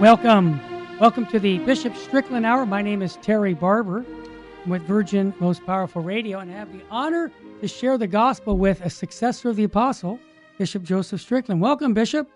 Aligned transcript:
Welcome. 0.00 0.60
Welcome 1.00 1.26
to 1.26 1.40
the 1.40 1.58
Bishop 1.58 1.96
Strickland 1.96 2.46
Hour. 2.46 2.64
My 2.64 2.82
name 2.82 3.02
is 3.02 3.16
Terry 3.16 3.52
Barber. 3.52 4.06
I'm 4.62 4.70
with 4.70 4.82
Virgin 4.82 5.34
Most 5.40 5.66
Powerful 5.66 6.02
Radio, 6.02 6.38
and 6.38 6.52
I 6.52 6.54
have 6.54 6.72
the 6.72 6.82
honor 6.88 7.32
to 7.60 7.66
share 7.66 7.98
the 7.98 8.06
gospel 8.06 8.56
with 8.56 8.80
a 8.82 8.90
successor 8.90 9.50
of 9.50 9.56
the 9.56 9.64
apostle, 9.64 10.20
Bishop 10.56 10.84
Joseph 10.84 11.20
Strickland. 11.20 11.60
Welcome, 11.60 11.94
Bishop. 11.94 12.30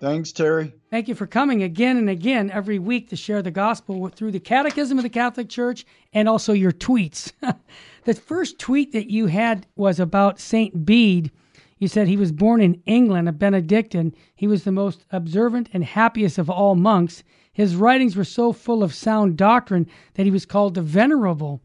Thanks, 0.00 0.32
Terry. 0.32 0.72
Thank 0.88 1.06
you 1.06 1.14
for 1.14 1.26
coming 1.26 1.64
again 1.64 1.98
and 1.98 2.08
again 2.08 2.50
every 2.50 2.78
week 2.78 3.10
to 3.10 3.16
share 3.16 3.42
the 3.42 3.50
gospel 3.50 4.08
through 4.08 4.30
the 4.30 4.40
Catechism 4.40 4.96
of 4.98 5.02
the 5.02 5.10
Catholic 5.10 5.50
Church 5.50 5.84
and 6.14 6.30
also 6.30 6.54
your 6.54 6.72
tweets. 6.72 7.30
the 8.04 8.14
first 8.14 8.58
tweet 8.58 8.92
that 8.92 9.10
you 9.10 9.26
had 9.26 9.66
was 9.76 10.00
about 10.00 10.40
St. 10.40 10.86
Bede 10.86 11.30
you 11.78 11.88
said 11.88 12.08
he 12.08 12.16
was 12.16 12.32
born 12.32 12.60
in 12.60 12.82
England, 12.86 13.28
a 13.28 13.32
Benedictine. 13.32 14.14
He 14.34 14.46
was 14.46 14.64
the 14.64 14.72
most 14.72 15.04
observant 15.10 15.68
and 15.72 15.84
happiest 15.84 16.38
of 16.38 16.50
all 16.50 16.74
monks. 16.74 17.22
His 17.52 17.76
writings 17.76 18.16
were 18.16 18.24
so 18.24 18.52
full 18.52 18.82
of 18.82 18.94
sound 18.94 19.36
doctrine 19.36 19.86
that 20.14 20.24
he 20.26 20.30
was 20.30 20.46
called 20.46 20.74
the 20.74 20.82
Venerable. 20.82 21.60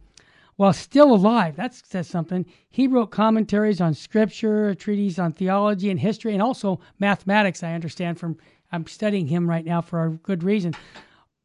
While 0.55 0.73
still 0.73 1.13
alive, 1.13 1.55
that 1.55 1.73
says 1.73 2.07
something, 2.07 2.45
he 2.70 2.88
wrote 2.88 3.12
commentaries 3.12 3.81
on 3.81 3.95
scripture, 3.95 4.76
treatises 4.76 5.18
on 5.18 5.34
theology 5.34 5.90
and 5.90 5.99
history, 5.99 6.34
and 6.34 6.41
also 6.41 6.79
mathematics, 6.99 7.63
I 7.63 7.73
understand 7.73 8.20
from 8.20 8.38
I'm 8.71 8.88
studying 8.88 9.27
him 9.27 9.48
right 9.48 9.63
now 9.63 9.82
for 9.82 10.04
a 10.04 10.12
good 10.12 10.43
reason. 10.43 10.73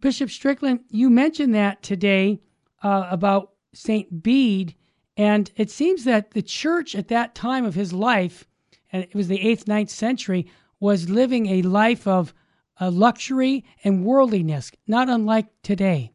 Bishop 0.00 0.30
Strickland, 0.30 0.80
you 0.88 1.10
mentioned 1.10 1.54
that 1.54 1.82
today 1.82 2.40
uh, 2.82 3.06
about 3.10 3.52
St. 3.74 4.22
Bede, 4.22 4.74
and 5.16 5.50
it 5.56 5.70
seems 5.70 6.04
that 6.04 6.30
the 6.30 6.42
church 6.42 6.94
at 6.94 7.08
that 7.08 7.34
time 7.34 7.66
of 7.66 7.74
his 7.74 7.92
life 7.92 8.47
and 8.92 9.04
it 9.04 9.14
was 9.14 9.28
the 9.28 9.40
eighth, 9.40 9.68
ninth 9.68 9.90
century, 9.90 10.46
was 10.80 11.10
living 11.10 11.46
a 11.46 11.62
life 11.62 12.06
of 12.06 12.32
uh, 12.80 12.90
luxury 12.90 13.64
and 13.84 14.04
worldliness, 14.04 14.70
not 14.86 15.08
unlike 15.08 15.46
today. 15.62 16.12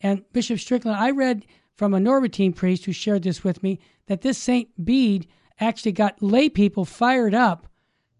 And 0.00 0.24
Bishop 0.32 0.58
Strickland, 0.58 0.98
I 0.98 1.10
read 1.10 1.46
from 1.74 1.94
a 1.94 1.98
Norbertine 1.98 2.54
priest 2.54 2.84
who 2.84 2.92
shared 2.92 3.22
this 3.22 3.44
with 3.44 3.62
me 3.62 3.78
that 4.06 4.22
this 4.22 4.38
Saint 4.38 4.84
Bede 4.84 5.26
actually 5.60 5.92
got 5.92 6.22
lay 6.22 6.48
people 6.48 6.84
fired 6.84 7.34
up 7.34 7.68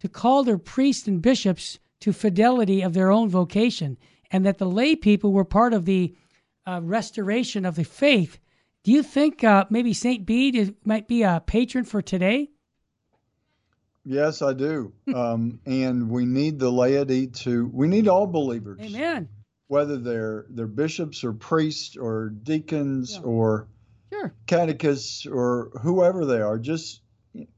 to 0.01 0.09
call 0.09 0.45
their 0.45 0.59
priests 0.59 1.09
and 1.09 1.21
bishops 1.21 1.79
to 2.01 2.13
fidelity 2.13 2.81
of 2.81 2.95
their 2.95 3.11
own 3.11 3.29
vocation, 3.29 3.99
and 4.31 4.47
that 4.47 4.59
the 4.59 4.71
lay 4.71 4.97
people 4.97 5.33
were 5.33 5.45
part 5.45 5.75
of 5.75 5.85
the 5.85 6.15
uh, 6.67 6.81
restoration 6.83 7.67
of 7.67 7.77
the 7.77 7.85
faith. 7.85 8.39
Do 8.85 8.93
you 8.93 9.03
think 9.03 9.45
uh, 9.45 9.67
maybe 9.69 9.93
Saint 9.93 10.25
Bede 10.25 10.57
is, 10.57 10.73
might 10.85 11.09
be 11.09 11.23
a 11.23 11.43
patron 11.47 11.85
for 11.85 12.01
today? 12.01 12.51
Yes, 14.05 14.43
I 14.43 14.53
do. 14.53 14.93
um, 15.15 15.61
and 15.67 16.11
we 16.11 16.25
need 16.25 16.59
the 16.59 16.71
laity 16.71 17.27
to. 17.29 17.71
We 17.73 17.89
need 17.89 18.09
all 18.09 18.27
believers. 18.27 18.81
Amen. 18.83 19.29
Whether 19.69 19.99
they're 19.99 20.47
they're 20.51 20.67
bishops 20.67 21.23
or 21.23 21.33
priests 21.33 21.97
or 21.97 22.31
deacons 22.31 23.15
yeah. 23.15 23.21
or 23.21 23.69
sure. 24.13 24.35
catechists 24.47 25.27
or 25.27 25.71
whoever 25.83 26.25
they 26.25 26.41
are, 26.41 26.59
just 26.59 27.03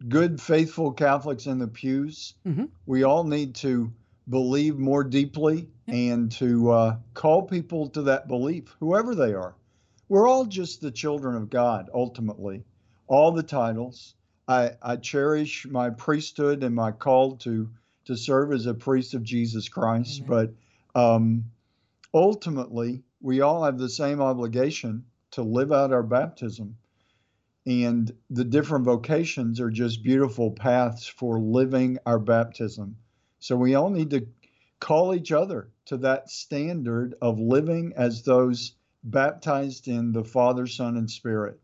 good, 0.09 0.41
faithful 0.41 0.93
Catholics 0.93 1.47
in 1.47 1.59
the 1.59 1.69
pews. 1.69 2.35
Mm-hmm. 2.47 2.67
We 2.87 3.05
all 3.05 3.25
need 3.25 3.55
to 3.57 3.93
believe 4.29 4.79
more 4.79 5.05
deeply 5.05 5.69
yeah. 5.87 5.95
and 5.95 6.33
to 6.33 6.71
uh, 6.71 6.97
call 7.15 7.43
people 7.43 7.89
to 7.91 8.03
that 8.03 8.29
belief, 8.29 8.75
whoever 8.81 9.15
they 9.15 9.33
are. 9.35 9.55
We're 10.09 10.29
all 10.29 10.45
just 10.45 10.81
the 10.81 10.91
children 10.91 11.37
of 11.37 11.49
God, 11.49 11.89
ultimately. 11.95 12.65
All 13.07 13.33
the 13.33 13.43
titles, 13.43 14.15
I, 14.49 14.73
I 14.83 14.97
cherish 14.97 15.67
my 15.67 15.91
priesthood 15.91 16.63
and 16.63 16.75
my 16.75 16.93
call 16.93 17.37
to 17.39 17.69
to 18.05 18.17
serve 18.17 18.53
as 18.53 18.67
a 18.67 18.75
priest 18.75 19.15
of 19.15 19.23
Jesus 19.23 19.69
Christ. 19.69 20.27
But 20.27 20.53
um, 20.95 21.45
ultimately, 22.13 23.05
we 23.21 23.41
all 23.41 23.65
have 23.65 23.79
the 23.79 23.89
same 23.89 24.21
obligation 24.21 25.05
to 25.33 25.43
live 25.43 25.73
out 25.73 25.93
our 25.93 26.03
baptism. 26.03 26.77
And 27.65 28.13
the 28.29 28.45
different 28.45 28.85
vocations 28.85 29.61
are 29.61 29.71
just 29.71 30.03
beautiful 30.03 30.51
paths 30.51 31.07
for 31.07 31.39
living 31.39 31.99
our 32.05 32.19
baptism. 32.19 32.97
So 33.39 33.57
we 33.57 33.77
all 33.77 33.91
need 33.91 34.11
to 34.11 34.27
call 34.81 35.15
each 35.15 35.31
other 35.31 35.69
to 35.87 35.97
that 35.99 36.29
standard 36.29 37.15
of 37.23 37.39
living 37.39 37.93
as 37.97 38.23
those 38.23 38.75
baptized 39.05 39.87
in 39.87 40.11
the 40.11 40.25
Father, 40.25 40.67
Son, 40.67 40.97
and 40.97 41.09
Spirit. 41.09 41.61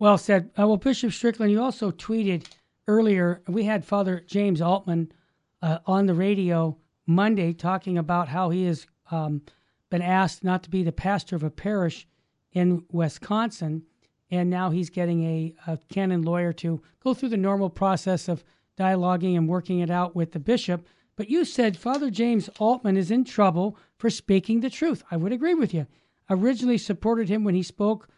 Well 0.00 0.16
said. 0.16 0.50
Uh, 0.58 0.66
well, 0.66 0.78
Bishop 0.78 1.12
Strickland, 1.12 1.52
you 1.52 1.60
also 1.60 1.90
tweeted 1.90 2.46
earlier. 2.88 3.42
We 3.46 3.64
had 3.64 3.84
Father 3.84 4.24
James 4.26 4.62
Altman 4.62 5.12
uh, 5.60 5.80
on 5.84 6.06
the 6.06 6.14
radio 6.14 6.78
Monday 7.06 7.52
talking 7.52 7.98
about 7.98 8.26
how 8.26 8.48
he 8.48 8.64
has 8.64 8.86
um, 9.10 9.42
been 9.90 10.00
asked 10.00 10.42
not 10.42 10.62
to 10.62 10.70
be 10.70 10.82
the 10.82 10.90
pastor 10.90 11.36
of 11.36 11.42
a 11.42 11.50
parish 11.50 12.08
in 12.52 12.82
Wisconsin, 12.90 13.82
and 14.30 14.48
now 14.48 14.70
he's 14.70 14.88
getting 14.88 15.22
a, 15.22 15.54
a 15.66 15.78
canon 15.90 16.22
lawyer 16.22 16.54
to 16.54 16.80
go 17.04 17.12
through 17.12 17.28
the 17.28 17.36
normal 17.36 17.68
process 17.68 18.26
of 18.26 18.42
dialoguing 18.78 19.36
and 19.36 19.50
working 19.50 19.80
it 19.80 19.90
out 19.90 20.16
with 20.16 20.32
the 20.32 20.40
bishop. 20.40 20.86
But 21.14 21.28
you 21.28 21.44
said 21.44 21.76
Father 21.76 22.08
James 22.08 22.48
Altman 22.58 22.96
is 22.96 23.10
in 23.10 23.24
trouble 23.24 23.76
for 23.98 24.08
speaking 24.08 24.60
the 24.60 24.70
truth. 24.70 25.04
I 25.10 25.18
would 25.18 25.32
agree 25.32 25.54
with 25.54 25.74
you. 25.74 25.86
Originally 26.30 26.78
supported 26.78 27.28
him 27.28 27.44
when 27.44 27.54
he 27.54 27.62
spoke 27.62 28.08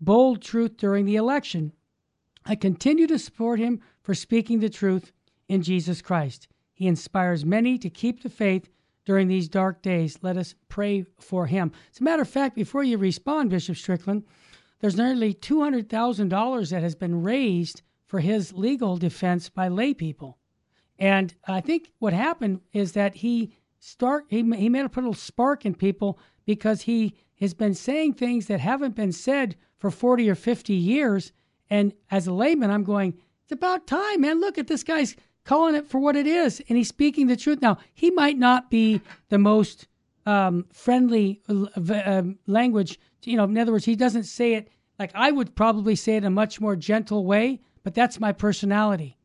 bold 0.00 0.42
truth 0.42 0.76
during 0.76 1.04
the 1.04 1.16
election. 1.16 1.72
I 2.44 2.54
continue 2.54 3.06
to 3.06 3.18
support 3.18 3.58
him 3.58 3.80
for 4.02 4.14
speaking 4.14 4.60
the 4.60 4.70
truth 4.70 5.12
in 5.48 5.62
Jesus 5.62 6.00
Christ. 6.00 6.48
He 6.72 6.86
inspires 6.86 7.44
many 7.44 7.78
to 7.78 7.90
keep 7.90 8.22
the 8.22 8.28
faith 8.28 8.68
during 9.04 9.28
these 9.28 9.48
dark 9.48 9.82
days. 9.82 10.18
Let 10.22 10.36
us 10.36 10.54
pray 10.68 11.04
for 11.18 11.46
him. 11.46 11.72
As 11.92 12.00
a 12.00 12.04
matter 12.04 12.22
of 12.22 12.28
fact, 12.28 12.54
before 12.54 12.84
you 12.84 12.98
respond, 12.98 13.50
Bishop 13.50 13.76
Strickland, 13.76 14.24
there's 14.80 14.96
nearly 14.96 15.34
$200,000 15.34 16.70
that 16.70 16.82
has 16.82 16.94
been 16.94 17.22
raised 17.22 17.82
for 18.06 18.20
his 18.20 18.52
legal 18.52 18.96
defense 18.96 19.48
by 19.48 19.68
lay 19.68 19.92
people. 19.92 20.38
And 20.98 21.34
I 21.46 21.60
think 21.60 21.92
what 21.98 22.12
happened 22.12 22.60
is 22.72 22.92
that 22.92 23.16
he 23.16 23.52
start 23.78 24.26
he, 24.28 24.42
he 24.56 24.68
made 24.68 24.84
a 24.84 24.90
little 24.94 25.14
spark 25.14 25.64
in 25.64 25.74
people 25.74 26.18
because 26.44 26.82
he 26.82 27.14
has 27.40 27.54
been 27.54 27.74
saying 27.74 28.14
things 28.14 28.46
that 28.46 28.60
haven't 28.60 28.96
been 28.96 29.12
said 29.12 29.56
for 29.78 29.90
40 29.90 30.28
or 30.28 30.34
50 30.34 30.74
years. 30.74 31.32
And 31.70 31.92
as 32.10 32.26
a 32.26 32.32
layman, 32.32 32.70
I'm 32.70 32.84
going, 32.84 33.14
it's 33.42 33.52
about 33.52 33.86
time, 33.86 34.20
man. 34.20 34.40
Look 34.40 34.58
at 34.58 34.66
this 34.66 34.82
guy's 34.82 35.16
calling 35.44 35.74
it 35.74 35.86
for 35.86 35.98
what 35.98 36.16
it 36.16 36.26
is, 36.26 36.62
and 36.68 36.76
he's 36.76 36.88
speaking 36.88 37.26
the 37.26 37.36
truth. 37.36 37.62
Now, 37.62 37.78
he 37.94 38.10
might 38.10 38.36
not 38.36 38.70
be 38.70 39.00
the 39.30 39.38
most 39.38 39.88
um, 40.26 40.66
friendly 40.70 41.40
uh, 41.48 41.66
uh, 41.90 42.22
language. 42.46 43.00
You 43.24 43.38
know, 43.38 43.44
in 43.44 43.56
other 43.56 43.72
words, 43.72 43.86
he 43.86 43.96
doesn't 43.96 44.24
say 44.24 44.54
it 44.54 44.68
like 44.98 45.10
I 45.14 45.30
would 45.30 45.54
probably 45.54 45.96
say 45.96 46.14
it 46.14 46.18
in 46.18 46.24
a 46.24 46.30
much 46.30 46.60
more 46.60 46.76
gentle 46.76 47.24
way, 47.24 47.60
but 47.82 47.94
that's 47.94 48.20
my 48.20 48.32
personality. 48.32 49.16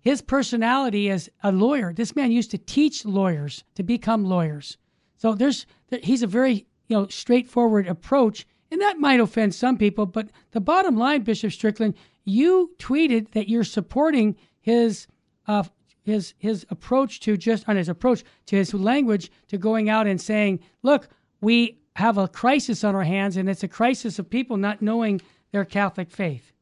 His 0.00 0.20
personality 0.20 1.08
as 1.08 1.30
a 1.42 1.50
lawyer, 1.50 1.94
this 1.94 2.14
man 2.14 2.30
used 2.30 2.50
to 2.50 2.58
teach 2.58 3.06
lawyers 3.06 3.64
to 3.76 3.82
become 3.82 4.24
lawyers. 4.24 4.76
So 5.16 5.34
there's, 5.34 5.64
he's 6.02 6.22
a 6.22 6.26
very, 6.26 6.66
you 6.88 6.96
know, 6.98 7.06
straightforward 7.06 7.88
approach 7.88 8.46
and 8.74 8.82
that 8.82 8.98
might 8.98 9.20
offend 9.20 9.54
some 9.54 9.78
people, 9.78 10.04
but 10.04 10.30
the 10.50 10.60
bottom 10.60 10.96
line, 10.96 11.22
Bishop 11.22 11.52
Strickland, 11.52 11.94
you 12.24 12.72
tweeted 12.78 13.30
that 13.30 13.48
you're 13.48 13.62
supporting 13.62 14.34
his 14.60 15.06
uh, 15.46 15.62
his 16.02 16.34
his 16.38 16.66
approach 16.70 17.20
to 17.20 17.36
just 17.36 17.68
on 17.68 17.76
his 17.76 17.88
approach 17.88 18.24
to 18.46 18.56
his 18.56 18.74
language 18.74 19.30
to 19.46 19.58
going 19.58 19.88
out 19.88 20.08
and 20.08 20.20
saying, 20.20 20.58
"Look, 20.82 21.06
we 21.40 21.78
have 21.94 22.18
a 22.18 22.26
crisis 22.26 22.82
on 22.82 22.96
our 22.96 23.04
hands, 23.04 23.36
and 23.36 23.48
it's 23.48 23.62
a 23.62 23.68
crisis 23.68 24.18
of 24.18 24.28
people 24.28 24.56
not 24.56 24.82
knowing 24.82 25.20
their 25.52 25.64
Catholic 25.64 26.10
faith." 26.10 26.52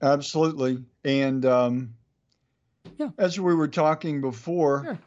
Absolutely, 0.00 0.78
and 1.04 1.44
um, 1.44 1.94
yeah. 2.98 3.08
as 3.18 3.40
we 3.40 3.52
were 3.52 3.66
talking 3.66 4.20
before, 4.20 4.84
sure. 4.84 4.98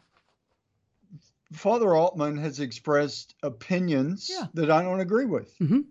Father 1.54 1.96
Altman 1.96 2.38
has 2.38 2.60
expressed 2.60 3.36
opinions 3.44 4.30
yeah. 4.32 4.48
that 4.54 4.72
I 4.72 4.82
don't 4.82 5.00
agree 5.00 5.26
with. 5.26 5.58
Mm-hmm. 5.60 5.82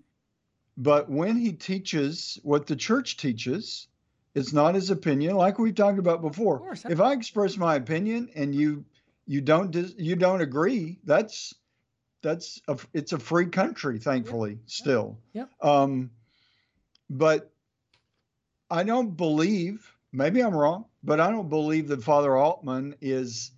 But 0.76 1.08
when 1.08 1.36
he 1.36 1.52
teaches 1.52 2.38
what 2.42 2.66
the 2.66 2.76
church 2.76 3.16
teaches, 3.16 3.86
it's 4.34 4.52
not 4.52 4.74
his 4.74 4.90
opinion, 4.90 5.36
like 5.36 5.58
we've 5.58 5.74
talked 5.74 5.98
about 5.98 6.20
before. 6.20 6.58
Course, 6.58 6.84
if 6.84 7.00
I 7.00 7.12
express 7.12 7.56
my 7.56 7.76
opinion 7.76 8.30
and 8.34 8.54
you 8.54 8.84
you 9.26 9.40
don't 9.40 9.70
dis, 9.70 9.94
you 9.96 10.16
don't 10.16 10.40
agree, 10.40 10.98
that's 11.04 11.54
that's 12.22 12.60
a, 12.66 12.76
it's 12.92 13.12
a 13.12 13.18
free 13.18 13.46
country, 13.46 13.98
thankfully, 13.98 14.52
yep. 14.52 14.60
still. 14.66 15.18
Yep. 15.34 15.50
Um, 15.62 16.10
but 17.08 17.52
I 18.70 18.82
don't 18.82 19.16
believe, 19.16 19.94
maybe 20.10 20.42
I'm 20.42 20.54
wrong, 20.54 20.86
but 21.04 21.20
I 21.20 21.30
don't 21.30 21.50
believe 21.50 21.88
that 21.88 22.02
Father 22.02 22.34
Altman 22.34 22.96
is 23.00 23.52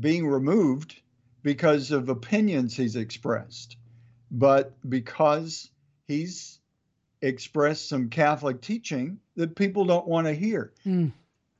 being 0.00 0.26
removed 0.26 1.00
because 1.42 1.90
of 1.90 2.08
opinions 2.08 2.76
he's 2.76 2.96
expressed, 2.96 3.76
but 4.30 4.74
because 4.88 5.70
he's 6.06 6.58
expressed 7.22 7.88
some 7.88 8.08
Catholic 8.08 8.60
teaching 8.60 9.18
that 9.36 9.54
people 9.54 9.84
don't 9.84 10.06
want 10.06 10.26
to 10.26 10.34
hear. 10.34 10.72
Mm. 10.86 11.12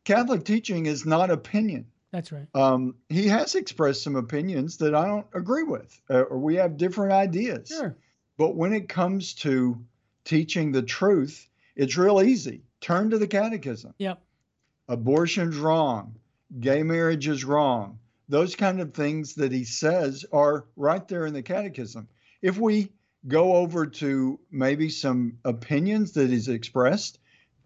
Catholic 0.04 0.44
teaching 0.44 0.86
is 0.86 1.04
not 1.06 1.30
opinion. 1.30 1.86
That's 2.12 2.32
right. 2.32 2.48
Um, 2.54 2.96
he 3.08 3.28
has 3.28 3.54
expressed 3.54 4.02
some 4.02 4.16
opinions 4.16 4.78
that 4.78 4.94
I 4.94 5.06
don't 5.06 5.26
agree 5.32 5.62
with, 5.62 6.00
uh, 6.10 6.22
or 6.22 6.38
we 6.38 6.56
have 6.56 6.76
different 6.76 7.12
ideas. 7.12 7.68
Sure. 7.68 7.96
But 8.36 8.56
when 8.56 8.72
it 8.72 8.88
comes 8.88 9.34
to 9.34 9.78
teaching 10.24 10.72
the 10.72 10.82
truth, 10.82 11.48
it's 11.76 11.96
real 11.96 12.20
easy. 12.20 12.62
Turn 12.80 13.10
to 13.10 13.18
the 13.18 13.28
catechism. 13.28 13.94
Yep. 13.98 14.20
Abortion's 14.88 15.56
wrong. 15.56 16.16
Gay 16.58 16.82
marriage 16.82 17.28
is 17.28 17.44
wrong. 17.44 17.98
Those 18.30 18.54
kind 18.54 18.80
of 18.80 18.94
things 18.94 19.34
that 19.34 19.50
he 19.50 19.64
says 19.64 20.24
are 20.32 20.66
right 20.76 21.06
there 21.08 21.26
in 21.26 21.34
the 21.34 21.42
catechism. 21.42 22.06
If 22.40 22.58
we 22.58 22.92
go 23.26 23.56
over 23.56 23.86
to 23.86 24.38
maybe 24.52 24.88
some 24.88 25.38
opinions 25.44 26.12
that 26.12 26.30
he's 26.30 26.46
expressed, 26.46 27.18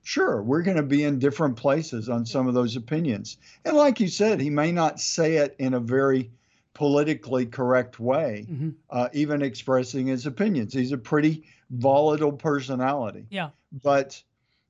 sure, 0.04 0.42
we're 0.42 0.62
going 0.62 0.78
to 0.78 0.82
be 0.82 1.04
in 1.04 1.18
different 1.18 1.56
places 1.56 2.08
on 2.08 2.24
some 2.24 2.48
of 2.48 2.54
those 2.54 2.76
opinions. 2.76 3.36
And 3.66 3.76
like 3.76 4.00
you 4.00 4.08
said, 4.08 4.40
he 4.40 4.48
may 4.48 4.72
not 4.72 5.00
say 5.00 5.34
it 5.34 5.54
in 5.58 5.74
a 5.74 5.80
very 5.80 6.30
politically 6.72 7.44
correct 7.44 8.00
way, 8.00 8.46
mm-hmm. 8.50 8.70
uh, 8.88 9.08
even 9.12 9.42
expressing 9.42 10.06
his 10.06 10.24
opinions. 10.24 10.72
He's 10.72 10.92
a 10.92 10.98
pretty 10.98 11.44
volatile 11.70 12.32
personality. 12.32 13.26
Yeah. 13.30 13.50
But 13.82 14.20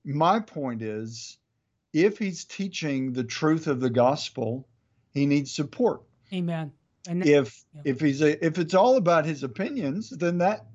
my 0.05 0.41
point 0.41 0.83
is 0.83 1.39
if 1.93 2.19
he's 2.19 2.45
teaching 2.45 3.13
the 3.13 3.25
truth 3.25 3.69
of 3.69 3.79
the 3.79 3.91
gospel, 3.91 4.67
he 5.15 5.27
needs 5.27 5.53
support. 5.53 6.03
Amen. 6.33 6.73
And 7.09 7.25
if 7.25 7.65
yeah. 7.75 7.83
if 7.85 8.01
he's 8.01 8.21
a, 8.21 8.45
if 8.45 8.59
it's 8.59 8.75
all 8.75 8.97
about 8.97 9.25
his 9.25 9.43
opinions, 9.43 10.11
then 10.11 10.39
that 10.39 10.67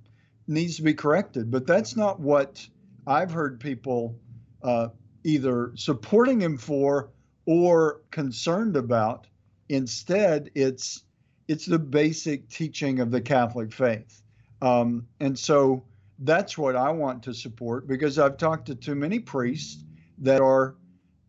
needs 0.48 0.78
to 0.78 0.84
be 0.84 0.94
corrected. 0.94 1.52
But 1.52 1.68
that's 1.68 1.96
not 1.96 2.20
what 2.20 2.66
I've 3.06 3.32
heard 3.32 3.60
people 3.60 4.20
uh, 4.64 4.90
either 5.24 5.72
supporting 5.76 6.40
him 6.42 6.58
for 6.58 7.10
or 7.46 8.02
concerned 8.12 8.76
about. 8.76 9.28
Instead, 9.68 10.52
it's 10.56 11.04
it's 11.48 11.66
the 11.66 11.80
basic 11.80 12.50
teaching 12.50 13.00
of 13.00 13.12
the 13.12 13.22
Catholic 13.22 13.74
faith, 13.74 14.22
um, 14.62 15.08
and 15.20 15.38
so 15.38 15.84
that's 16.20 16.58
what 16.58 16.76
I 16.76 16.92
want 16.92 17.24
to 17.24 17.34
support 17.34 17.88
because 17.88 18.20
I've 18.20 18.38
talked 18.38 18.68
to 18.68 18.76
too 18.76 18.96
many 18.96 19.20
priests 19.20 19.84
that 20.20 20.42
are 20.42 20.76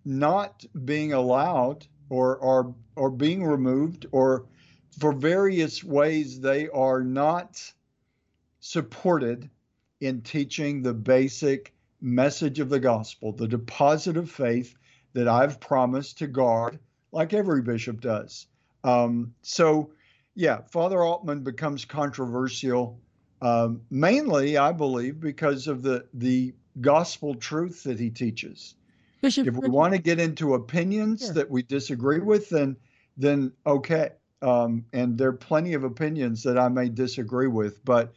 not 0.04 0.64
being 0.84 1.12
allowed 1.12 1.86
or 2.10 2.42
are 2.42 2.74
or 2.96 3.10
being 3.10 3.44
removed 3.44 4.06
or 4.12 4.44
for 4.98 5.12
various 5.12 5.82
ways 5.82 6.40
they 6.40 6.68
are 6.68 7.02
not 7.02 7.72
supported 8.60 9.48
in 10.00 10.20
teaching 10.20 10.82
the 10.82 10.92
basic 10.92 11.72
message 12.02 12.60
of 12.60 12.68
the 12.68 12.80
gospel, 12.80 13.32
the 13.32 13.48
deposit 13.48 14.16
of 14.16 14.30
faith 14.30 14.76
that 15.12 15.28
I've 15.28 15.60
promised 15.60 16.18
to 16.18 16.26
guard, 16.26 16.78
like 17.12 17.32
every 17.32 17.62
bishop 17.62 18.00
does. 18.00 18.46
Um, 18.84 19.34
so, 19.42 19.92
yeah, 20.34 20.62
Father 20.70 21.02
Altman 21.02 21.42
becomes 21.42 21.84
controversial 21.84 23.00
um, 23.42 23.82
mainly, 23.90 24.58
I 24.58 24.72
believe, 24.72 25.20
because 25.20 25.66
of 25.66 25.82
the 25.82 26.06
the 26.12 26.54
gospel 26.80 27.34
truth 27.34 27.84
that 27.84 27.98
he 27.98 28.10
teaches. 28.10 28.74
Bishop, 29.20 29.46
if 29.46 29.56
we 29.56 29.68
want 29.68 29.92
to 29.92 29.98
get 29.98 30.18
into 30.18 30.54
opinions 30.54 31.32
that 31.34 31.50
we 31.50 31.62
disagree 31.62 32.20
with, 32.20 32.48
then 32.48 32.76
then 33.16 33.52
okay. 33.66 34.10
Um, 34.42 34.86
and 34.94 35.18
there 35.18 35.28
are 35.28 35.34
plenty 35.34 35.74
of 35.74 35.84
opinions 35.84 36.42
that 36.44 36.58
I 36.58 36.68
may 36.68 36.88
disagree 36.88 37.46
with, 37.46 37.84
but 37.84 38.14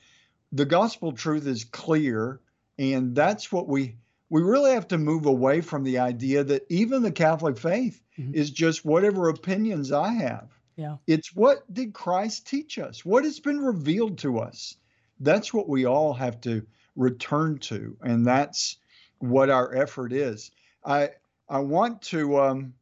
the 0.54 0.66
gospel 0.66 1.12
truth 1.12 1.46
is 1.46 1.66
clear, 1.66 2.40
and 2.80 3.14
that's 3.14 3.52
what 3.52 3.68
we 3.68 3.98
we 4.30 4.42
really 4.42 4.72
have 4.72 4.88
to 4.88 4.98
move 4.98 5.26
away 5.26 5.62
from 5.62 5.84
the 5.84 6.00
idea 6.00 6.44
that 6.44 6.66
even 6.70 7.04
the 7.04 7.12
Catholic 7.12 7.58
faith 7.58 8.02
mm-hmm. 8.18 8.34
is 8.34 8.50
just 8.50 8.86
whatever 8.86 9.30
opinions 9.30 9.92
I 9.92 10.14
have. 10.14 10.50
Yeah. 10.76 10.98
It's 11.06 11.36
what 11.36 11.72
did 11.72 11.94
Christ 11.94 12.48
teach 12.48 12.80
us? 12.80 13.06
What 13.06 13.26
has 13.26 13.40
been 13.40 13.60
revealed 13.60 14.18
to 14.20 14.40
us? 14.40 14.78
That's 15.20 15.54
what 15.54 15.70
we 15.70 15.86
all 15.86 16.14
have 16.14 16.42
to 16.42 16.66
return 16.96 17.60
to, 17.60 17.98
and 18.02 18.26
that's 18.26 18.78
what 19.20 19.50
our 19.50 19.76
effort 19.76 20.14
is. 20.14 20.52
I 20.86 21.10
I 21.50 21.60
want 21.60 22.02
to 22.04 22.40
um, 22.40 22.74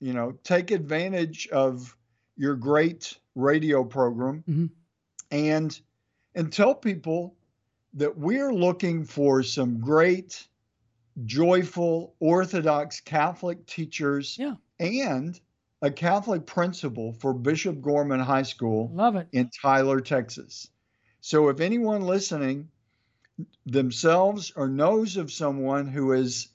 you 0.00 0.12
know 0.12 0.32
take 0.44 0.70
advantage 0.70 1.48
of 1.48 1.96
your 2.36 2.54
great 2.54 3.16
radio 3.34 3.84
program 3.84 4.44
mm-hmm. 4.48 4.66
and 5.30 5.80
and 6.34 6.52
tell 6.52 6.74
people 6.74 7.34
that 7.94 8.16
we're 8.18 8.52
looking 8.52 9.04
for 9.04 9.42
some 9.42 9.80
great 9.80 10.46
joyful 11.24 12.14
orthodox 12.20 13.00
catholic 13.00 13.64
teachers 13.66 14.36
yeah. 14.38 14.54
and 14.80 15.40
a 15.80 15.90
catholic 15.90 16.44
principal 16.44 17.12
for 17.14 17.32
bishop 17.32 17.80
gorman 17.80 18.20
high 18.20 18.42
school 18.42 18.90
love 18.92 19.14
it 19.16 19.28
in 19.32 19.48
tyler 19.62 20.00
texas 20.00 20.68
so 21.20 21.48
if 21.48 21.60
anyone 21.60 22.02
listening 22.02 22.68
themselves 23.64 24.52
or 24.56 24.68
knows 24.68 25.16
of 25.16 25.32
someone 25.32 25.86
who 25.86 26.12
is 26.12 26.48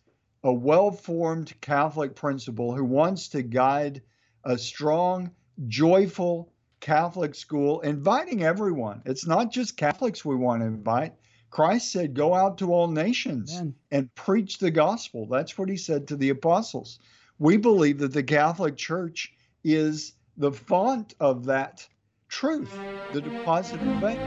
a 0.43 0.53
well 0.53 0.91
formed 0.91 1.53
Catholic 1.61 2.15
principal 2.15 2.75
who 2.75 2.85
wants 2.85 3.29
to 3.29 3.41
guide 3.41 4.01
a 4.43 4.57
strong, 4.57 5.31
joyful 5.67 6.51
Catholic 6.79 7.35
school, 7.35 7.81
inviting 7.81 8.43
everyone. 8.43 9.01
It's 9.05 9.27
not 9.27 9.51
just 9.51 9.77
Catholics 9.77 10.23
we 10.23 10.35
want 10.35 10.61
to 10.61 10.67
invite. 10.67 11.13
Christ 11.49 11.91
said, 11.91 12.13
Go 12.13 12.33
out 12.33 12.59
to 12.59 12.71
all 12.71 12.87
nations 12.87 13.53
Amen. 13.53 13.75
and 13.91 14.15
preach 14.15 14.59
the 14.59 14.71
gospel. 14.71 15.27
That's 15.27 15.57
what 15.57 15.67
he 15.67 15.77
said 15.77 16.07
to 16.07 16.15
the 16.15 16.29
apostles. 16.29 16.99
We 17.37 17.57
believe 17.57 17.99
that 17.99 18.13
the 18.13 18.23
Catholic 18.23 18.77
Church 18.77 19.33
is 19.63 20.13
the 20.37 20.51
font 20.51 21.15
of 21.19 21.45
that 21.45 21.87
truth, 22.29 22.71
the 23.13 23.21
deposit 23.21 23.81
of 23.81 23.99
faith. 23.99 24.19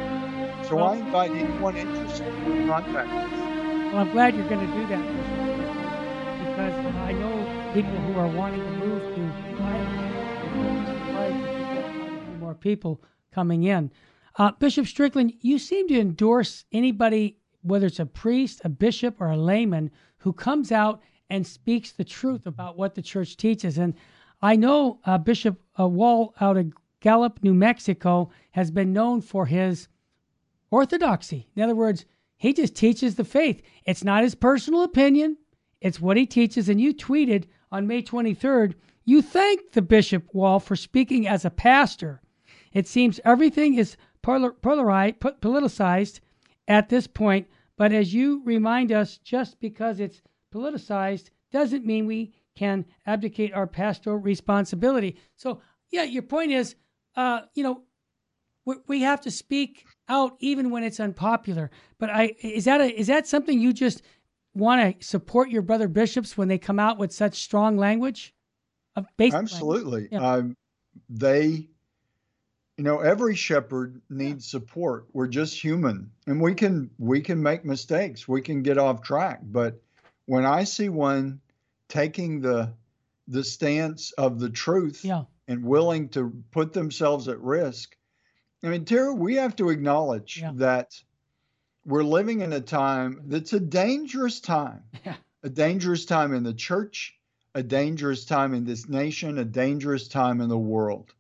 So 0.69 0.79
I 0.79 0.97
invite 0.97 1.31
anyone 1.31 1.77
interested 1.77 2.27
to 2.27 2.67
contact 2.67 3.11
us. 3.11 3.93
Well, 3.93 4.03
I'm 4.03 4.13
glad 4.13 4.35
you're 4.35 4.49
going 4.49 4.67
to 4.67 4.75
do 4.75 4.87
that 4.89 5.52
because 6.53 6.87
I 6.97 7.13
know 7.13 7.73
people 7.73 7.91
who 7.91 8.19
are 8.19 8.29
wanting 8.29 8.61
to 8.61 8.71
move 8.73 9.15
to 9.15 9.23
more 12.39 12.55
people 12.55 13.03
coming 13.33 13.65
in. 13.65 13.91
Uh, 14.37 14.53
bishop 14.53 14.87
Strickland, 14.87 15.33
you 15.41 15.59
seem 15.59 15.89
to 15.89 15.99
endorse 15.99 16.65
anybody, 16.73 17.39
whether 17.63 17.87
it's 17.87 18.01
a 18.01 18.05
priest, 18.05 18.61
a 18.65 18.69
bishop, 18.69 19.21
or 19.21 19.31
a 19.31 19.37
layman, 19.37 19.91
who 20.19 20.33
comes 20.35 20.71
out 20.71 21.01
and 21.31 21.47
speaks 21.47 21.93
the 21.93 22.05
truth 22.05 22.47
about 22.47 22.77
what 22.77 22.95
the 22.95 23.01
church 23.01 23.39
teaches. 23.39 23.79
And 23.79 23.95
I 24.43 24.57
know 24.57 25.01
uh, 25.07 25.17
Bishop 25.17 25.59
uh, 25.81 25.89
Wall 25.89 26.35
out 26.41 26.59
of 26.59 26.73
Gallup, 27.01 27.43
New 27.43 27.55
Mexico, 27.55 28.31
has 28.51 28.71
been 28.71 28.93
known 28.93 29.23
for 29.23 29.47
his 29.47 29.89
orthodoxy. 30.71 31.49
In 31.57 31.63
other 31.63 31.75
words, 31.75 32.05
he 32.37 32.53
just 32.53 32.75
teaches 32.75 33.15
the 33.15 33.25
faith. 33.25 33.63
It's 33.87 34.05
not 34.05 34.25
his 34.25 34.35
personal 34.35 34.83
opinion, 34.83 35.39
it's 35.83 36.01
what 36.01 36.17
he 36.17 36.27
teaches. 36.27 36.69
And 36.69 36.81
you 36.81 36.95
tweeted 36.95 37.45
on 37.71 37.87
May 37.87 38.03
23rd, 38.03 38.75
you 39.05 39.21
thanked 39.21 39.73
the 39.73 39.83
Bishop 39.83 40.33
Wall 40.33 40.61
for 40.61 40.77
speaking 40.77 41.27
as 41.27 41.45
a 41.45 41.51
pastor. 41.51 42.23
It 42.73 42.87
seems 42.87 43.21
everything 43.25 43.75
is 43.75 43.97
politicized 44.25 46.21
at 46.69 46.89
this 46.89 47.07
point, 47.07 47.49
but 47.77 47.93
as 47.93 48.15
you 48.15 48.43
remind 48.45 48.93
us, 48.93 49.19
just 49.19 49.59
because 49.59 49.99
it's 49.99 50.23
politicized 50.55 51.31
doesn't 51.51 51.85
mean 51.85 52.07
we 52.07 52.33
can 52.55 52.85
abdicate 53.07 53.53
our 53.53 53.67
pastoral 53.67 54.19
responsibility. 54.19 55.17
So, 55.37 55.61
yeah, 55.91 56.05
your 56.05 56.23
point 56.23 56.53
is, 56.53 56.77
uh, 57.17 57.43
you 57.55 57.65
know, 57.65 57.83
we 58.87 59.01
have 59.01 59.21
to 59.23 59.31
speak 59.31 59.85
out 60.09 60.37
even 60.39 60.71
when 60.71 60.85
it's 60.85 61.01
unpopular. 61.01 61.71
But 61.99 62.11
I 62.11 62.35
is 62.43 62.67
that 62.67 62.81
a, 62.81 62.99
is 62.99 63.09
that 63.09 63.27
something 63.27 63.59
you 63.59 63.73
just 63.73 64.03
want 64.55 65.01
to 65.01 65.07
support 65.07 65.51
your 65.51 65.63
brother 65.63 65.89
bishops 65.89 66.37
when 66.37 66.49
they 66.49 66.59
come 66.59 66.79
out 66.79 66.99
with 66.99 67.13
such 67.13 67.43
strong 67.43 67.77
language? 67.77 68.35
Of 68.97 69.07
Absolutely. 69.19 70.09
Yeah. 70.13 70.21
Um, 70.21 70.57
they, 71.09 71.69
you 72.77 72.85
know, 72.85 72.99
every 72.99 73.35
shepherd 73.35 74.03
needs 74.11 74.47
support. 74.47 75.07
We're 75.13 75.29
just 75.29 75.59
human, 75.59 76.11
and 76.27 76.41
we 76.41 76.55
can 76.55 76.91
we 76.99 77.23
can 77.23 77.43
make 77.43 77.65
mistakes. 77.65 78.29
We 78.29 78.43
can 78.43 78.63
get 78.63 78.77
off 78.77 79.03
track. 79.03 79.41
But 79.43 79.81
when 80.27 80.45
I 80.45 80.65
see 80.65 80.91
one 80.91 81.41
taking 81.89 82.41
the 82.41 82.75
the 83.29 83.45
stance 83.45 84.13
of 84.13 84.39
the 84.39 84.51
truth 84.51 85.05
yeah. 85.05 85.25
and 85.49 85.65
willing 85.65 86.09
to 86.11 86.31
put 86.51 86.75
themselves 86.75 87.29
at 87.29 87.41
risk, 87.41 87.97
I 88.63 88.69
mean, 88.69 88.85
Terry, 88.85 89.15
we 89.15 89.37
have 89.37 89.57
to 89.57 89.71
acknowledge 89.71 90.43
that 90.55 90.93
we're 91.85 92.05
living 92.05 92.41
in 92.41 92.53
a 92.53 92.61
time 92.61 93.23
that's 93.27 93.53
a 93.53 93.61
dangerous 93.61 94.41
time. 94.41 94.83
Yeah. 95.05 95.17
A 95.45 95.49
dangerous 95.49 96.05
time 96.05 96.33
in 96.35 96.45
the 96.45 96.55
church, 96.55 97.19
a 97.53 97.65
dangerous 97.65 98.25
time 98.25 98.55
in 98.55 98.65
this 98.65 98.89
nation, 98.89 99.39
a 99.39 99.45
dangerous 99.45 100.07
time 100.07 100.41
in 100.41 100.49
the 100.49 100.57
world. 100.57 101.13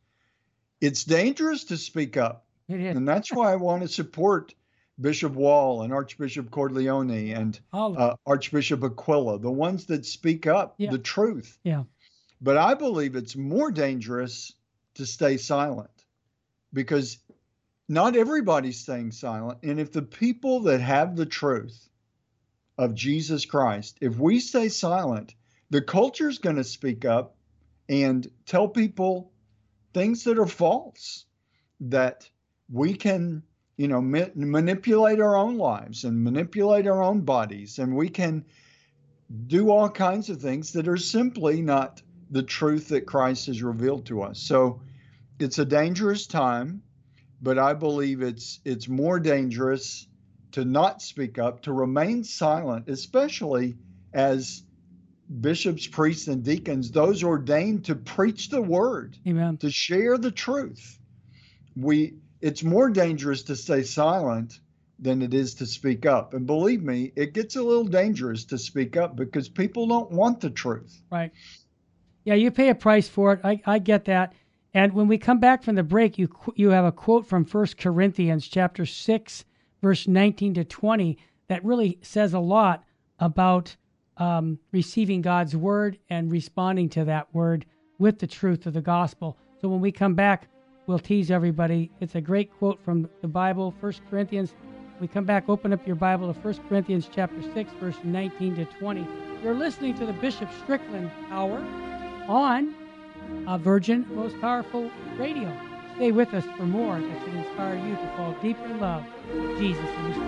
It's 0.80 1.02
dangerous 1.02 1.64
to 1.64 1.76
speak 1.76 2.16
up. 2.16 2.46
And 2.68 3.08
that's 3.08 3.32
why 3.32 3.52
I 3.52 3.56
want 3.56 3.82
to 3.82 3.88
support 3.88 4.54
Bishop 5.00 5.32
Wall 5.32 5.82
and 5.82 5.92
Archbishop 5.92 6.50
Cordileone 6.50 7.36
and 7.36 7.58
uh, 7.72 8.14
Archbishop 8.24 8.84
Aquila, 8.84 9.40
the 9.40 9.50
ones 9.50 9.86
that 9.86 10.06
speak 10.06 10.46
up 10.46 10.74
yeah. 10.78 10.92
the 10.92 10.98
truth. 10.98 11.58
Yeah. 11.64 11.82
But 12.40 12.56
I 12.56 12.74
believe 12.74 13.16
it's 13.16 13.34
more 13.34 13.72
dangerous 13.72 14.52
to 14.94 15.06
stay 15.06 15.36
silent 15.36 15.90
because 16.72 17.18
not 17.92 18.16
everybody's 18.16 18.80
staying 18.80 19.12
silent. 19.12 19.58
And 19.62 19.78
if 19.78 19.92
the 19.92 20.02
people 20.02 20.60
that 20.60 20.80
have 20.80 21.14
the 21.14 21.26
truth 21.26 21.88
of 22.78 22.94
Jesus 22.94 23.44
Christ, 23.44 23.98
if 24.00 24.18
we 24.18 24.40
stay 24.40 24.68
silent, 24.70 25.34
the 25.68 25.82
culture's 25.82 26.38
going 26.38 26.56
to 26.56 26.64
speak 26.64 27.04
up 27.04 27.36
and 27.90 28.26
tell 28.46 28.66
people 28.66 29.30
things 29.92 30.24
that 30.24 30.38
are 30.38 30.46
false 30.46 31.26
that 31.80 32.28
we 32.70 32.94
can 32.94 33.42
you 33.76 33.88
know 33.88 34.00
ma- 34.00 34.32
manipulate 34.34 35.20
our 35.20 35.36
own 35.36 35.58
lives 35.58 36.04
and 36.04 36.24
manipulate 36.24 36.86
our 36.86 37.02
own 37.02 37.20
bodies 37.20 37.78
and 37.78 37.94
we 37.94 38.08
can 38.08 38.44
do 39.46 39.70
all 39.70 39.90
kinds 39.90 40.30
of 40.30 40.40
things 40.40 40.72
that 40.72 40.88
are 40.88 40.96
simply 40.96 41.60
not 41.60 42.00
the 42.30 42.42
truth 42.42 42.88
that 42.88 43.06
Christ 43.06 43.46
has 43.46 43.62
revealed 43.62 44.06
to 44.06 44.22
us. 44.22 44.38
So 44.38 44.80
it's 45.38 45.58
a 45.58 45.64
dangerous 45.64 46.26
time, 46.26 46.82
but 47.42 47.58
I 47.58 47.74
believe 47.74 48.22
it's 48.22 48.60
it's 48.64 48.88
more 48.88 49.18
dangerous 49.18 50.06
to 50.52 50.64
not 50.64 51.02
speak 51.02 51.38
up, 51.38 51.62
to 51.62 51.72
remain 51.72 52.24
silent, 52.24 52.88
especially 52.88 53.76
as 54.12 54.62
bishops, 55.40 55.86
priests, 55.86 56.28
and 56.28 56.44
deacons, 56.44 56.90
those 56.90 57.24
ordained 57.24 57.86
to 57.86 57.94
preach 57.94 58.50
the 58.50 58.60
word, 58.60 59.16
Amen. 59.26 59.56
to 59.58 59.70
share 59.70 60.18
the 60.18 60.30
truth. 60.30 60.98
We 61.76 62.14
it's 62.40 62.62
more 62.62 62.90
dangerous 62.90 63.42
to 63.44 63.56
stay 63.56 63.82
silent 63.82 64.60
than 64.98 65.22
it 65.22 65.34
is 65.34 65.54
to 65.56 65.66
speak 65.66 66.06
up. 66.06 66.34
And 66.34 66.46
believe 66.46 66.82
me, 66.82 67.12
it 67.16 67.34
gets 67.34 67.56
a 67.56 67.62
little 67.62 67.84
dangerous 67.84 68.44
to 68.46 68.58
speak 68.58 68.96
up 68.96 69.16
because 69.16 69.48
people 69.48 69.88
don't 69.88 70.12
want 70.12 70.40
the 70.40 70.50
truth. 70.50 71.02
Right. 71.10 71.32
Yeah, 72.24 72.34
you 72.34 72.52
pay 72.52 72.68
a 72.68 72.74
price 72.74 73.08
for 73.08 73.32
it. 73.32 73.40
I, 73.42 73.60
I 73.66 73.78
get 73.80 74.04
that. 74.04 74.32
And 74.74 74.94
when 74.94 75.08
we 75.08 75.18
come 75.18 75.38
back 75.38 75.62
from 75.62 75.74
the 75.74 75.82
break, 75.82 76.18
you 76.18 76.28
you 76.54 76.70
have 76.70 76.84
a 76.84 76.92
quote 76.92 77.26
from 77.26 77.44
1 77.44 77.66
Corinthians 77.78 78.48
chapter 78.48 78.86
6 78.86 79.44
verse 79.82 80.06
19 80.06 80.54
to 80.54 80.64
20 80.64 81.18
that 81.48 81.64
really 81.64 81.98
says 82.02 82.32
a 82.32 82.38
lot 82.38 82.84
about 83.18 83.76
um, 84.16 84.58
receiving 84.70 85.20
God's 85.20 85.56
word 85.56 85.98
and 86.08 86.30
responding 86.30 86.88
to 86.90 87.04
that 87.04 87.34
word 87.34 87.66
with 87.98 88.18
the 88.18 88.26
truth 88.26 88.66
of 88.66 88.72
the 88.72 88.80
gospel. 88.80 89.36
So 89.60 89.68
when 89.68 89.80
we 89.80 89.92
come 89.92 90.14
back, 90.14 90.48
we'll 90.86 90.98
tease 90.98 91.30
everybody. 91.30 91.90
It's 92.00 92.14
a 92.14 92.20
great 92.20 92.50
quote 92.58 92.80
from 92.84 93.08
the 93.20 93.28
Bible, 93.28 93.74
1 93.80 93.94
Corinthians. 94.08 94.54
We 95.00 95.08
come 95.08 95.24
back, 95.24 95.48
open 95.48 95.72
up 95.72 95.86
your 95.86 95.96
Bible 95.96 96.32
to 96.32 96.40
1 96.40 96.54
Corinthians 96.68 97.08
chapter 97.12 97.42
6, 97.52 97.72
verse 97.80 97.96
19 98.04 98.56
to 98.56 98.64
20. 98.64 99.06
You're 99.42 99.54
listening 99.54 99.98
to 99.98 100.06
the 100.06 100.12
Bishop 100.14 100.48
Strickland 100.62 101.10
Hour 101.30 101.58
on 102.28 102.74
a 103.46 103.58
Virgin 103.58 104.06
Most 104.14 104.40
Powerful 104.40 104.90
Radio. 105.16 105.54
Stay 105.96 106.12
with 106.12 106.32
us 106.34 106.44
for 106.56 106.64
more 106.64 107.00
that 107.00 107.24
should 107.24 107.34
inspire 107.34 107.76
you 107.76 107.94
to 107.94 108.12
fall 108.16 108.34
deeper 108.40 108.64
in 108.64 108.80
love 108.80 109.04
with 109.34 109.58
Jesus 109.58 109.84
and 109.84 110.14
His 110.14 110.22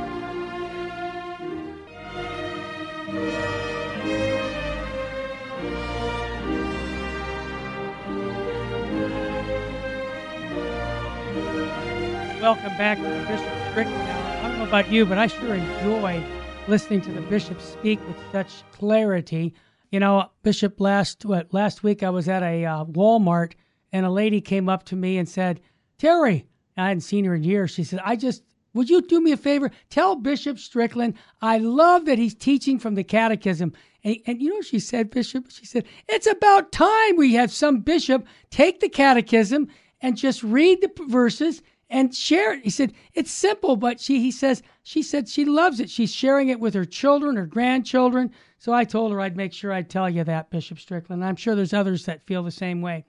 Welcome 12.40 12.76
back 12.76 12.98
to 12.98 13.04
the 13.04 13.24
Bishop 13.26 13.70
Strickland 13.70 14.02
Hour. 14.02 14.36
I 14.36 14.48
don't 14.48 14.58
know 14.58 14.66
about 14.66 14.92
you, 14.92 15.06
but 15.06 15.16
I 15.16 15.28
sure 15.28 15.54
enjoy 15.54 16.22
listening 16.68 17.00
to 17.02 17.12
the 17.12 17.20
bishop 17.22 17.60
speak 17.60 18.06
with 18.06 18.16
such 18.32 18.62
clarity. 18.72 19.54
You 19.94 20.00
know, 20.00 20.28
Bishop, 20.42 20.80
last 20.80 21.24
what, 21.24 21.54
last 21.54 21.84
week 21.84 22.02
I 22.02 22.10
was 22.10 22.28
at 22.28 22.42
a 22.42 22.64
uh, 22.64 22.84
Walmart 22.84 23.52
and 23.92 24.04
a 24.04 24.10
lady 24.10 24.40
came 24.40 24.68
up 24.68 24.82
to 24.86 24.96
me 24.96 25.18
and 25.18 25.28
said, 25.28 25.60
"Terry," 25.98 26.48
I 26.76 26.88
hadn't 26.88 27.02
seen 27.02 27.24
her 27.26 27.34
in 27.36 27.44
years. 27.44 27.70
She 27.70 27.84
said, 27.84 28.00
"I 28.04 28.16
just 28.16 28.42
would 28.72 28.90
you 28.90 29.02
do 29.02 29.20
me 29.20 29.30
a 29.30 29.36
favor? 29.36 29.70
Tell 29.90 30.16
Bishop 30.16 30.58
Strickland 30.58 31.14
I 31.40 31.58
love 31.58 32.06
that 32.06 32.18
he's 32.18 32.34
teaching 32.34 32.80
from 32.80 32.96
the 32.96 33.04
Catechism." 33.04 33.72
And, 34.02 34.16
and 34.26 34.42
you 34.42 34.48
know 34.48 34.56
what 34.56 34.64
she 34.64 34.80
said, 34.80 35.12
Bishop? 35.12 35.48
She 35.48 35.64
said, 35.64 35.84
"It's 36.08 36.26
about 36.26 36.72
time 36.72 37.16
we 37.16 37.34
have 37.34 37.52
some 37.52 37.78
bishop 37.78 38.26
take 38.50 38.80
the 38.80 38.88
Catechism 38.88 39.68
and 40.00 40.16
just 40.16 40.42
read 40.42 40.80
the 40.80 40.90
verses." 41.06 41.62
And 41.94 42.12
share 42.12 42.54
it. 42.54 42.64
He 42.64 42.70
said, 42.70 42.92
it's 43.14 43.30
simple, 43.30 43.76
but 43.76 44.00
she, 44.00 44.18
he 44.18 44.32
says, 44.32 44.64
she 44.82 45.00
said 45.00 45.28
she 45.28 45.44
loves 45.44 45.78
it. 45.78 45.88
She's 45.88 46.12
sharing 46.12 46.48
it 46.48 46.58
with 46.58 46.74
her 46.74 46.84
children, 46.84 47.36
her 47.36 47.46
grandchildren. 47.46 48.32
So 48.58 48.72
I 48.72 48.82
told 48.82 49.12
her 49.12 49.20
I'd 49.20 49.36
make 49.36 49.52
sure 49.52 49.72
I'd 49.72 49.88
tell 49.88 50.10
you 50.10 50.24
that, 50.24 50.50
Bishop 50.50 50.80
Strickland. 50.80 51.24
I'm 51.24 51.36
sure 51.36 51.54
there's 51.54 51.72
others 51.72 52.04
that 52.06 52.26
feel 52.26 52.42
the 52.42 52.50
same 52.50 52.82
way. 52.82 53.04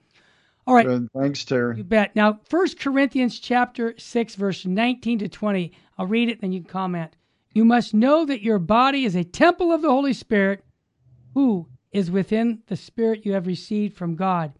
All 0.68 0.74
right. 0.76 0.86
Good. 0.86 1.08
Thanks, 1.12 1.44
Terry. 1.44 1.78
You 1.78 1.82
bet. 1.82 2.14
Now, 2.14 2.38
First 2.48 2.78
Corinthians 2.78 3.40
chapter 3.40 3.92
6, 3.98 4.36
verse 4.36 4.64
19 4.64 5.18
to 5.18 5.28
20. 5.28 5.72
I'll 5.98 6.06
read 6.06 6.28
it, 6.28 6.40
then 6.40 6.52
you 6.52 6.60
can 6.60 6.70
comment. 6.70 7.16
You 7.52 7.64
must 7.64 7.92
know 7.92 8.24
that 8.24 8.42
your 8.42 8.60
body 8.60 9.04
is 9.04 9.16
a 9.16 9.24
temple 9.24 9.72
of 9.72 9.82
the 9.82 9.90
Holy 9.90 10.12
Spirit, 10.12 10.64
who 11.34 11.66
is 11.90 12.08
within 12.08 12.62
the 12.68 12.76
Spirit 12.76 13.26
you 13.26 13.32
have 13.32 13.48
received 13.48 13.96
from 13.96 14.14
God. 14.14 14.52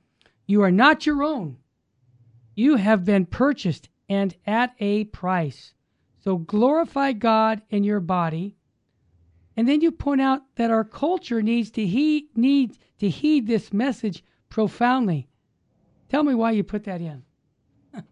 You 0.49 0.63
are 0.63 0.73
not 0.73 1.07
your 1.07 1.23
own. 1.23 1.59
You 2.57 2.75
have 2.75 3.05
been 3.05 3.27
purchased 3.27 3.89
and 4.09 4.35
at 4.47 4.75
a 4.79 5.05
price. 5.05 5.75
So 6.27 6.39
glorify 6.39 7.13
God 7.13 7.63
in 7.71 7.85
your 7.85 8.01
body. 8.01 8.57
And 9.57 9.69
then 9.69 9.81
you 9.81 9.91
point 9.91 10.21
out 10.21 10.43
that 10.57 10.71
our 10.71 10.85
culture 10.85 11.41
needs 11.41 11.71
to 11.73 11.87
heed 11.87 12.29
needs 12.37 12.79
to 12.99 13.09
heed 13.09 13.47
this 13.47 13.73
message 13.73 14.25
profoundly. 14.49 15.29
Tell 16.09 16.23
me 16.23 16.35
why 16.35 16.51
you 16.53 16.63
put 16.63 16.85
that 16.85 17.01
in. 17.01 17.23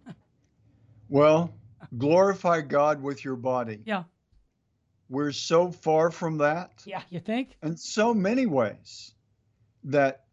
well, 1.08 1.52
glorify 1.98 2.60
God 2.60 3.02
with 3.02 3.24
your 3.24 3.36
body. 3.36 3.80
Yeah. 3.84 4.04
We're 5.08 5.32
so 5.32 5.70
far 5.70 6.10
from 6.10 6.38
that. 6.38 6.82
Yeah, 6.86 7.02
you 7.10 7.20
think? 7.20 7.56
In 7.62 7.76
so 7.76 8.14
many 8.14 8.46
ways 8.46 9.14
that 9.84 10.24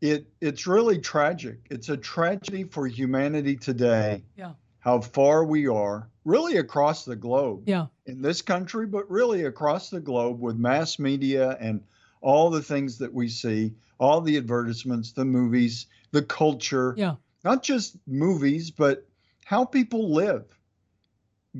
it 0.00 0.26
it's 0.40 0.66
really 0.66 0.98
tragic. 0.98 1.66
It's 1.70 1.90
a 1.90 1.96
tragedy 1.96 2.64
for 2.64 2.86
humanity 2.86 3.56
today. 3.56 4.24
Yeah 4.36 4.52
how 4.80 5.00
far 5.00 5.44
we 5.44 5.68
are, 5.68 6.08
really 6.24 6.56
across 6.56 7.04
the 7.04 7.16
globe. 7.16 7.62
Yeah. 7.66 7.86
In 8.06 8.22
this 8.22 8.42
country, 8.42 8.86
but 8.86 9.10
really 9.10 9.44
across 9.44 9.90
the 9.90 10.00
globe 10.00 10.40
with 10.40 10.56
mass 10.56 10.98
media 10.98 11.56
and 11.60 11.82
all 12.20 12.50
the 12.50 12.62
things 12.62 12.98
that 12.98 13.12
we 13.12 13.28
see, 13.28 13.74
all 13.98 14.20
the 14.20 14.36
advertisements, 14.36 15.12
the 15.12 15.24
movies, 15.24 15.86
the 16.10 16.22
culture. 16.22 16.94
Yeah. 16.96 17.16
Not 17.44 17.62
just 17.62 17.96
movies, 18.06 18.70
but 18.70 19.06
how 19.44 19.64
people 19.64 20.12
live. 20.12 20.44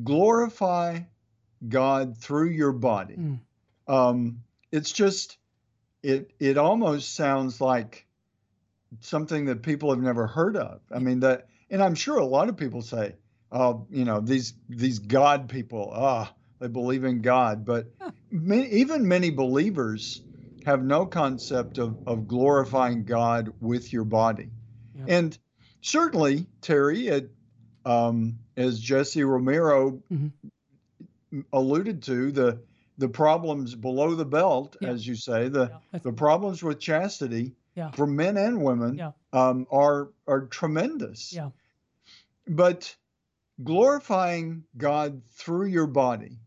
Glorify 0.03 1.01
God 1.69 2.17
through 2.17 2.51
your 2.51 2.73
body. 2.73 3.17
Mm. 3.17 3.41
Um, 3.89 4.43
it's 4.73 4.93
just, 4.93 5.37
it 6.03 6.31
it 6.39 6.57
almost 6.57 7.15
sounds 7.15 7.61
like 7.61 8.07
something 9.01 9.47
that 9.47 9.63
people 9.63 9.91
have 9.91 10.01
never 10.01 10.27
heard 10.27 10.57
of. 10.57 10.81
I 10.91 10.99
mean 10.99 11.21
that 11.21 11.49
and 11.71 11.83
I'm 11.83 11.95
sure 11.95 12.19
a 12.19 12.27
lot 12.27 12.49
of 12.49 12.57
people 12.57 12.83
say, 12.83 13.15
"Oh, 13.51 13.87
you 13.91 14.05
know, 14.05 14.21
these 14.21 14.55
these 14.69 14.99
God 14.99 15.49
people, 15.49 15.91
ah, 15.95 16.33
they 16.59 16.69
believe 16.69 17.05
in 17.05 17.23
God," 17.23 17.65
but 17.65 17.87
many, 18.31 18.69
even 18.69 19.07
many 19.09 19.31
believers 19.31 20.23
have 20.67 20.85
no 20.85 21.07
concept 21.07 21.79
of 21.79 21.97
of 22.07 22.27
glorifying 22.27 23.05
God 23.05 23.53
with 23.61 23.93
your 23.93 24.05
body, 24.05 24.51
yeah. 24.95 25.17
and 25.17 25.39
certainly 25.81 26.47
Terry, 26.61 27.09
it, 27.09 27.31
um, 27.85 28.39
as 28.57 28.79
Jesse 28.79 29.25
Romero 29.25 30.03
mm-hmm. 30.13 31.41
alluded 31.53 32.03
to, 32.05 32.33
the 32.33 32.61
the 32.99 33.09
problems 33.09 33.75
below 33.75 34.15
the 34.15 34.27
belt, 34.27 34.77
yeah. 34.81 34.91
as 34.91 35.07
you 35.07 35.15
say, 35.15 35.49
the 35.49 35.71
yeah. 35.93 36.01
the 36.01 36.13
problems 36.13 36.63
with 36.63 36.79
chastity 36.81 37.55
yeah. 37.75 37.91
for 37.93 38.07
men 38.07 38.37
and 38.37 38.63
women 38.63 38.97
um, 39.33 39.67
are 39.71 40.11
are 40.27 40.43
tremendous. 40.47 41.33
Yeah. 41.33 41.51
But 42.51 42.97
glorifying 43.63 44.65
God 44.77 45.23
through 45.31 45.67
your 45.67 45.87
body 45.87 46.41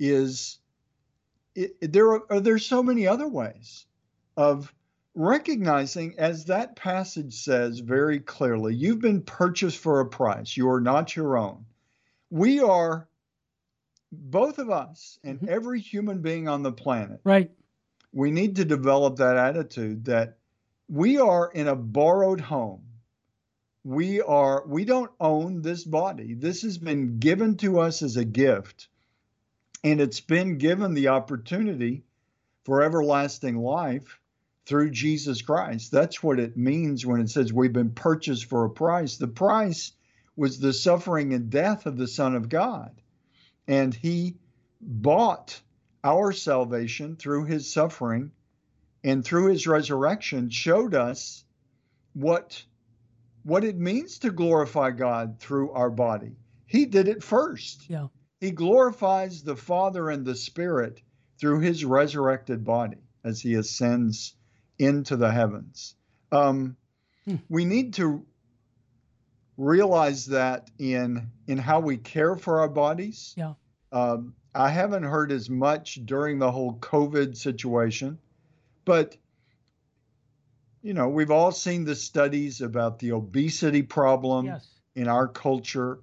is 0.00 0.58
it, 1.54 1.92
there 1.92 2.14
are 2.14 2.40
there's 2.40 2.64
so 2.64 2.82
many 2.82 3.06
other 3.06 3.28
ways 3.28 3.84
of 4.38 4.72
recognizing 5.14 6.14
as 6.18 6.46
that 6.46 6.76
passage 6.76 7.34
says 7.34 7.78
very 7.78 8.18
clearly 8.20 8.74
you've 8.74 9.02
been 9.02 9.20
purchased 9.20 9.78
for 9.78 10.00
a 10.00 10.06
price. 10.06 10.56
You 10.56 10.70
are 10.70 10.80
not 10.80 11.14
your 11.14 11.36
own. 11.36 11.66
We 12.30 12.60
are 12.60 13.06
both 14.10 14.58
of 14.58 14.70
us 14.70 15.18
and 15.24 15.36
mm-hmm. 15.38 15.50
every 15.50 15.80
human 15.80 16.22
being 16.22 16.48
on 16.48 16.62
the 16.62 16.72
planet 16.72 17.20
right. 17.24 17.50
we 18.12 18.30
need 18.30 18.56
to 18.56 18.64
develop 18.64 19.16
that 19.16 19.36
attitude 19.36 20.06
that 20.06 20.38
we 20.88 21.18
are 21.18 21.50
in 21.50 21.68
a 21.68 21.76
borrowed 21.76 22.40
home 22.40 22.82
we 23.84 24.20
are 24.22 24.64
we 24.66 24.84
don't 24.84 25.10
own 25.20 25.62
this 25.62 25.84
body 25.84 26.34
this 26.34 26.62
has 26.62 26.78
been 26.78 27.18
given 27.18 27.56
to 27.56 27.78
us 27.78 28.02
as 28.02 28.16
a 28.16 28.24
gift 28.24 28.88
and 29.84 30.00
it's 30.00 30.20
been 30.20 30.56
given 30.56 30.94
the 30.94 31.08
opportunity 31.08 32.02
for 32.64 32.82
everlasting 32.82 33.58
life 33.58 34.18
through 34.66 34.90
Jesus 34.90 35.42
Christ. 35.42 35.92
That's 35.92 36.22
what 36.22 36.40
it 36.40 36.56
means 36.56 37.04
when 37.04 37.20
it 37.20 37.30
says 37.30 37.52
we've 37.52 37.72
been 37.72 37.90
purchased 37.90 38.46
for 38.46 38.64
a 38.64 38.70
price. 38.70 39.18
The 39.18 39.28
price 39.28 39.92
was 40.36 40.58
the 40.58 40.72
suffering 40.72 41.34
and 41.34 41.50
death 41.50 41.86
of 41.86 41.96
the 41.96 42.08
Son 42.08 42.34
of 42.34 42.48
God. 42.48 42.90
And 43.68 43.94
he 43.94 44.36
bought 44.80 45.60
our 46.02 46.32
salvation 46.32 47.16
through 47.16 47.44
his 47.44 47.72
suffering 47.72 48.32
and 49.02 49.24
through 49.24 49.48
his 49.50 49.66
resurrection 49.66 50.48
showed 50.48 50.94
us 50.94 51.44
what 52.14 52.64
what 53.44 53.64
it 53.64 53.76
means 53.76 54.18
to 54.20 54.30
glorify 54.30 54.90
God 54.90 55.38
through 55.38 55.70
our 55.72 55.90
body. 55.90 56.36
He 56.66 56.86
did 56.86 57.08
it 57.08 57.22
first. 57.22 57.88
Yeah. 57.88 58.08
He 58.40 58.50
glorifies 58.50 59.42
the 59.42 59.56
Father 59.56 60.10
and 60.10 60.24
the 60.24 60.34
Spirit 60.34 61.00
through 61.38 61.60
his 61.60 61.84
resurrected 61.84 62.64
body 62.64 62.98
as 63.22 63.40
he 63.40 63.54
ascends 63.54 64.34
into 64.78 65.16
the 65.16 65.30
heavens. 65.30 65.94
Um, 66.32 66.76
hmm. 67.24 67.36
We 67.48 67.64
need 67.64 67.94
to 67.94 68.26
realize 69.56 70.26
that 70.26 70.70
in 70.78 71.30
in 71.46 71.58
how 71.58 71.80
we 71.80 71.96
care 71.96 72.36
for 72.36 72.60
our 72.60 72.68
bodies. 72.68 73.34
Yeah. 73.36 73.54
Um, 73.92 74.34
I 74.54 74.68
haven't 74.70 75.04
heard 75.04 75.32
as 75.32 75.48
much 75.50 76.00
during 76.04 76.38
the 76.38 76.50
whole 76.50 76.74
COVID 76.78 77.36
situation, 77.36 78.18
but 78.84 79.16
you 80.84 80.92
know, 80.92 81.08
we've 81.08 81.30
all 81.30 81.50
seen 81.50 81.84
the 81.84 81.96
studies 81.96 82.60
about 82.60 82.98
the 82.98 83.12
obesity 83.12 83.82
problem 83.82 84.46
yes. 84.46 84.68
in 84.94 85.08
our 85.08 85.26
culture. 85.26 86.00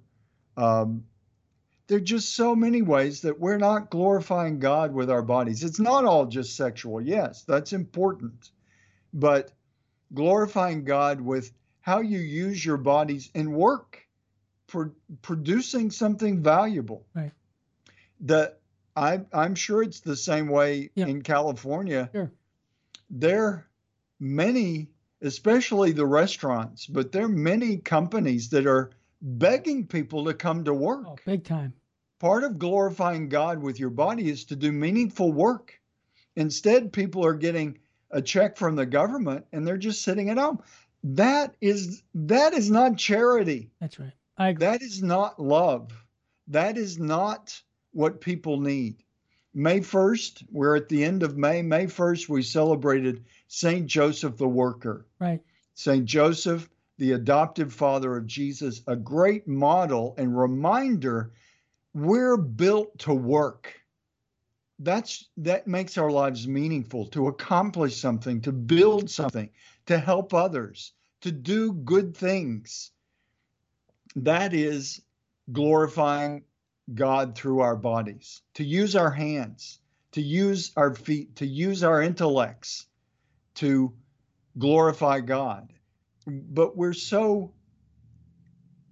Um, 0.57 1.05
there 1.85 1.99
are 1.99 2.01
just 2.01 2.35
so 2.35 2.55
many 2.55 2.81
ways 2.81 3.21
that 3.21 3.39
we're 3.39 3.59
not 3.59 3.91
glorifying 3.91 4.57
God 4.57 4.91
with 4.91 5.11
our 5.11 5.21
bodies. 5.21 5.63
It's 5.63 5.79
not 5.79 6.03
all 6.03 6.25
just 6.25 6.55
sexual. 6.55 6.99
Yes, 6.99 7.43
that's 7.43 7.73
important. 7.73 8.49
But 9.13 9.51
glorifying 10.15 10.83
God 10.83 11.21
with 11.21 11.51
how 11.81 11.99
you 11.99 12.17
use 12.17 12.65
your 12.65 12.77
bodies 12.77 13.29
in 13.35 13.51
work, 13.51 13.99
for 14.67 14.93
producing 15.21 15.91
something 15.91 16.41
valuable. 16.41 17.05
Right. 17.13 17.31
The 18.21 18.55
I, 18.95 19.21
I'm 19.31 19.53
sure 19.53 19.83
it's 19.83 19.99
the 19.99 20.15
same 20.15 20.47
way 20.47 20.89
yeah. 20.95 21.05
in 21.05 21.21
California. 21.21 22.09
Sure. 22.13 22.31
There 23.09 23.67
many, 24.21 24.87
especially 25.21 25.91
the 25.91 26.05
restaurants, 26.05 26.85
but 26.85 27.11
there 27.11 27.25
are 27.25 27.29
many 27.29 27.77
companies 27.77 28.49
that 28.49 28.67
are 28.67 28.91
begging 29.21 29.87
people 29.87 30.25
to 30.25 30.33
come 30.33 30.63
to 30.63 30.73
work. 30.73 31.05
Oh, 31.07 31.17
big 31.25 31.43
time. 31.43 31.73
Part 32.19 32.43
of 32.43 32.59
glorifying 32.59 33.29
God 33.29 33.61
with 33.61 33.79
your 33.79 33.89
body 33.89 34.29
is 34.29 34.45
to 34.45 34.55
do 34.55 34.71
meaningful 34.71 35.31
work. 35.31 35.79
Instead, 36.35 36.93
people 36.93 37.25
are 37.25 37.33
getting 37.33 37.79
a 38.11 38.21
check 38.21 38.57
from 38.57 38.75
the 38.75 38.85
government 38.85 39.45
and 39.51 39.67
they're 39.67 39.77
just 39.77 40.03
sitting 40.03 40.29
at 40.29 40.37
home. 40.37 40.61
That 41.03 41.55
is 41.61 42.03
that 42.13 42.53
is 42.53 42.69
not 42.69 42.97
charity. 42.97 43.71
That's 43.79 43.99
right. 43.99 44.13
I 44.37 44.49
agree. 44.49 44.67
That 44.67 44.81
is 44.83 45.01
not 45.01 45.41
love. 45.41 45.91
That 46.47 46.77
is 46.77 46.99
not 46.99 47.59
what 47.91 48.21
people 48.21 48.59
need. 48.59 49.03
May 49.53 49.81
1st, 49.81 50.45
we're 50.49 50.75
at 50.77 50.87
the 50.87 51.03
end 51.03 51.23
of 51.23 51.37
May. 51.37 51.61
May 51.61 51.85
1st, 51.85 52.29
we 52.29 52.41
celebrated 52.41 53.25
St. 53.47 53.85
Joseph 53.85 54.37
the 54.37 54.47
Worker. 54.47 55.05
Right. 55.19 55.41
St. 55.73 56.05
Joseph, 56.05 56.69
the 56.97 57.13
adoptive 57.13 57.73
father 57.73 58.15
of 58.15 58.27
Jesus, 58.27 58.81
a 58.87 58.95
great 58.95 59.47
model 59.47 60.15
and 60.17 60.37
reminder 60.37 61.33
we're 61.93 62.37
built 62.37 62.97
to 62.99 63.13
work. 63.13 63.73
That's 64.79 65.27
that 65.37 65.67
makes 65.67 65.97
our 65.97 66.09
lives 66.09 66.47
meaningful 66.47 67.07
to 67.07 67.27
accomplish 67.27 67.99
something, 67.99 68.41
to 68.41 68.51
build 68.51 69.09
something, 69.09 69.49
to 69.85 69.99
help 69.99 70.33
others, 70.33 70.93
to 71.21 71.31
do 71.31 71.73
good 71.73 72.15
things. 72.15 72.91
That 74.15 74.53
is 74.53 75.01
glorifying 75.51 76.43
God 76.95 77.35
through 77.35 77.59
our 77.61 77.75
bodies, 77.75 78.41
to 78.55 78.63
use 78.63 78.95
our 78.95 79.11
hands, 79.11 79.79
to 80.11 80.21
use 80.21 80.71
our 80.75 80.93
feet, 80.93 81.35
to 81.37 81.45
use 81.45 81.83
our 81.83 82.01
intellects 82.01 82.87
to 83.55 83.93
glorify 84.57 85.19
God. 85.19 85.71
But 86.27 86.77
we're 86.77 86.93
so 86.93 87.53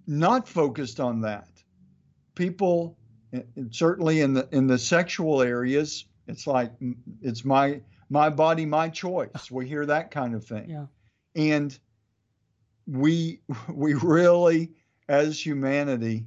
not 0.06 0.48
focused 0.48 1.00
on 1.00 1.20
that. 1.22 1.48
People, 2.34 2.98
eh, 3.32 3.42
certainly 3.70 4.20
in 4.20 4.34
the 4.34 4.48
in 4.50 4.66
the 4.66 4.78
sexual 4.78 5.42
areas, 5.42 6.06
it's 6.26 6.46
like 6.46 6.72
it's 7.22 7.44
my 7.44 7.80
my 8.08 8.30
body, 8.30 8.66
my 8.66 8.88
choice. 8.88 9.50
We 9.50 9.68
hear 9.68 9.86
that 9.86 10.10
kind 10.10 10.34
of 10.34 10.44
thing. 10.44 10.68
Yeah. 10.68 10.86
And 11.36 11.78
we 12.86 13.40
we 13.72 13.94
really, 13.94 14.72
as 15.08 15.44
humanity, 15.44 16.26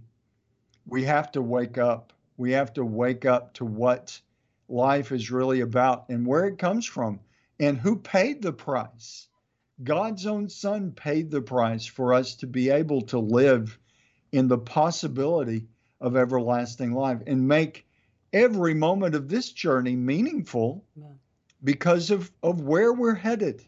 we 0.86 1.04
have 1.04 1.32
to 1.34 1.42
wake 1.42 1.78
up. 1.78 2.14
We 2.38 2.52
have 2.52 2.74
to 2.74 2.86
wake 2.86 3.26
up 3.26 3.54
to 3.56 3.66
what 3.66 4.20
life 4.68 5.12
is 5.12 5.32
really 5.32 5.62
about 5.62 6.10
and 6.10 6.26
where 6.26 6.46
it 6.46 6.58
comes 6.58 6.86
from 6.86 7.20
and 7.60 7.78
who 7.78 7.98
paid 7.98 8.42
the 8.42 8.54
price. 8.54 9.28
God's 9.84 10.26
own 10.26 10.50
Son 10.50 10.92
paid 10.92 11.32
the 11.32 11.42
price 11.42 11.86
for 11.86 12.14
us 12.14 12.36
to 12.36 12.48
be 12.48 12.70
able 12.70 13.02
to 13.04 13.20
live 13.20 13.78
in 14.32 14.48
the 14.48 14.58
possibility 14.58 15.68
of 16.02 16.16
everlasting 16.18 16.94
life 16.94 17.20
and 17.28 17.48
make 17.48 17.86
every 18.32 18.74
moment 18.74 19.16
of 19.16 19.30
this 19.30 19.52
journey 19.52 19.96
meaningful 19.96 20.84
yeah. 20.96 21.06
because 21.64 22.12
of, 22.12 22.32
of 22.42 22.62
where 22.62 22.92
we're 22.92 23.16
headed. 23.16 23.64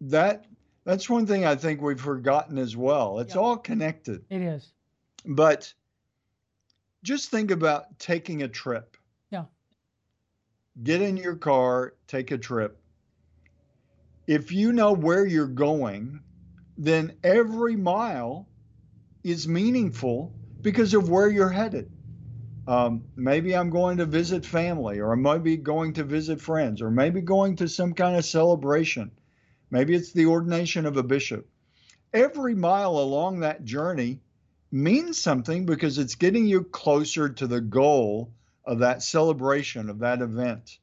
That 0.00 0.46
that's 0.84 1.08
one 1.08 1.26
thing 1.26 1.44
I 1.44 1.56
think 1.56 1.80
we've 1.80 2.00
forgotten 2.00 2.58
as 2.58 2.76
well. 2.76 3.20
It's 3.20 3.34
yeah. 3.34 3.40
all 3.40 3.56
connected. 3.56 4.24
It 4.30 4.40
is. 4.40 4.72
But 5.26 5.72
just 7.02 7.30
think 7.30 7.50
about 7.50 7.98
taking 7.98 8.42
a 8.42 8.48
trip. 8.48 8.96
Yeah. 9.30 9.44
Get 10.82 11.02
in 11.02 11.16
your 11.16 11.36
car, 11.36 11.94
take 12.06 12.30
a 12.30 12.38
trip. 12.38 12.78
If 14.26 14.52
you 14.52 14.72
know 14.72 14.92
where 14.92 15.26
you're 15.26 15.46
going, 15.46 16.20
then 16.78 17.14
every 17.24 17.76
mile 17.76 18.48
is 19.24 19.48
meaningful 19.48 20.32
because 20.62 20.94
of 20.94 21.08
where 21.08 21.28
you're 21.28 21.48
headed. 21.48 21.90
Um, 22.68 23.04
maybe 23.16 23.56
I'm 23.56 23.70
going 23.70 23.98
to 23.98 24.06
visit 24.06 24.46
family, 24.46 25.00
or 25.00 25.12
I 25.12 25.16
might 25.16 25.42
be 25.42 25.56
going 25.56 25.94
to 25.94 26.04
visit 26.04 26.40
friends, 26.40 26.80
or 26.80 26.90
maybe 26.90 27.20
going 27.20 27.56
to 27.56 27.68
some 27.68 27.92
kind 27.94 28.16
of 28.16 28.24
celebration. 28.24 29.10
Maybe 29.70 29.94
it's 29.94 30.12
the 30.12 30.26
ordination 30.26 30.86
of 30.86 30.96
a 30.96 31.02
bishop. 31.02 31.48
Every 32.12 32.54
mile 32.54 32.98
along 32.98 33.40
that 33.40 33.64
journey 33.64 34.20
means 34.70 35.18
something 35.18 35.66
because 35.66 35.98
it's 35.98 36.14
getting 36.14 36.46
you 36.46 36.62
closer 36.64 37.28
to 37.28 37.46
the 37.46 37.60
goal 37.60 38.32
of 38.64 38.80
that 38.80 39.02
celebration, 39.02 39.90
of 39.90 39.98
that 40.00 40.22
event. 40.22 40.78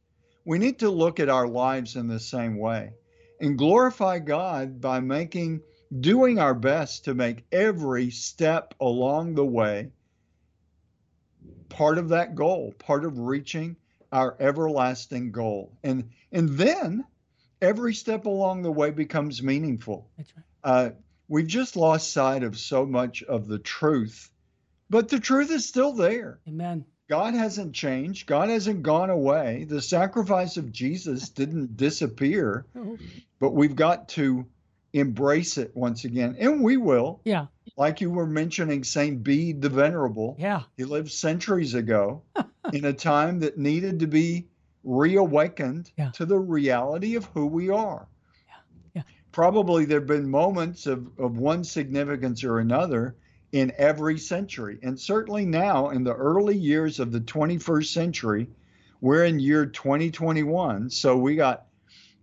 We 0.46 0.60
need 0.60 0.80
to 0.80 0.90
look 0.90 1.20
at 1.20 1.30
our 1.30 1.48
lives 1.48 1.96
in 1.96 2.08
the 2.08 2.20
same 2.20 2.58
way 2.58 2.94
and 3.40 3.58
glorify 3.58 4.20
God 4.20 4.82
by 4.82 5.00
making, 5.00 5.62
doing 6.00 6.40
our 6.40 6.54
best 6.54 7.06
to 7.06 7.14
make 7.14 7.46
every 7.52 8.10
step 8.12 8.74
along 8.80 9.36
the 9.36 9.46
way 9.46 9.92
part 11.70 11.98
of 11.98 12.10
that 12.10 12.36
goal, 12.36 12.74
part 12.80 13.06
of 13.06 13.20
reaching 13.20 13.76
our 14.12 14.36
everlasting 14.40 15.32
goal. 15.32 15.78
And, 15.84 16.10
and 16.32 16.50
then 16.50 17.06
every 17.62 17.94
step 17.94 18.26
along 18.26 18.62
the 18.62 18.72
way 18.72 18.90
becomes 18.90 19.44
meaningful. 19.44 20.10
That's 20.18 20.34
right. 20.36 20.44
Uh, 20.64 20.90
we've 21.28 21.48
just 21.48 21.76
lost 21.76 22.12
sight 22.12 22.44
of 22.44 22.58
so 22.58 22.86
much 22.86 23.24
of 23.24 23.48
the 23.48 23.60
truth, 23.60 24.30
but 24.90 25.10
the 25.10 25.20
truth 25.20 25.52
is 25.52 25.68
still 25.68 25.94
there. 25.94 26.40
Amen. 26.48 26.86
God 27.10 27.34
hasn't 27.34 27.74
changed. 27.74 28.28
God 28.28 28.50
hasn't 28.50 28.84
gone 28.84 29.10
away. 29.10 29.66
The 29.68 29.82
sacrifice 29.82 30.58
of 30.58 30.72
Jesus 30.72 31.30
didn't 31.30 31.78
disappear, 31.78 32.66
oh. 32.76 32.98
but 33.40 33.54
we've 33.54 33.76
got 33.76 34.10
to 34.10 34.46
embrace 34.94 35.58
it 35.58 35.76
once 35.76 36.04
again. 36.04 36.36
And 36.40 36.64
we 36.64 36.78
will. 36.78 37.22
Yeah. 37.24 37.48
Like 37.78 38.02
you 38.02 38.10
were 38.10 38.26
mentioning 38.26 38.84
St. 38.84 39.24
Bede 39.24 39.62
the 39.62 39.70
Venerable. 39.70 40.36
Yeah. 40.38 40.64
He 40.76 40.84
lived 40.84 41.12
centuries 41.12 41.76
ago 41.76 42.24
in 42.74 42.86
a 42.86 42.94
time 42.94 43.40
that 43.40 43.58
needed 43.58 44.00
to 44.00 44.08
be 44.08 44.48
reawakened 44.84 45.92
yeah. 45.98 46.12
to 46.12 46.26
the 46.26 46.40
reality 46.40 47.16
of 47.16 47.26
who 47.34 47.46
we 47.46 47.70
are. 47.70 48.08
Probably 49.38 49.86
there 49.86 50.00
have 50.00 50.08
been 50.08 50.32
moments 50.32 50.88
of, 50.88 51.12
of 51.20 51.38
one 51.38 51.64
significance 51.64 52.44
or 52.44 52.58
another 52.58 53.16
in 53.52 53.72
every 53.78 54.18
century. 54.18 54.80
And 54.82 55.00
certainly 55.00 55.46
now, 55.46 55.92
in 55.92 56.04
the 56.04 56.16
early 56.16 56.58
years 56.58 57.00
of 57.00 57.12
the 57.12 57.22
21st 57.22 57.86
century, 57.86 58.48
we're 59.00 59.26
in 59.26 59.38
year 59.38 59.68
2021. 59.68 60.90
So 60.90 61.16
we 61.18 61.36
got 61.36 61.68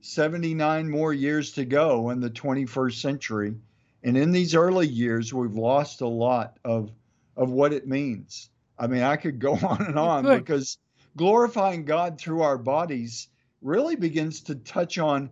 79 0.01 0.91
more 0.91 1.13
years 1.13 1.53
to 1.53 1.65
go 1.65 2.11
in 2.11 2.19
the 2.19 2.31
21st 2.31 3.01
century. 3.01 3.55
And 4.03 4.17
in 4.17 4.33
these 4.33 4.57
early 4.57 4.89
years, 4.89 5.33
we've 5.33 5.55
lost 5.55 6.01
a 6.01 6.09
lot 6.09 6.59
of, 6.65 6.91
of 7.37 7.49
what 7.49 7.73
it 7.73 7.87
means. 7.87 8.51
I 8.77 8.89
mean, 8.89 9.03
I 9.03 9.15
could 9.15 9.39
go 9.39 9.53
on 9.63 9.83
and 9.83 9.97
on 9.97 10.25
because 10.25 10.79
glorifying 11.17 11.85
God 11.85 12.19
through 12.19 12.43
our 12.43 12.59
bodies 12.59 13.29
really 13.63 13.95
begins 13.95 14.41
to 14.41 14.57
touch 14.57 14.99
on 14.99 15.31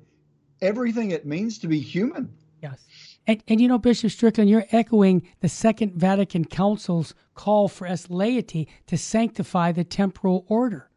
everything 0.62 1.10
it 1.10 1.26
means 1.26 1.58
to 1.58 1.66
be 1.68 1.80
human. 1.80 2.32
Yes. 2.62 2.78
And, 3.26 3.42
and 3.48 3.60
you 3.60 3.68
know, 3.68 3.78
Bishop 3.78 4.10
Strickland, 4.10 4.48
you're 4.48 4.66
echoing 4.72 5.22
the 5.40 5.48
Second 5.48 5.92
Vatican 5.94 6.44
Council's 6.44 7.14
call 7.34 7.68
for 7.68 7.86
us 7.86 8.08
laity 8.08 8.68
to 8.86 8.96
sanctify 8.96 9.72
the 9.72 9.84
temporal 9.84 10.44
order. 10.48 10.88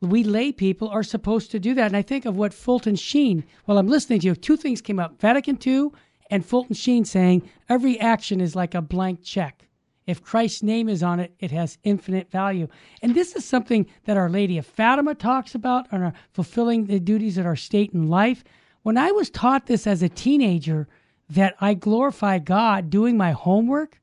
We 0.00 0.24
lay 0.24 0.50
people 0.50 0.88
are 0.88 1.04
supposed 1.04 1.52
to 1.52 1.60
do 1.60 1.74
that. 1.74 1.86
And 1.86 1.96
I 1.96 2.02
think 2.02 2.24
of 2.24 2.36
what 2.36 2.52
Fulton 2.52 2.96
Sheen, 2.96 3.44
while 3.66 3.78
I'm 3.78 3.86
listening 3.86 4.20
to 4.20 4.26
you, 4.26 4.34
two 4.34 4.56
things 4.56 4.80
came 4.80 4.98
up 4.98 5.20
Vatican 5.20 5.58
II 5.64 5.90
and 6.30 6.44
Fulton 6.44 6.74
Sheen 6.74 7.04
saying 7.04 7.48
every 7.68 8.00
action 8.00 8.40
is 8.40 8.56
like 8.56 8.74
a 8.74 8.82
blank 8.82 9.22
check. 9.22 9.68
If 10.06 10.22
Christ's 10.22 10.64
name 10.64 10.88
is 10.88 11.02
on 11.02 11.20
it, 11.20 11.32
it 11.38 11.52
has 11.52 11.78
infinite 11.84 12.30
value. 12.30 12.66
And 13.02 13.14
this 13.14 13.36
is 13.36 13.44
something 13.44 13.86
that 14.04 14.16
Our 14.16 14.28
Lady 14.28 14.58
of 14.58 14.66
Fatima 14.66 15.14
talks 15.14 15.54
about 15.54 15.86
on 15.92 16.02
our 16.02 16.12
fulfilling 16.32 16.86
the 16.86 16.98
duties 16.98 17.38
of 17.38 17.46
our 17.46 17.54
state 17.54 17.92
and 17.92 18.10
life. 18.10 18.42
When 18.82 18.98
I 18.98 19.12
was 19.12 19.30
taught 19.30 19.66
this 19.66 19.86
as 19.86 20.02
a 20.02 20.08
teenager, 20.08 20.88
that 21.30 21.54
I 21.60 21.74
glorify 21.74 22.38
God 22.38 22.90
doing 22.90 23.16
my 23.16 23.32
homework, 23.32 24.00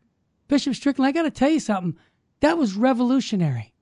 Bishop 0.47 0.73
Strickland, 0.73 1.07
I 1.07 1.11
got 1.11 1.23
to 1.23 1.31
tell 1.31 1.49
you 1.49 1.59
something. 1.59 1.95
That 2.39 2.57
was 2.57 2.75
revolutionary. 2.75 3.73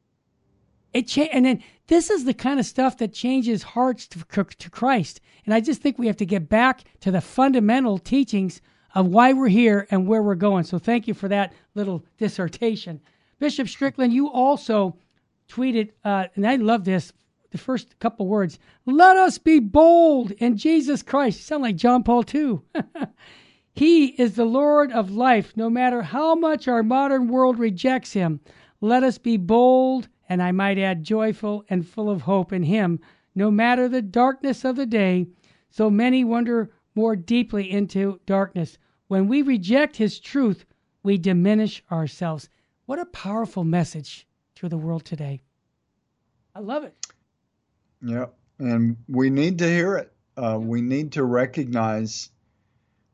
It 0.93 1.07
cha- 1.07 1.29
and 1.31 1.45
then 1.45 1.63
this 1.87 2.09
is 2.09 2.25
the 2.25 2.33
kind 2.33 2.59
of 2.59 2.65
stuff 2.65 2.97
that 2.97 3.13
changes 3.13 3.63
hearts 3.63 4.07
to, 4.07 4.43
to 4.43 4.69
Christ. 4.69 5.21
And 5.45 5.53
I 5.53 5.61
just 5.61 5.81
think 5.81 5.97
we 5.97 6.07
have 6.07 6.17
to 6.17 6.25
get 6.25 6.49
back 6.49 6.83
to 7.01 7.11
the 7.11 7.21
fundamental 7.21 7.99
teachings 7.99 8.61
of 8.95 9.07
why 9.07 9.31
we're 9.31 9.47
here 9.47 9.87
and 9.91 10.07
where 10.07 10.23
we're 10.23 10.35
going. 10.35 10.63
So 10.63 10.79
thank 10.79 11.07
you 11.07 11.13
for 11.13 11.29
that 11.29 11.53
little 11.75 12.03
dissertation. 12.17 12.99
Bishop 13.39 13.69
Strickland, 13.69 14.11
you 14.11 14.29
also 14.29 14.97
tweeted, 15.47 15.91
uh, 16.03 16.25
and 16.35 16.45
I 16.45 16.55
love 16.55 16.83
this, 16.83 17.13
the 17.51 17.57
first 17.57 17.97
couple 17.99 18.27
words 18.27 18.59
let 18.85 19.17
us 19.17 19.37
be 19.37 19.59
bold 19.59 20.31
in 20.31 20.57
Jesus 20.57 21.01
Christ. 21.03 21.39
You 21.39 21.43
sound 21.43 21.63
like 21.63 21.75
John 21.75 22.03
Paul 22.03 22.23
II. 22.33 22.59
he 23.73 24.07
is 24.07 24.35
the 24.35 24.45
Lord 24.45 24.91
of 24.91 25.11
life, 25.11 25.55
no 25.55 25.69
matter 25.69 26.01
how 26.01 26.35
much 26.35 26.67
our 26.67 26.83
modern 26.83 27.27
world 27.27 27.59
rejects 27.59 28.13
him. 28.13 28.39
Let 28.81 29.03
us 29.03 29.17
be 29.17 29.37
bold, 29.37 30.07
and 30.29 30.41
I 30.41 30.51
might 30.51 30.77
add 30.77 31.03
joyful 31.03 31.65
and 31.69 31.87
full 31.87 32.09
of 32.09 32.21
hope 32.21 32.53
in 32.53 32.63
him, 32.63 32.99
no 33.35 33.49
matter 33.49 33.87
the 33.87 34.01
darkness 34.01 34.65
of 34.65 34.75
the 34.75 34.85
day. 34.85 35.27
So 35.69 35.89
many 35.89 36.23
wander 36.23 36.71
more 36.95 37.15
deeply 37.15 37.71
into 37.71 38.19
darkness. 38.25 38.77
When 39.07 39.27
we 39.27 39.41
reject 39.41 39.97
his 39.97 40.19
truth, 40.19 40.65
we 41.03 41.17
diminish 41.17 41.83
ourselves. 41.91 42.49
What 42.85 42.99
a 42.99 43.05
powerful 43.05 43.63
message 43.63 44.27
to 44.55 44.67
the 44.67 44.77
world 44.77 45.05
today. 45.05 45.41
I 46.55 46.59
love 46.59 46.83
it. 46.83 46.95
Yeah, 48.01 48.27
and 48.59 48.97
we 49.07 49.29
need 49.29 49.59
to 49.59 49.67
hear 49.67 49.95
it. 49.97 50.11
Uh, 50.35 50.59
we 50.61 50.81
need 50.81 51.13
to 51.13 51.23
recognize 51.23 52.29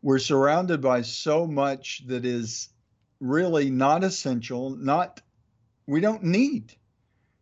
we're 0.02 0.19
surrounded 0.19 0.82
by 0.82 1.02
so 1.02 1.48
much 1.48 2.06
that 2.08 2.26
is 2.26 2.69
really 3.19 3.69
not 3.69 4.04
essential, 4.04 4.72
not 4.72 5.22
we 5.88 6.02
don't 6.02 6.24
need, 6.24 6.74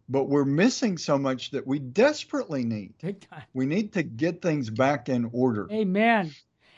but 0.07 0.25
we're 0.25 0.45
missing 0.45 0.97
so 0.97 1.17
much 1.17 1.51
that 1.51 1.65
we 1.65 1.79
desperately 1.79 2.63
need. 2.63 2.93
Big 3.01 3.27
time. 3.27 3.43
We 3.53 3.65
need 3.65 3.93
to 3.93 4.03
get 4.03 4.41
things 4.41 4.69
back 4.69 5.09
in 5.09 5.29
order. 5.33 5.67
Amen. 5.71 6.31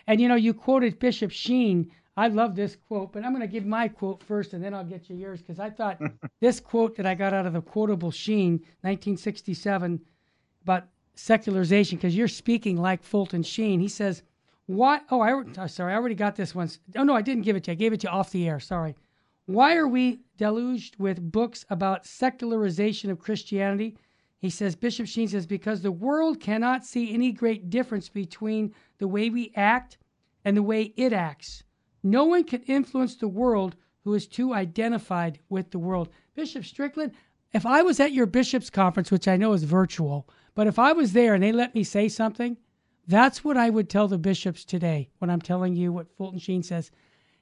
And 0.08 0.22
you 0.22 0.28
know, 0.28 0.36
you 0.36 0.54
quoted 0.54 1.00
Bishop 1.00 1.32
Sheen. 1.32 1.92
I 2.16 2.28
love 2.28 2.56
this 2.56 2.78
quote, 2.88 3.12
but 3.12 3.26
I'm 3.26 3.32
going 3.32 3.42
to 3.42 3.48
give 3.48 3.66
my 3.66 3.88
quote 3.88 4.24
first 4.24 4.54
and 4.54 4.64
then 4.64 4.74
I'll 4.74 4.84
get 4.84 5.10
you 5.10 5.16
yours 5.16 5.42
because 5.42 5.60
I 5.60 5.70
thought 5.70 6.00
this 6.42 6.60
quote 6.60 6.96
that 6.98 7.08
I 7.08 7.16
got 7.16 7.34
out 7.34 7.48
of 7.48 7.54
the 7.54 7.62
quotable 7.62 8.12
Sheen, 8.12 8.54
1967, 8.82 10.00
about 10.64 10.88
secularization, 11.16 11.98
because 11.98 12.16
you're 12.16 12.28
speaking 12.28 12.78
like 12.78 13.04
Fulton 13.04 13.44
Sheen. 13.44 13.80
He 13.80 13.88
says, 13.88 14.24
Why? 14.66 15.02
Oh, 15.12 15.22
I, 15.22 15.32
oh, 15.32 15.68
sorry, 15.68 15.94
I 15.94 15.96
already 15.96 16.16
got 16.16 16.36
this 16.36 16.56
one. 16.56 16.70
Oh, 16.96 17.04
no, 17.04 17.16
I 17.16 17.22
didn't 17.22 17.44
give 17.44 17.56
it 17.56 17.66
to 17.66 17.72
you. 17.72 17.74
I 17.74 17.76
gave 17.76 17.94
it 17.94 18.02
to 18.02 18.08
you 18.08 18.14
off 18.14 18.32
the 18.32 18.48
air. 18.48 18.60
Sorry. 18.60 18.96
Why 19.46 19.76
are 19.76 19.88
we 19.88 20.22
deluged 20.38 20.96
with 20.98 21.32
books 21.32 21.66
about 21.70 22.06
secularization 22.06 23.10
of 23.10 23.20
Christianity? 23.20 23.98
He 24.38 24.50
says, 24.50 24.76
Bishop 24.76 25.08
Sheen 25.08 25.28
says, 25.28 25.46
because 25.46 25.82
the 25.82 25.92
world 25.92 26.40
cannot 26.40 26.86
see 26.86 27.14
any 27.14 27.32
great 27.32 27.70
difference 27.70 28.10
between 28.10 28.74
the 28.98 29.08
way 29.08 29.30
we 29.30 29.52
act 29.56 29.98
and 30.46 30.56
the 30.56 30.64
way 30.64 30.94
it 30.96 31.14
acts. 31.14 31.64
No 32.04 32.26
one 32.26 32.44
can 32.44 32.62
influence 32.64 33.16
the 33.16 33.28
world 33.28 33.76
who 34.04 34.14
is 34.14 34.28
too 34.28 34.54
identified 34.54 35.40
with 35.50 35.72
the 35.72 35.80
world. 35.80 36.10
Bishop 36.36 36.66
Strickland, 36.66 37.14
if 37.54 37.66
I 37.66 37.82
was 37.82 38.00
at 38.00 38.12
your 38.12 38.26
bishop's 38.26 38.70
conference, 38.70 39.12
which 39.12 39.28
I 39.28 39.38
know 39.38 39.54
is 39.54 39.64
virtual, 39.64 40.28
but 40.56 40.68
if 40.68 40.78
I 40.80 40.94
was 40.94 41.14
there 41.14 41.34
and 41.34 41.44
they 41.44 41.52
let 41.52 41.76
me 41.76 41.84
say 41.84 42.08
something, 42.08 42.58
that's 43.08 43.44
what 43.44 43.58
I 43.58 43.70
would 43.70 43.90
tell 43.90 44.08
the 44.08 44.18
bishops 44.18 44.64
today 44.64 45.10
when 45.20 45.30
I'm 45.30 45.42
telling 45.42 45.76
you 45.76 45.92
what 45.92 46.16
Fulton 46.16 46.40
Sheen 46.40 46.64
says. 46.64 46.92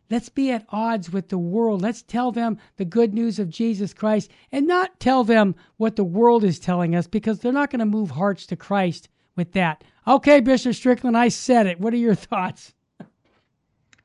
Let's 0.10 0.30
be 0.30 0.52
at 0.52 0.66
odds 0.70 1.12
with 1.12 1.30
the 1.30 1.38
world. 1.38 1.82
Let's 1.82 2.02
tell 2.02 2.32
them 2.32 2.58
the 2.76 2.84
good 2.84 3.14
news 3.14 3.40
of 3.40 3.50
Jesus 3.50 3.94
Christ 3.94 4.30
and 4.52 4.68
not 4.68 5.00
tell 5.00 5.24
them 5.24 5.56
what 5.78 5.96
the 5.96 6.04
world 6.04 6.44
is 6.44 6.60
telling 6.60 6.96
us 6.96 7.08
because 7.08 7.40
they're 7.40 7.54
not 7.54 7.70
going 7.70 7.80
to 7.80 7.86
move 7.86 8.12
hearts 8.12 8.46
to 8.48 8.58
Christ 8.58 9.08
with 9.36 9.54
that. 9.54 9.84
Okay, 10.08 10.42
Bishop 10.42 10.74
Strickland, 10.74 11.18
I 11.18 11.30
said 11.30 11.68
it. 11.68 11.80
What 11.80 11.94
are 11.94 11.98
your 11.98 12.16
thoughts? 12.16 12.74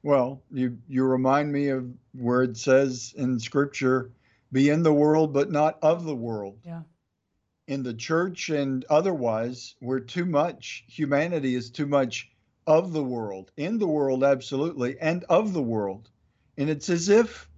Well, 0.02 0.40
you 0.52 0.78
you 0.86 1.04
remind 1.04 1.50
me 1.50 1.70
of 1.70 1.90
where 2.12 2.44
it 2.44 2.56
says 2.56 3.12
in 3.16 3.40
scripture, 3.40 4.12
be 4.52 4.70
in 4.70 4.84
the 4.84 4.94
world 4.94 5.32
but 5.32 5.50
not 5.50 5.80
of 5.82 6.04
the 6.04 6.14
world. 6.14 6.60
Yeah. 6.64 6.82
In 7.66 7.82
the 7.82 7.94
church 7.94 8.48
and 8.48 8.84
otherwise, 8.88 9.74
we're 9.80 10.00
too 10.00 10.24
much 10.24 10.84
humanity 10.88 11.54
is 11.54 11.70
too 11.70 11.86
much 11.86 12.30
of 12.66 12.92
the 12.92 13.02
world, 13.02 13.50
in 13.56 13.78
the 13.78 13.86
world, 13.86 14.24
absolutely, 14.24 14.98
and 15.00 15.24
of 15.24 15.52
the 15.52 15.62
world. 15.62 16.10
And 16.58 16.68
it's 16.68 16.88
as 16.88 17.08
if 17.08 17.48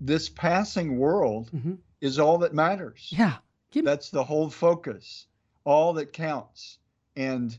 this 0.00 0.28
passing 0.28 0.98
world 0.98 1.50
mm-hmm. 1.54 1.74
is 2.00 2.18
all 2.18 2.38
that 2.38 2.54
matters. 2.54 3.08
Yeah. 3.10 3.36
That's 3.72 4.10
the 4.10 4.24
whole 4.24 4.50
focus, 4.50 5.26
all 5.64 5.92
that 5.94 6.12
counts. 6.12 6.78
And 7.16 7.56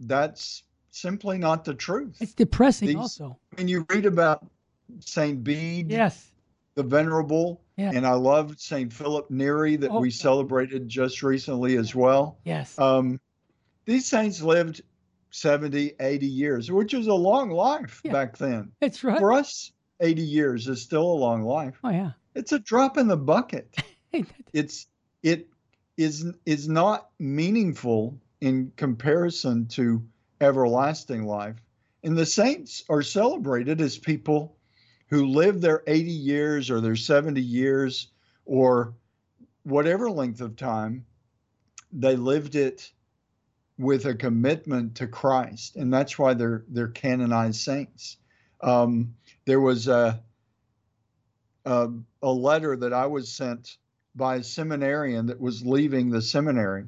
that's 0.00 0.62
simply 0.90 1.38
not 1.38 1.64
the 1.64 1.74
truth. 1.74 2.16
It's 2.20 2.34
depressing 2.34 2.88
These, 2.88 2.96
also. 2.96 3.38
When 3.56 3.68
you 3.68 3.86
read 3.88 4.06
about 4.06 4.46
St. 5.00 5.42
Bede, 5.42 5.90
yes. 5.90 6.30
the 6.74 6.82
Venerable, 6.82 7.61
yeah. 7.76 7.90
and 7.94 8.06
I 8.06 8.14
love 8.14 8.58
St. 8.58 8.92
Philip 8.92 9.30
Neri 9.30 9.76
that 9.76 9.90
oh. 9.90 10.00
we 10.00 10.10
celebrated 10.10 10.88
just 10.88 11.22
recently 11.22 11.76
as 11.76 11.94
well. 11.94 12.38
Yes. 12.44 12.78
Um, 12.78 13.20
these 13.84 14.06
saints 14.06 14.42
lived 14.42 14.82
70, 15.30 15.94
80 15.98 16.26
years, 16.26 16.70
which 16.70 16.94
is 16.94 17.06
a 17.06 17.14
long 17.14 17.50
life 17.50 18.00
yeah, 18.04 18.12
back 18.12 18.36
then. 18.36 18.72
It's 18.80 19.02
right. 19.02 19.18
For 19.18 19.32
us, 19.32 19.72
80 20.00 20.22
years 20.22 20.68
is 20.68 20.82
still 20.82 21.02
a 21.02 21.14
long 21.14 21.42
life. 21.42 21.78
Oh 21.82 21.90
yeah. 21.90 22.12
It's 22.34 22.52
a 22.52 22.58
drop 22.58 22.98
in 22.98 23.08
the 23.08 23.16
bucket. 23.16 23.74
it's 24.52 24.86
it 25.22 25.48
is 25.96 26.26
is 26.44 26.68
not 26.68 27.08
meaningful 27.18 28.18
in 28.40 28.72
comparison 28.76 29.66
to 29.68 30.04
everlasting 30.40 31.26
life. 31.26 31.56
And 32.02 32.18
the 32.18 32.26
saints 32.26 32.82
are 32.88 33.02
celebrated 33.02 33.80
as 33.80 33.96
people 33.96 34.56
who 35.12 35.26
live 35.26 35.60
their 35.60 35.82
80 35.86 36.10
years 36.10 36.70
or 36.70 36.80
their 36.80 36.96
70 36.96 37.38
years 37.38 38.08
or 38.46 38.94
whatever 39.62 40.10
length 40.10 40.40
of 40.40 40.56
time 40.56 41.04
they 41.92 42.16
lived 42.16 42.54
it 42.54 42.90
with 43.76 44.06
a 44.06 44.14
commitment 44.14 44.94
to 44.96 45.06
Christ, 45.06 45.76
and 45.76 45.92
that's 45.92 46.18
why 46.18 46.32
they're 46.32 46.64
they're 46.66 46.88
canonized 46.88 47.60
saints. 47.60 48.16
Um, 48.62 49.14
there 49.44 49.60
was 49.60 49.86
a, 49.86 50.22
a, 51.66 51.90
a 52.22 52.32
letter 52.32 52.74
that 52.74 52.94
I 52.94 53.04
was 53.04 53.30
sent 53.30 53.76
by 54.14 54.36
a 54.36 54.42
seminarian 54.42 55.26
that 55.26 55.40
was 55.40 55.66
leaving 55.66 56.08
the 56.08 56.22
seminary, 56.22 56.86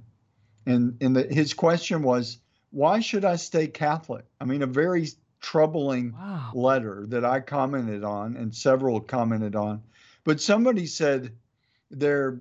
and 0.64 0.96
and 1.02 1.14
the, 1.14 1.24
his 1.24 1.52
question 1.52 2.02
was, 2.02 2.38
"Why 2.70 3.00
should 3.00 3.26
I 3.26 3.36
stay 3.36 3.66
Catholic?" 3.66 4.24
I 4.40 4.46
mean, 4.46 4.62
a 4.62 4.66
very 4.66 5.08
troubling 5.44 6.12
wow. 6.12 6.50
letter 6.54 7.04
that 7.06 7.22
I 7.22 7.38
commented 7.38 8.02
on, 8.02 8.34
and 8.34 8.54
several 8.54 8.98
commented 8.98 9.54
on. 9.54 9.82
But 10.24 10.40
somebody 10.40 10.86
said 10.86 11.32
they're 11.90 12.40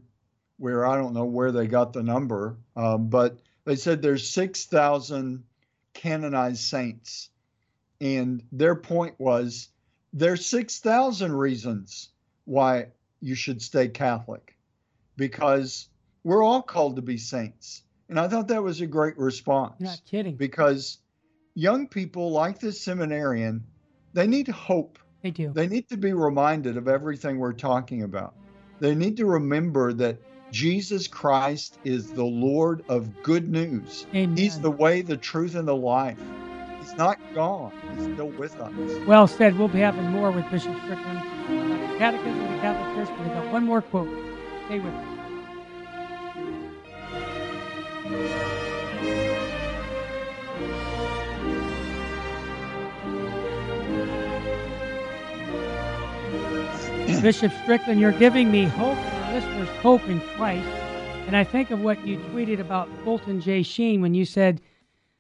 where 0.57 0.85
I 0.85 0.95
don't 0.95 1.13
know 1.13 1.25
where 1.25 1.51
they 1.51 1.67
got 1.67 1.91
the 1.91 2.01
number, 2.01 2.55
um, 2.77 3.09
but 3.09 3.39
they 3.65 3.75
said 3.75 4.01
there's 4.01 4.29
6,000 4.29 5.43
canonized 5.93 6.61
saints. 6.61 7.29
And 7.99 8.41
their 8.53 8.75
point 8.75 9.15
was 9.19 9.67
there's 10.13 10.45
6,000 10.45 11.33
reasons 11.33 12.09
why 12.45 12.87
you 13.19 13.35
should 13.35 13.61
stay 13.61 13.89
Catholic 13.89 14.55
because 15.17 15.89
we're 16.23 16.43
all 16.43 16.61
called 16.61 16.95
to 16.95 17.01
be 17.01 17.17
saints. 17.17 17.83
And 18.07 18.17
I 18.17 18.29
thought 18.29 18.47
that 18.47 18.63
was 18.63 18.79
a 18.79 18.87
great 18.87 19.17
response. 19.17 19.75
You're 19.79 19.89
not 19.89 20.01
kidding. 20.05 20.35
Because 20.37 20.99
young 21.55 21.87
people 21.87 22.31
like 22.31 22.59
this 22.59 22.81
seminarian, 22.81 23.63
they 24.13 24.27
need 24.27 24.47
hope. 24.47 24.99
They 25.21 25.31
do. 25.31 25.51
They 25.53 25.67
need 25.67 25.87
to 25.89 25.97
be 25.97 26.13
reminded 26.13 26.77
of 26.77 26.87
everything 26.87 27.39
we're 27.39 27.53
talking 27.53 28.03
about. 28.03 28.35
They 28.79 28.95
need 28.95 29.17
to 29.17 29.25
remember 29.25 29.93
that 29.93 30.17
Jesus 30.51 31.07
Christ 31.07 31.79
is 31.83 32.11
the 32.11 32.25
Lord 32.25 32.83
of 32.89 33.23
good 33.23 33.49
news. 33.49 34.05
Amen. 34.13 34.37
He's 34.37 34.59
the 34.59 34.69
way, 34.69 35.01
the 35.01 35.17
truth, 35.17 35.55
and 35.55 35.67
the 35.67 35.75
life. 35.75 36.19
He's 36.79 36.93
not 36.95 37.17
gone. 37.33 37.71
He's 37.95 38.13
still 38.13 38.27
with 38.27 38.59
us. 38.59 38.73
Well 39.07 39.25
said. 39.25 39.57
We'll 39.57 39.69
be 39.69 39.79
having 39.79 40.05
more 40.07 40.31
with 40.31 40.49
Bishop 40.51 40.75
Strickland. 40.83 41.19
Catechism 41.97 42.41
of 42.41 42.51
the 42.51 42.57
Catholic 42.57 43.07
Church. 43.07 43.17
But 43.17 43.27
we 43.27 43.33
got 43.33 43.51
one 43.53 43.65
more 43.65 43.81
quote. 43.81 44.09
Stay 44.65 44.79
with 44.79 44.93
us. 48.05 48.62
Bishop 57.23 57.53
Strickland, 57.63 57.99
you're 58.01 58.11
giving 58.11 58.51
me 58.51 58.65
hope, 58.65 58.97
listeners 59.31 59.69
hope 59.81 60.05
in 60.09 60.19
Christ. 60.35 60.67
And 61.25 61.37
I 61.37 61.43
think 61.45 61.71
of 61.71 61.81
what 61.81 62.05
you 62.05 62.17
tweeted 62.17 62.59
about 62.59 62.89
Fulton 63.03 63.39
J. 63.39 63.63
Sheen 63.63 64.01
when 64.01 64.13
you 64.13 64.25
said, 64.25 64.61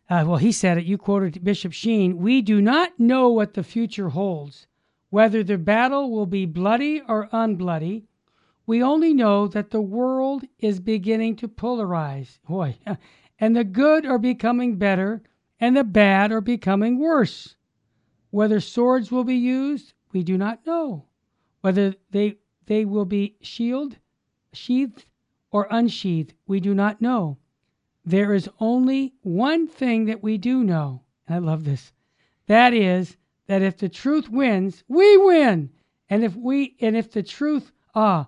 uh, 0.09 0.25
well, 0.27 0.37
he 0.37 0.51
said 0.51 0.77
it, 0.77 0.83
you 0.83 0.97
quoted 0.97 1.43
Bishop 1.43 1.71
Sheen, 1.71 2.17
we 2.17 2.41
do 2.41 2.61
not 2.61 2.99
know 2.99 3.29
what 3.29 3.53
the 3.53 3.63
future 3.63 4.09
holds, 4.09 4.67
whether 5.11 5.43
the 5.43 5.57
battle 5.57 6.11
will 6.11 6.25
be 6.25 6.45
bloody 6.45 7.01
or 7.07 7.29
unbloody. 7.31 8.03
We 8.65 8.83
only 8.83 9.13
know 9.13 9.47
that 9.47 9.71
the 9.71 9.81
world 9.81 10.43
is 10.59 10.79
beginning 10.79 11.37
to 11.37 11.47
polarize. 11.47 12.39
Boy, 12.47 12.77
and 13.39 13.55
the 13.55 13.63
good 13.63 14.05
are 14.05 14.19
becoming 14.19 14.75
better, 14.75 15.23
and 15.59 15.75
the 15.75 15.83
bad 15.83 16.31
are 16.31 16.41
becoming 16.41 16.99
worse. 16.99 17.55
Whether 18.29 18.59
swords 18.59 19.11
will 19.11 19.23
be 19.23 19.35
used, 19.35 19.93
we 20.11 20.23
do 20.23 20.37
not 20.37 20.65
know. 20.65 21.05
Whether 21.63 21.95
they 22.11 22.39
they 22.65 22.83
will 22.83 23.05
be 23.05 23.37
shield, 23.39 23.97
sheathed 24.51 25.05
or 25.49 25.65
unsheathed, 25.71 26.33
we 26.45 26.59
do 26.59 26.73
not 26.73 27.01
know. 27.01 27.37
There 28.03 28.33
is 28.33 28.49
only 28.59 29.13
one 29.21 29.67
thing 29.69 30.03
that 30.03 30.21
we 30.21 30.37
do 30.37 30.61
know. 30.61 31.03
I 31.25 31.37
love 31.37 31.63
this. 31.63 31.93
That 32.47 32.73
is 32.73 33.15
that 33.47 33.61
if 33.61 33.77
the 33.77 33.87
truth 33.87 34.27
wins, 34.27 34.83
we 34.89 35.15
win. 35.15 35.69
And 36.09 36.25
if 36.25 36.35
we 36.35 36.75
and 36.81 36.97
if 36.97 37.09
the 37.09 37.23
truth 37.23 37.71
ah 37.95 38.27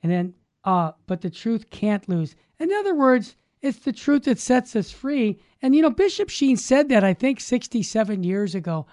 and 0.00 0.12
then 0.12 0.34
ah, 0.64 0.94
but 1.08 1.22
the 1.22 1.30
truth 1.30 1.70
can't 1.70 2.08
lose. 2.08 2.36
In 2.60 2.72
other 2.72 2.94
words, 2.94 3.34
it's 3.60 3.80
the 3.80 3.92
truth 3.92 4.26
that 4.26 4.38
sets 4.38 4.76
us 4.76 4.92
free. 4.92 5.40
And 5.60 5.74
you 5.74 5.82
know, 5.82 5.90
Bishop 5.90 6.28
Sheen 6.28 6.56
said 6.56 6.88
that 6.90 7.02
I 7.02 7.14
think 7.14 7.40
67 7.40 8.22
years 8.22 8.54
ago. 8.54 8.86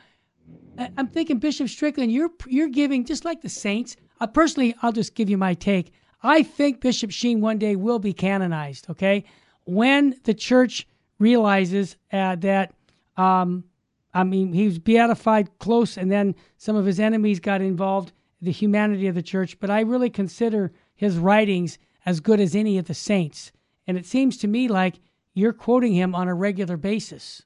I'm 0.98 1.08
thinking, 1.08 1.40
Bishop 1.40 1.68
Strickland, 1.68 2.12
you're 2.12 2.32
you're 2.48 2.70
giving 2.70 3.06
just 3.06 3.26
like 3.26 3.42
the 3.42 3.50
saints. 3.50 3.98
Uh, 4.22 4.28
personally, 4.28 4.76
I'll 4.82 4.92
just 4.92 5.16
give 5.16 5.30
you 5.30 5.38
my 5.38 5.54
take. 5.54 5.92
I 6.24 6.44
think 6.44 6.82
Bishop 6.82 7.12
Sheen 7.12 7.42
one 7.42 7.58
day 7.58 7.76
will 7.76 8.00
be 8.00 8.14
canonized. 8.14 8.90
Okay, 8.90 9.26
when 9.66 10.16
the 10.24 10.34
church 10.34 10.88
realizes 11.20 11.98
uh, 12.14 12.36
that, 12.38 12.74
um, 13.18 13.66
I 14.14 14.24
mean, 14.24 14.54
he 14.54 14.66
was 14.66 14.80
beatified 14.80 15.58
close, 15.60 15.98
and 15.98 16.12
then 16.12 16.36
some 16.58 16.76
of 16.76 16.86
his 16.86 17.00
enemies 17.00 17.40
got 17.40 17.62
involved. 17.62 18.14
The 18.42 18.52
humanity 18.52 19.08
of 19.08 19.16
the 19.16 19.22
church, 19.22 19.60
but 19.60 19.70
I 19.70 19.82
really 19.82 20.10
consider 20.10 20.72
his 20.96 21.18
writings 21.18 21.78
as 22.06 22.22
good 22.22 22.40
as 22.40 22.56
any 22.56 22.78
of 22.78 22.86
the 22.86 22.94
saints. 22.94 23.52
And 23.86 23.98
it 23.98 24.06
seems 24.06 24.38
to 24.38 24.48
me 24.48 24.70
like 24.70 25.02
you're 25.34 25.52
quoting 25.52 25.94
him 25.94 26.16
on 26.16 26.30
a 26.30 26.34
regular 26.34 26.78
basis. 26.78 27.44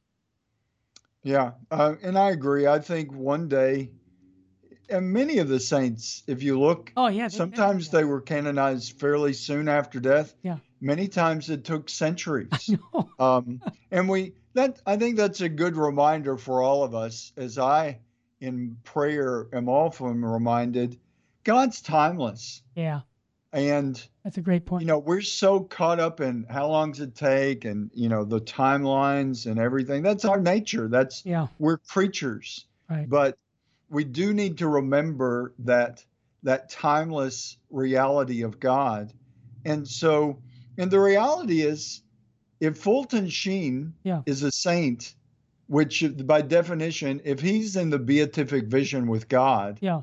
Yeah, 1.24 1.52
uh, 1.72 1.96
and 2.04 2.18
I 2.18 2.32
agree. 2.32 2.68
I 2.68 2.80
think 2.80 3.14
one 3.14 3.48
day, 3.48 3.92
and 4.90 5.12
many 5.12 5.38
of 5.38 5.48
the 5.48 5.60
saints, 5.60 6.24
if 6.28 6.44
you 6.44 6.60
look, 6.60 6.92
oh 6.98 7.08
yeah, 7.08 7.30
they, 7.30 7.38
sometimes 7.38 7.90
they, 7.90 8.00
yeah. 8.00 8.02
they 8.02 8.10
were 8.10 8.22
canonized 8.22 9.00
fairly 9.00 9.34
soon 9.34 9.70
after 9.70 10.00
death. 10.00 10.34
Yeah. 10.44 10.58
Many 10.82 11.08
times 11.08 11.50
it 11.50 11.64
took 11.64 11.90
centuries. 11.90 12.76
um, 13.20 13.62
and 13.90 14.10
we 14.10 14.34
that 14.54 14.82
I 14.86 14.98
think 14.98 15.16
that's 15.16 15.42
a 15.42 15.50
good 15.50 15.78
reminder 15.78 16.38
for 16.38 16.62
all 16.62 16.84
of 16.84 16.94
us. 16.94 17.32
As 17.38 17.58
I, 17.58 18.00
in 18.42 18.78
prayer, 18.84 19.48
am 19.54 19.70
often 19.70 20.26
reminded, 20.26 21.00
God's 21.46 21.82
timeless. 21.82 22.62
Yeah. 22.76 23.02
And 23.54 24.04
that's 24.24 24.38
a 24.38 24.42
great 24.42 24.66
point. 24.66 24.82
You 24.82 24.88
know, 24.88 24.98
we're 24.98 25.22
so 25.22 25.60
caught 25.60 26.00
up 26.00 26.20
in 26.22 26.46
how 26.50 26.68
long 26.68 26.92
does 26.92 27.02
it 27.02 27.14
take 27.14 27.66
and, 27.66 27.92
you 27.94 28.10
know, 28.10 28.26
the 28.26 28.42
timelines 28.42 29.46
and 29.46 29.60
everything. 29.60 30.02
That's 30.02 30.26
our 30.26 30.40
nature. 30.40 30.88
That's, 30.88 31.24
yeah, 31.24 31.48
we're 31.60 31.78
creatures. 31.78 32.66
Right. 32.90 33.08
But 33.08 33.38
we 33.90 34.06
do 34.06 34.34
need 34.34 34.58
to 34.58 34.68
remember 34.68 35.54
that, 35.60 36.04
that 36.42 36.70
timeless 36.70 37.58
reality 37.70 38.42
of 38.42 38.60
God. 38.60 39.14
And 39.66 39.88
so, 39.88 40.40
and 40.80 40.90
the 40.90 41.00
reality 41.00 41.62
is, 41.62 42.02
if 42.60 42.78
Fulton 42.78 43.30
Sheen 43.30 43.94
yeah. 44.04 44.24
is 44.26 44.42
a 44.42 44.52
saint, 44.52 45.14
which 45.68 46.04
by 46.26 46.42
definition, 46.42 47.22
if 47.24 47.40
he's 47.40 47.76
in 47.76 47.92
the 47.92 48.00
beatific 48.00 48.66
vision 48.66 49.08
with 49.08 49.28
God, 49.28 49.78
yeah, 49.80 50.02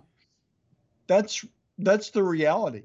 that's 1.07 1.45
that's 1.79 2.11
the 2.11 2.23
reality 2.23 2.85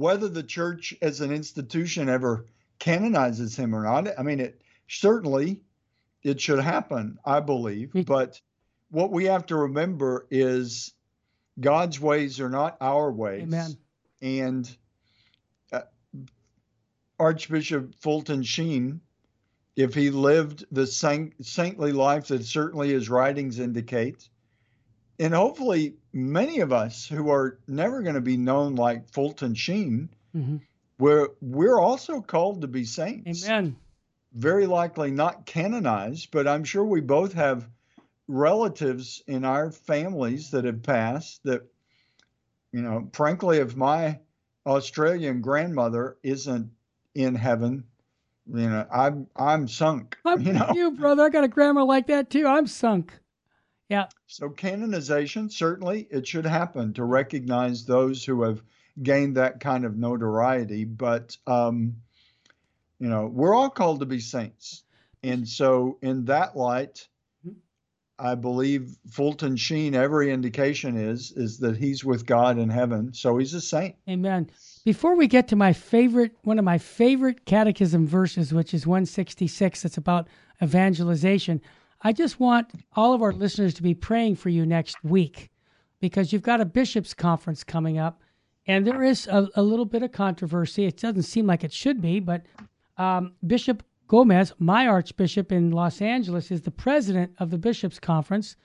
whether 0.00 0.28
the 0.28 0.42
church 0.42 0.94
as 1.02 1.20
an 1.20 1.30
institution 1.30 2.08
ever 2.08 2.46
canonizes 2.78 3.54
him 3.54 3.74
or 3.74 3.82
not, 3.82 4.08
I 4.18 4.22
mean, 4.22 4.40
it 4.40 4.62
certainly 4.88 5.60
it 6.22 6.40
should 6.40 6.58
happen, 6.58 7.18
I 7.22 7.40
believe. 7.40 7.92
But 8.06 8.40
what 8.90 9.12
we 9.12 9.26
have 9.26 9.44
to 9.46 9.56
remember 9.56 10.26
is 10.30 10.94
God's 11.60 12.00
ways 12.00 12.40
are 12.40 12.48
not 12.48 12.78
our 12.80 13.12
ways. 13.12 13.42
Amen. 13.42 13.76
And 14.22 14.76
uh, 15.70 15.82
Archbishop 17.18 17.94
Fulton 18.00 18.42
Sheen, 18.42 19.02
if 19.76 19.92
he 19.92 20.08
lived 20.08 20.64
the 20.72 20.86
saint, 20.86 21.34
saintly 21.44 21.92
life 21.92 22.28
that 22.28 22.46
certainly 22.46 22.88
his 22.88 23.10
writings 23.10 23.58
indicate, 23.58 24.30
and 25.18 25.34
hopefully 25.34 25.96
many 26.12 26.60
of 26.60 26.72
us 26.72 27.06
who 27.06 27.30
are 27.30 27.58
never 27.66 28.02
going 28.02 28.14
to 28.14 28.20
be 28.20 28.36
known 28.36 28.74
like 28.74 29.10
Fulton 29.10 29.54
Sheen, 29.54 30.08
mm-hmm. 30.34 30.56
we're 30.98 31.28
we're 31.40 31.78
also 31.78 32.20
called 32.20 32.62
to 32.62 32.68
be 32.68 32.84
saints. 32.84 33.46
Amen. 33.46 33.76
Very 34.32 34.66
likely 34.66 35.10
not 35.10 35.46
canonized, 35.46 36.30
but 36.30 36.46
I'm 36.46 36.64
sure 36.64 36.84
we 36.84 37.00
both 37.00 37.32
have 37.32 37.68
relatives 38.28 39.22
in 39.26 39.44
our 39.44 39.72
families 39.72 40.52
that 40.52 40.64
have 40.64 40.82
passed 40.82 41.42
that 41.44 41.62
you 42.72 42.82
know, 42.82 43.08
frankly, 43.12 43.58
if 43.58 43.74
my 43.74 44.20
Australian 44.64 45.40
grandmother 45.40 46.16
isn't 46.22 46.70
in 47.14 47.34
heaven, 47.34 47.84
you 48.46 48.68
know, 48.68 48.86
I'm 48.92 49.26
I'm 49.36 49.68
sunk. 49.68 50.16
I'm 50.24 50.42
you 50.42 50.52
know, 50.52 50.70
you 50.74 50.92
brother. 50.92 51.24
I 51.24 51.28
got 51.28 51.44
a 51.44 51.48
grandma 51.48 51.84
like 51.84 52.06
that 52.08 52.30
too. 52.30 52.46
I'm 52.46 52.66
sunk. 52.66 53.18
Yeah. 53.90 54.06
So 54.28 54.48
canonization, 54.48 55.50
certainly 55.50 56.06
it 56.10 56.26
should 56.26 56.46
happen 56.46 56.94
to 56.94 57.04
recognize 57.04 57.84
those 57.84 58.24
who 58.24 58.42
have 58.44 58.62
gained 59.02 59.36
that 59.36 59.58
kind 59.58 59.84
of 59.84 59.96
notoriety. 59.96 60.84
But, 60.84 61.36
um, 61.46 61.96
you 63.00 63.08
know, 63.08 63.26
we're 63.26 63.52
all 63.54 63.68
called 63.68 64.00
to 64.00 64.06
be 64.06 64.20
saints. 64.20 64.84
And 65.22 65.46
so, 65.46 65.98
in 66.00 66.26
that 66.26 66.56
light, 66.56 67.08
mm-hmm. 67.46 67.58
I 68.18 68.36
believe 68.36 68.96
Fulton 69.10 69.56
Sheen, 69.56 69.94
every 69.94 70.30
indication 70.30 70.96
is, 70.96 71.32
is 71.32 71.58
that 71.58 71.76
he's 71.76 72.04
with 72.04 72.24
God 72.24 72.58
in 72.58 72.70
heaven. 72.70 73.12
So 73.12 73.38
he's 73.38 73.52
a 73.54 73.60
saint. 73.60 73.96
Amen. 74.08 74.50
Before 74.84 75.16
we 75.16 75.26
get 75.26 75.48
to 75.48 75.56
my 75.56 75.72
favorite, 75.72 76.32
one 76.44 76.58
of 76.58 76.64
my 76.64 76.78
favorite 76.78 77.44
catechism 77.44 78.06
verses, 78.06 78.54
which 78.54 78.72
is 78.72 78.86
166, 78.86 79.82
that's 79.82 79.98
about 79.98 80.28
evangelization, 80.62 81.60
I 82.02 82.12
just 82.12 82.40
want 82.40 82.68
all 82.94 83.12
of 83.12 83.22
our 83.22 83.32
listeners 83.32 83.74
to 83.74 83.82
be 83.82 83.94
praying 83.94 84.36
for 84.36 84.48
you 84.48 84.64
next 84.64 85.02
week 85.04 85.50
because 86.00 86.32
you've 86.32 86.42
got 86.42 86.60
a 86.60 86.64
bishops' 86.64 87.12
conference 87.12 87.62
coming 87.62 87.98
up, 87.98 88.22
and 88.66 88.86
there 88.86 89.02
is 89.02 89.26
a, 89.26 89.48
a 89.54 89.62
little 89.62 89.84
bit 89.84 90.02
of 90.02 90.12
controversy. 90.12 90.86
It 90.86 90.96
doesn't 90.96 91.24
seem 91.24 91.46
like 91.46 91.62
it 91.62 91.72
should 91.72 92.00
be, 92.00 92.18
but 92.20 92.46
um, 92.96 93.32
Bishop 93.46 93.82
Gomez, 94.08 94.52
my 94.58 94.86
archbishop 94.86 95.52
in 95.52 95.72
Los 95.72 96.00
Angeles, 96.00 96.50
is 96.50 96.62
the 96.62 96.70
president 96.70 97.32
of 97.38 97.50
the 97.50 97.58
bishops' 97.58 98.00
conference. 98.00 98.56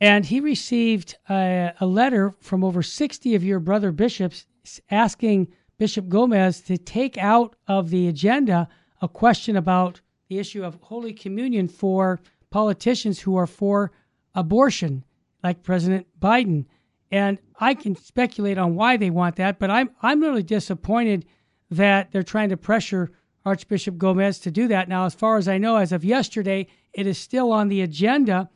And 0.00 0.24
he 0.24 0.38
received 0.38 1.16
a, 1.28 1.72
a 1.80 1.86
letter 1.86 2.30
from 2.40 2.62
over 2.62 2.82
60 2.82 3.34
of 3.34 3.42
your 3.42 3.58
brother 3.60 3.90
bishops 3.90 4.46
asking 4.90 5.48
Bishop 5.76 6.08
Gomez 6.08 6.60
to 6.62 6.78
take 6.78 7.18
out 7.18 7.56
of 7.66 7.90
the 7.90 8.06
agenda 8.06 8.68
a 9.02 9.08
question 9.08 9.56
about 9.56 10.00
the 10.28 10.38
issue 10.38 10.64
of 10.64 10.76
Holy 10.80 11.12
Communion 11.12 11.68
for 11.68 12.20
politicians 12.54 13.18
who 13.18 13.34
are 13.34 13.48
for 13.48 13.90
abortion, 14.32 15.04
like 15.42 15.64
President 15.64 16.06
Biden. 16.20 16.64
And 17.10 17.36
I 17.58 17.74
can 17.74 17.96
speculate 17.96 18.58
on 18.58 18.76
why 18.76 18.96
they 18.96 19.10
want 19.10 19.34
that, 19.36 19.58
but 19.58 19.72
I'm 19.72 19.90
I'm 20.00 20.20
really 20.20 20.44
disappointed 20.44 21.26
that 21.72 22.12
they're 22.12 22.22
trying 22.22 22.50
to 22.50 22.56
pressure 22.56 23.10
Archbishop 23.44 23.98
Gomez 23.98 24.38
to 24.38 24.52
do 24.52 24.68
that. 24.68 24.88
Now, 24.88 25.04
as 25.04 25.16
far 25.16 25.36
as 25.36 25.48
I 25.48 25.58
know, 25.58 25.78
as 25.78 25.90
of 25.90 26.04
yesterday, 26.04 26.68
it 26.92 27.08
is 27.08 27.18
still 27.18 27.50
on 27.50 27.66
the 27.66 27.82
agenda, 27.82 28.48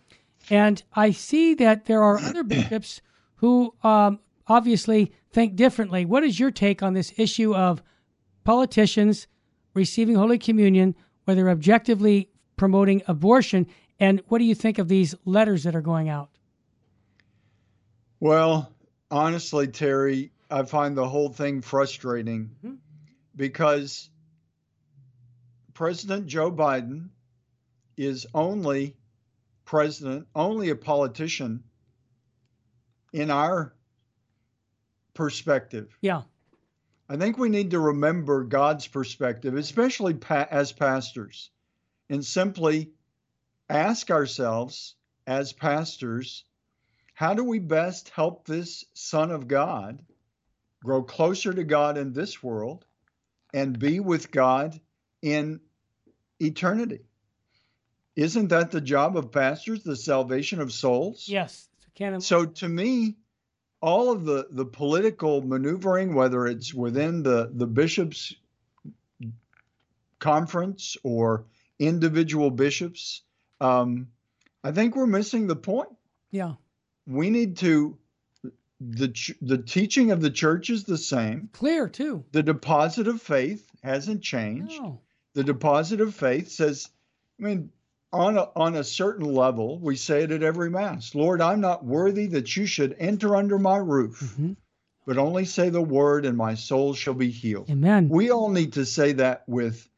and 0.49 0.81
I 0.95 1.11
see 1.11 1.55
that 1.55 1.87
there 1.87 2.05
are 2.05 2.21
other 2.21 2.45
bishops 2.55 3.01
who 3.35 3.75
um, 3.83 4.21
obviously 4.47 5.13
think 5.33 5.57
differently. 5.57 6.05
What 6.05 6.23
is 6.23 6.39
your 6.39 6.53
take 6.53 6.85
on 6.85 6.95
this 6.95 7.13
issue 7.17 7.53
of 7.53 7.83
politicians 8.45 9.27
receiving 9.75 10.15
Holy 10.15 10.39
Communion, 10.39 10.95
whether 11.25 11.51
objectively 11.51 12.31
promoting 12.59 13.01
abortion. 13.07 13.67
And 14.01 14.23
what 14.29 14.39
do 14.39 14.45
you 14.45 14.55
think 14.55 14.79
of 14.79 14.89
these 14.89 15.15
letters 15.25 15.65
that 15.65 15.75
are 15.75 15.81
going 15.81 16.09
out? 16.09 16.31
Well, 18.21 18.73
honestly, 19.11 19.69
Terry, 19.69 20.33
I 20.51 20.63
find 20.65 20.97
the 20.97 21.09
whole 21.09 21.31
thing 21.31 21.63
frustrating 21.63 22.51
mm-hmm. 22.65 22.75
because 23.37 24.11
President 25.75 26.27
Joe 26.27 26.51
Biden 26.51 27.09
is 27.97 28.27
only 28.35 28.97
president, 29.65 30.27
only 30.35 30.71
a 30.71 30.77
politician 30.77 31.63
in 33.13 33.31
our 33.31 33.75
perspective. 35.15 35.97
Yeah. 36.01 36.23
I 37.09 37.17
think 37.17 37.39
we 37.39 37.49
need 37.49 37.71
to 37.73 37.81
remember 37.81 38.45
God's 38.45 38.87
perspective, 38.87 39.55
especially 39.57 40.15
pa- 40.15 40.47
as 40.51 40.73
pastors, 40.73 41.51
and 42.09 42.25
simply 42.25 42.91
ask 43.69 44.11
ourselves 44.11 44.95
as 45.27 45.53
pastors 45.53 46.45
how 47.15 47.35
do 47.35 47.43
we 47.43 47.59
best 47.59 48.11
help 48.11 48.47
this 48.47 48.85
Son 48.95 49.33
of 49.33 49.49
God 49.49 50.01
grow 50.85 51.03
closer 51.03 51.53
to 51.53 51.65
God 51.65 51.99
in 51.99 52.13
this 52.13 52.43
world 52.43 52.85
and 53.53 53.77
be 53.77 53.99
with 53.99 54.31
God 54.31 54.81
in 55.21 55.61
eternity? 56.41 57.01
Isn't 58.15 58.49
that 58.49 58.71
the 58.71 58.81
job 58.81 59.17
of 59.17 59.33
pastors, 59.33 59.83
the 59.83 59.97
salvation 59.97 60.61
of 60.61 60.73
souls? 60.73 61.29
Yes. 61.29 61.69
So 62.21 62.47
to 62.47 62.69
me, 62.69 63.17
all 63.81 64.13
of 64.13 64.25
the, 64.25 64.47
the 64.51 64.65
political 64.65 65.43
maneuvering, 65.43 66.15
whether 66.15 66.47
it's 66.47 66.73
within 66.73 67.25
the, 67.25 67.51
the 67.53 67.67
bishop's 67.67 68.35
conference 70.21 70.97
or 71.03 71.47
individual 71.79 72.51
bishops, 72.51 73.23
um, 73.61 74.09
I 74.63 74.73
think 74.73 74.97
we're 74.97 75.07
missing 75.07 75.47
the 75.47 75.57
point. 75.57 75.91
Yeah 76.31 76.55
we 77.09 77.31
need 77.31 77.57
to 77.57 77.99
the 78.81 79.13
the 79.43 79.59
teaching 79.59 80.13
of 80.13 80.21
the 80.21 80.31
church 80.31 80.71
is 80.71 80.85
the 80.85 80.99
same. 80.99 81.49
Clear 81.53 81.89
too. 81.89 82.25
The 82.31 82.45
deposit 82.45 83.09
of 83.09 83.21
faith 83.21 83.69
hasn't 83.83 84.23
changed. 84.23 84.81
No. 84.81 85.01
The 85.35 85.43
deposit 85.43 86.01
of 86.01 86.15
faith 86.15 86.51
says, 86.51 86.89
I 87.41 87.45
mean, 87.45 87.71
on 88.13 88.39
a, 88.39 88.49
on 88.55 88.77
a 88.77 88.85
certain 88.85 89.33
level, 89.33 89.79
we 89.79 89.97
say 89.97 90.23
it 90.23 90.31
at 90.31 90.43
every 90.43 90.71
mass. 90.71 91.15
Lord, 91.15 91.41
I'm 91.41 91.61
not 91.61 91.85
worthy 91.85 92.27
that 92.29 92.57
you 92.57 92.67
should 92.67 92.95
enter 92.99 93.37
under 93.37 93.59
my 93.59 93.77
roof, 93.77 94.21
mm-hmm. 94.21 94.53
but 95.07 95.19
only 95.19 95.45
say 95.45 95.71
the 95.71 95.83
word, 95.83 96.25
and 96.25 96.37
my 96.37 96.55
soul 96.55 96.95
shall 96.95 97.15
be 97.15 97.31
healed. 97.31 97.71
Amen. 97.71 98.09
We 98.09 98.31
all 98.31 98.49
need 98.49 98.75
to 98.75 98.87
say 98.87 99.13
that 99.13 99.45
with 99.49 99.89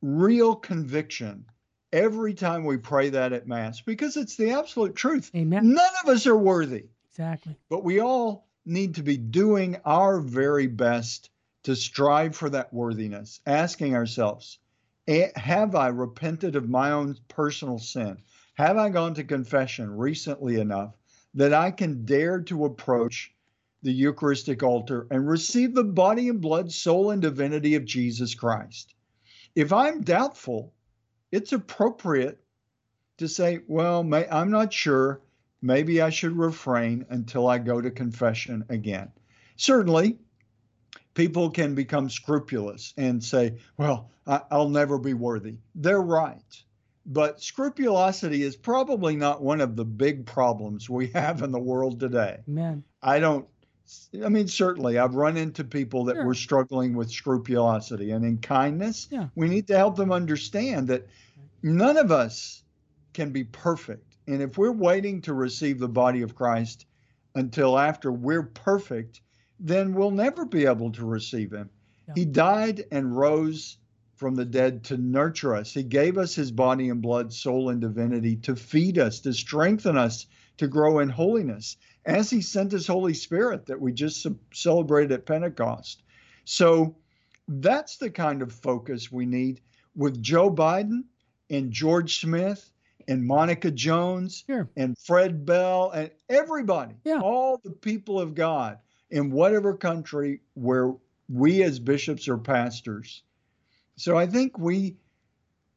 real 0.00 0.54
conviction 0.54 1.46
every 1.92 2.34
time 2.34 2.64
we 2.64 2.76
pray 2.76 3.10
that 3.10 3.32
at 3.32 3.46
Mass 3.46 3.80
because 3.80 4.16
it's 4.16 4.36
the 4.36 4.50
absolute 4.50 4.94
truth. 4.94 5.30
Amen. 5.34 5.74
None 5.74 5.90
of 6.02 6.10
us 6.10 6.26
are 6.26 6.36
worthy. 6.36 6.86
Exactly. 7.10 7.56
But 7.68 7.84
we 7.84 8.00
all 8.00 8.46
need 8.64 8.94
to 8.96 9.02
be 9.02 9.16
doing 9.16 9.76
our 9.84 10.20
very 10.20 10.66
best 10.66 11.30
to 11.64 11.74
strive 11.74 12.36
for 12.36 12.50
that 12.50 12.72
worthiness, 12.72 13.40
asking 13.46 13.94
ourselves, 13.94 14.58
eh, 15.06 15.28
have 15.36 15.74
I 15.74 15.88
repented 15.88 16.54
of 16.54 16.68
my 16.68 16.92
own 16.92 17.16
personal 17.28 17.78
sin? 17.78 18.18
Have 18.54 18.76
I 18.76 18.90
gone 18.90 19.14
to 19.14 19.24
confession 19.24 19.90
recently 19.90 20.60
enough 20.60 20.96
that 21.34 21.52
I 21.52 21.70
can 21.70 22.04
dare 22.04 22.40
to 22.42 22.64
approach 22.64 23.32
the 23.82 23.92
Eucharistic 23.92 24.62
altar 24.62 25.06
and 25.10 25.28
receive 25.28 25.74
the 25.74 25.84
body 25.84 26.28
and 26.28 26.40
blood, 26.40 26.72
soul, 26.72 27.10
and 27.10 27.22
divinity 27.22 27.74
of 27.74 27.84
Jesus 27.84 28.34
Christ? 28.34 28.94
If 29.54 29.72
I'm 29.72 30.02
doubtful, 30.02 30.72
it's 31.30 31.52
appropriate 31.52 32.40
to 33.18 33.28
say, 33.28 33.60
well, 33.66 34.02
may, 34.02 34.26
I'm 34.28 34.50
not 34.50 34.72
sure. 34.72 35.20
Maybe 35.60 36.00
I 36.00 36.10
should 36.10 36.36
refrain 36.36 37.06
until 37.10 37.48
I 37.48 37.58
go 37.58 37.80
to 37.80 37.90
confession 37.90 38.64
again. 38.68 39.10
Certainly, 39.56 40.18
people 41.14 41.50
can 41.50 41.74
become 41.74 42.08
scrupulous 42.10 42.94
and 42.96 43.22
say, 43.22 43.56
well, 43.76 44.10
I, 44.26 44.42
will 44.52 44.68
never 44.68 44.98
be 44.98 45.14
worthy. 45.14 45.58
They're 45.74 46.00
right. 46.00 46.62
But 47.04 47.42
scrupulosity 47.42 48.42
is 48.42 48.54
probably 48.54 49.16
not 49.16 49.42
one 49.42 49.60
of 49.60 49.74
the 49.74 49.84
big 49.84 50.26
problems 50.26 50.88
we 50.88 51.08
have 51.08 51.42
in 51.42 51.50
the 51.50 51.58
world 51.58 51.98
today. 51.98 52.40
Man. 52.46 52.84
I 53.02 53.18
don't 53.18 53.48
I 54.24 54.28
mean, 54.28 54.48
certainly, 54.48 54.98
I've 54.98 55.14
run 55.14 55.36
into 55.36 55.64
people 55.64 56.04
that 56.04 56.16
sure. 56.16 56.26
were 56.26 56.34
struggling 56.34 56.94
with 56.94 57.10
scrupulosity, 57.10 58.10
and 58.10 58.24
in 58.24 58.38
kindness, 58.38 59.08
yeah. 59.10 59.28
we 59.34 59.48
need 59.48 59.66
to 59.68 59.76
help 59.76 59.96
them 59.96 60.12
understand 60.12 60.88
that 60.88 61.06
none 61.62 61.96
of 61.96 62.12
us 62.12 62.62
can 63.12 63.30
be 63.30 63.44
perfect. 63.44 64.16
And 64.26 64.42
if 64.42 64.58
we're 64.58 64.72
waiting 64.72 65.22
to 65.22 65.32
receive 65.32 65.78
the 65.78 65.88
body 65.88 66.22
of 66.22 66.34
Christ 66.34 66.86
until 67.34 67.78
after 67.78 68.12
we're 68.12 68.42
perfect, 68.42 69.20
then 69.58 69.94
we'll 69.94 70.10
never 70.10 70.44
be 70.44 70.66
able 70.66 70.92
to 70.92 71.06
receive 71.06 71.52
Him. 71.52 71.70
Yeah. 72.08 72.14
He 72.16 72.24
died 72.24 72.84
and 72.92 73.16
rose 73.16 73.78
from 74.16 74.34
the 74.34 74.44
dead 74.44 74.84
to 74.84 74.96
nurture 74.96 75.54
us. 75.54 75.72
He 75.72 75.82
gave 75.82 76.18
us 76.18 76.34
His 76.34 76.50
body 76.50 76.90
and 76.90 77.00
blood, 77.00 77.32
soul, 77.32 77.70
and 77.70 77.80
divinity 77.80 78.36
to 78.36 78.54
feed 78.54 78.98
us, 78.98 79.20
to 79.20 79.32
strengthen 79.32 79.96
us, 79.96 80.26
to 80.58 80.66
grow 80.66 80.98
in 80.98 81.08
holiness 81.08 81.76
as 82.08 82.30
he 82.30 82.40
sent 82.40 82.72
his 82.72 82.86
Holy 82.86 83.12
Spirit 83.12 83.66
that 83.66 83.78
we 83.78 83.92
just 83.92 84.26
celebrated 84.52 85.12
at 85.12 85.26
Pentecost. 85.26 86.02
So 86.46 86.96
that's 87.46 87.98
the 87.98 88.10
kind 88.10 88.40
of 88.40 88.50
focus 88.50 89.12
we 89.12 89.26
need 89.26 89.60
with 89.94 90.22
Joe 90.22 90.50
Biden 90.50 91.04
and 91.50 91.70
George 91.70 92.18
Smith 92.20 92.72
and 93.08 93.26
Monica 93.26 93.70
Jones 93.70 94.44
sure. 94.46 94.70
and 94.76 94.96
Fred 94.98 95.44
Bell 95.44 95.90
and 95.90 96.10
everybody, 96.30 96.94
yeah. 97.04 97.20
all 97.20 97.60
the 97.62 97.70
people 97.70 98.18
of 98.18 98.34
God 98.34 98.78
in 99.10 99.30
whatever 99.30 99.76
country 99.76 100.40
where 100.54 100.94
we 101.28 101.62
as 101.62 101.78
bishops 101.78 102.26
or 102.26 102.38
pastors. 102.38 103.22
So 103.96 104.16
I 104.16 104.26
think 104.26 104.58
we 104.58 104.96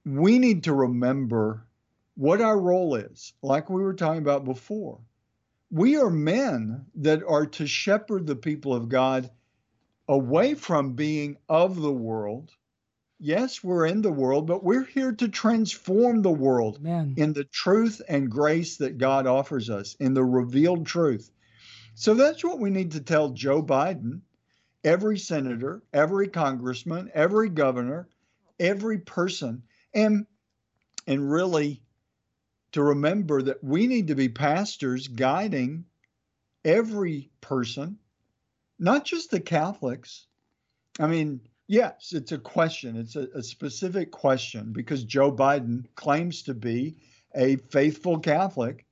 we 0.05 0.39
need 0.39 0.63
to 0.63 0.73
remember 0.73 1.65
what 2.15 2.41
our 2.41 2.59
role 2.59 2.95
is, 2.95 3.33
like 3.41 3.69
we 3.69 3.81
were 3.81 3.93
talking 3.93 4.21
about 4.21 4.45
before 4.45 4.99
we 5.71 5.97
are 5.97 6.09
men 6.09 6.85
that 6.95 7.23
are 7.23 7.45
to 7.45 7.65
shepherd 7.65 8.27
the 8.27 8.35
people 8.35 8.73
of 8.73 8.89
God 8.89 9.31
away 10.07 10.53
from 10.53 10.93
being 10.93 11.37
of 11.47 11.81
the 11.81 11.91
world. 11.91 12.51
Yes, 13.19 13.63
we're 13.63 13.85
in 13.85 14.01
the 14.01 14.11
world, 14.11 14.47
but 14.47 14.63
we're 14.63 14.83
here 14.83 15.13
to 15.13 15.29
transform 15.29 16.21
the 16.21 16.31
world 16.31 16.81
Man. 16.81 17.13
in 17.15 17.33
the 17.33 17.45
truth 17.45 18.01
and 18.09 18.29
grace 18.29 18.77
that 18.77 18.97
God 18.97 19.27
offers 19.27 19.69
us, 19.69 19.95
in 19.99 20.13
the 20.13 20.23
revealed 20.23 20.85
truth. 20.85 21.31
So 21.95 22.15
that's 22.15 22.43
what 22.43 22.59
we 22.59 22.69
need 22.69 22.91
to 22.91 23.01
tell 23.01 23.29
Joe 23.29 23.63
Biden, 23.63 24.21
every 24.83 25.19
senator, 25.19 25.83
every 25.93 26.27
congressman, 26.27 27.11
every 27.13 27.49
governor, 27.49 28.09
every 28.59 28.97
person, 28.97 29.63
and 29.93 30.25
and 31.07 31.31
really 31.31 31.81
to 32.71 32.83
remember 32.83 33.41
that 33.41 33.63
we 33.63 33.87
need 33.87 34.07
to 34.07 34.15
be 34.15 34.29
pastors 34.29 35.07
guiding 35.07 35.85
every 36.63 37.29
person, 37.41 37.97
not 38.79 39.05
just 39.05 39.31
the 39.31 39.39
Catholics. 39.39 40.27
I 40.99 41.07
mean, 41.07 41.41
yes, 41.67 42.13
it's 42.13 42.31
a 42.31 42.37
question, 42.37 42.97
it's 42.97 43.15
a, 43.15 43.27
a, 43.35 43.43
specific 43.43 44.11
question 44.11 44.71
because 44.73 45.03
Joe 45.03 45.31
Biden 45.31 45.85
claims 45.95 46.43
to 46.43 46.53
be 46.53 46.97
a 47.35 47.55
faithful 47.55 48.19
Catholic, 48.19 48.85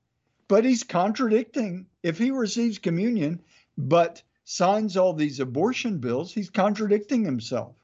but 0.48 0.66
he's 0.66 0.84
contradicting. 0.84 1.88
If 2.04 2.18
he 2.18 2.32
receives 2.32 2.80
communion, 2.80 3.42
but 3.78 4.24
signs 4.44 4.98
all 4.98 5.14
these 5.14 5.40
abortion 5.40 6.00
bills, 6.00 6.34
he's 6.34 6.50
contradicting 6.50 7.24
himself. 7.24 7.76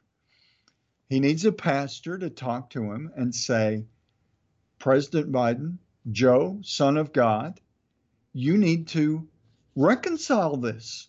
He 1.10 1.20
needs 1.20 1.46
a 1.46 1.52
pastor 1.52 2.18
to 2.18 2.30
talk 2.30 2.72
to 2.72 2.92
him 2.92 3.12
and 3.16 3.34
say, 3.34 3.86
President 4.80 5.32
Biden, 5.32 5.78
Joe, 6.12 6.60
son 6.64 6.98
of 6.98 7.14
God, 7.14 7.60
you 8.34 8.58
need 8.58 8.88
to 8.90 9.28
reconcile 9.76 10.58
this. 10.58 11.08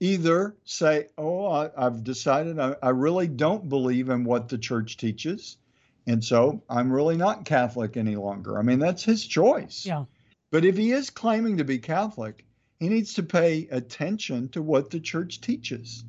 Either 0.00 0.56
say, 0.64 1.08
Oh, 1.18 1.46
I, 1.46 1.70
have 1.76 2.04
decided 2.04 2.58
I, 2.58 2.74
I 2.82 2.90
really 2.90 3.28
don't 3.28 3.68
believe 3.68 4.08
in 4.08 4.24
what 4.24 4.48
the 4.48 4.56
church 4.56 4.96
teaches. 4.96 5.58
And 6.06 6.24
so 6.24 6.62
I'm 6.70 6.90
really 6.90 7.16
not 7.16 7.44
Catholic 7.44 7.96
any 7.96 8.16
longer. 8.16 8.58
I 8.58 8.62
mean, 8.62 8.78
that's 8.78 9.04
his 9.04 9.26
choice. 9.26 9.84
Yeah. 9.84 10.04
But 10.50 10.64
if 10.64 10.76
he 10.76 10.92
is 10.92 11.10
claiming 11.10 11.58
to 11.58 11.64
be 11.64 11.78
Catholic, 11.78 12.44
he 12.78 12.88
needs 12.88 13.14
to 13.14 13.22
pay 13.22 13.68
attention 13.70 14.48
to 14.50 14.62
what 14.62 14.90
the 14.90 15.00
church 15.00 15.40
teaches. 15.40 16.02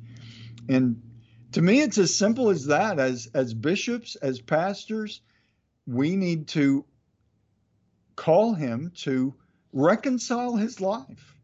And 0.68 1.02
to 1.52 1.60
me, 1.60 1.82
it's 1.82 1.98
as 1.98 2.16
simple 2.16 2.48
as 2.48 2.66
that. 2.66 2.98
As 2.98 3.28
as 3.34 3.52
bishops, 3.52 4.16
as 4.16 4.40
pastors, 4.40 5.20
we 5.86 6.16
need 6.16 6.48
to 6.48 6.84
call 8.16 8.54
him 8.54 8.92
to 8.96 9.34
reconcile 9.72 10.56
his 10.56 10.80
life. 10.80 11.36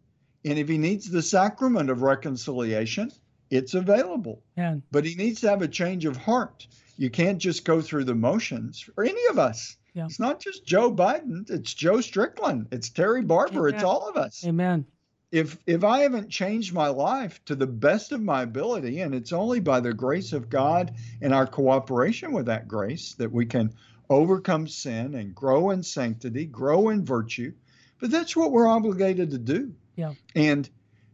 And 0.45 0.59
if 0.59 0.69
he 0.69 0.79
needs 0.79 1.11
the 1.11 1.23
sacrament 1.23 1.91
of 1.91 2.03
reconciliation, 2.03 3.11
it's 3.51 3.75
available. 3.75 4.43
Yeah. 4.57 4.77
But 4.91 5.05
he 5.05 5.15
needs 5.15 5.41
to 5.41 5.49
have 5.51 5.63
a 5.63 5.69
change 5.69 6.05
of 6.05 6.17
heart. 6.17 6.67
You 6.97 7.11
can't 7.11 7.39
just 7.39 7.65
go 7.65 7.81
through 7.81 8.05
the 8.05 8.15
motions, 8.15 8.89
or 8.97 9.05
any 9.05 9.25
of 9.31 9.39
us. 9.39 9.77
Yeah. 9.95 10.05
It's 10.07 10.21
not 10.21 10.41
just 10.41 10.65
Joe 10.65 10.93
Biden, 10.93 11.49
it's 11.51 11.75
Joe 11.75 12.01
Strickland, 12.01 12.69
it's 12.71 12.91
Terry 12.91 13.23
Barber, 13.23 13.69
Amen. 13.69 13.75
it's 13.75 13.85
all 13.85 14.09
of 14.09 14.17
us. 14.17 14.45
Amen. 14.47 14.87
If 15.31 15.59
if 15.67 15.85
I 15.85 16.01
haven't 16.01 16.31
changed 16.31 16.73
my 16.73 16.89
life 16.89 17.45
to 17.47 17.55
the 17.55 17.67
best 17.67 18.13
of 18.13 18.23
my 18.23 18.43
ability, 18.43 19.01
and 19.01 19.15
it's 19.15 19.33
only 19.33 19.61
by 19.61 19.81
the 19.81 19.93
grace 19.93 20.33
of 20.33 20.49
God 20.49 20.95
and 21.21 21.35
our 21.35 21.47
cooperation 21.47 22.33
with 22.33 22.47
that 22.47 22.67
grace 22.67 23.15
that 23.15 23.31
we 23.31 23.45
can 23.45 23.75
overcome 24.11 24.67
sin 24.67 25.15
and 25.15 25.35
grow 25.35 25.71
in 25.71 25.83
sanctity, 25.83 26.47
grow 26.47 26.89
in 26.89 27.05
virtue. 27.05 27.53
But 28.01 28.11
that's 28.11 28.37
what 28.37 28.53
we're 28.53 28.69
obligated 28.69 29.31
to 29.33 29.39
do. 29.39 29.75
Yeah. 29.97 30.15
And 30.35 30.69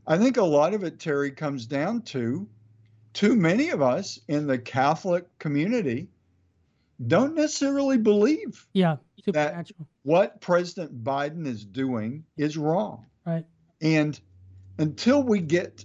I 0.06 0.18
think 0.18 0.36
a 0.36 0.44
lot 0.44 0.74
of 0.74 0.84
it, 0.84 1.00
Terry, 1.00 1.30
comes 1.30 1.66
down 1.66 2.02
to 2.02 2.46
too 3.14 3.34
many 3.36 3.70
of 3.70 3.80
us 3.80 4.20
in 4.28 4.46
the 4.46 4.58
Catholic 4.58 5.26
community 5.38 6.08
don't 7.06 7.34
necessarily 7.34 7.98
believe 7.98 8.66
Yeah. 8.72 8.96
That- 9.26 9.70
what 10.02 10.40
President 10.40 11.02
Biden 11.02 11.46
is 11.46 11.64
doing 11.64 12.24
is 12.36 12.58
wrong. 12.58 13.06
Right. 13.26 13.46
And 13.80 14.18
until 14.78 15.22
we 15.22 15.40
get 15.40 15.84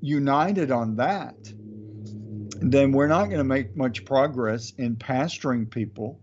united 0.00 0.70
on 0.70 0.96
that, 0.96 1.52
then 2.60 2.92
we're 2.92 3.06
not 3.08 3.26
going 3.26 3.38
to 3.38 3.44
make 3.44 3.76
much 3.76 4.04
progress 4.04 4.72
in 4.76 4.96
pastoring 4.96 5.70
people 5.70 6.20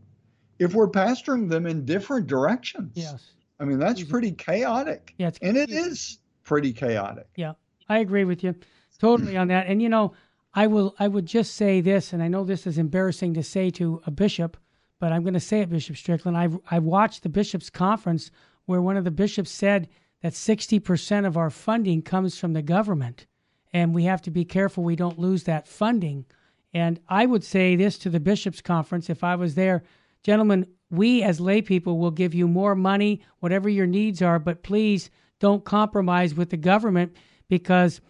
if 0.60 0.74
we're 0.74 0.90
pastoring 0.90 1.50
them 1.50 1.66
in 1.66 1.86
different 1.86 2.28
directions. 2.28 2.92
Yes. 2.96 3.32
I 3.60 3.66
mean, 3.66 3.80
that's 3.80 4.04
pretty 4.04 4.32
chaotic. 4.32 5.14
Yeah. 5.18 5.28
It's 5.28 5.40
And 5.42 5.58
it 5.58 5.70
is 5.70 6.20
pretty 6.44 6.74
chaotic. 6.74 7.28
Yeah, 7.36 7.54
I 7.90 8.00
agree 8.00 8.24
with 8.24 8.44
you 8.44 8.56
totally 9.00 9.38
on 9.38 9.50
that. 9.50 9.68
And 9.68 9.82
you 9.82 9.90
know, 9.90 10.14
I 10.54 10.68
will 10.68 10.96
I 11.00 11.08
would 11.08 11.26
just 11.26 11.56
say 11.56 11.82
this, 11.82 12.14
and 12.14 12.24
I 12.24 12.30
know 12.30 12.44
this 12.44 12.66
is 12.66 12.78
embarrassing 12.78 13.34
to 13.34 13.44
say 13.44 13.70
to 13.72 14.02
a 14.06 14.12
bishop, 14.12 14.58
but 15.00 15.12
I'm 15.12 15.24
going 15.24 15.34
to 15.34 15.40
say 15.40 15.60
it, 15.60 15.70
Bishop 15.70 15.98
Strickland. 15.98 16.38
I've 16.38 16.58
I 16.72 16.80
watched 16.80 17.24
the 17.24 17.30
bishops' 17.30 17.70
conference 17.70 18.32
where 18.66 18.82
one 18.82 18.98
of 18.98 19.04
the 19.04 19.12
bishops 19.12 19.52
said 19.52 19.90
that 20.22 20.34
60% 20.34 21.28
of 21.28 21.38
our 21.38 21.52
funding 21.52 22.02
comes 22.02 22.40
from 22.40 22.54
the 22.54 22.64
government, 22.64 23.28
and 23.74 23.94
we 23.94 24.06
have 24.06 24.22
to 24.24 24.32
be 24.32 24.46
careful 24.46 24.84
we 24.84 24.96
don't 24.96 25.20
lose 25.20 25.44
that 25.44 25.68
funding. 25.68 26.26
And 26.74 27.00
I 27.08 27.26
would 27.26 27.44
say 27.44 27.76
this 27.76 27.98
to 28.00 28.10
the 28.10 28.20
bishops' 28.20 28.62
conference 28.62 29.10
if 29.10 29.24
I 29.24 29.36
was 29.36 29.56
there, 29.56 29.84
gentlemen, 30.26 30.66
we 30.90 31.22
as 31.22 31.40
lay 31.40 31.62
people 31.62 32.00
will 32.00 32.10
give 32.10 32.34
you 32.34 32.48
more 32.48 32.74
money, 32.74 33.22
whatever 33.42 33.70
your 33.70 33.86
needs 33.86 34.24
are, 34.24 34.40
but 34.40 34.64
please 34.64 35.12
don't 35.40 35.64
compromise 35.64 36.34
with 36.34 36.50
the 36.50 36.58
government 36.58 37.16
because 37.48 38.02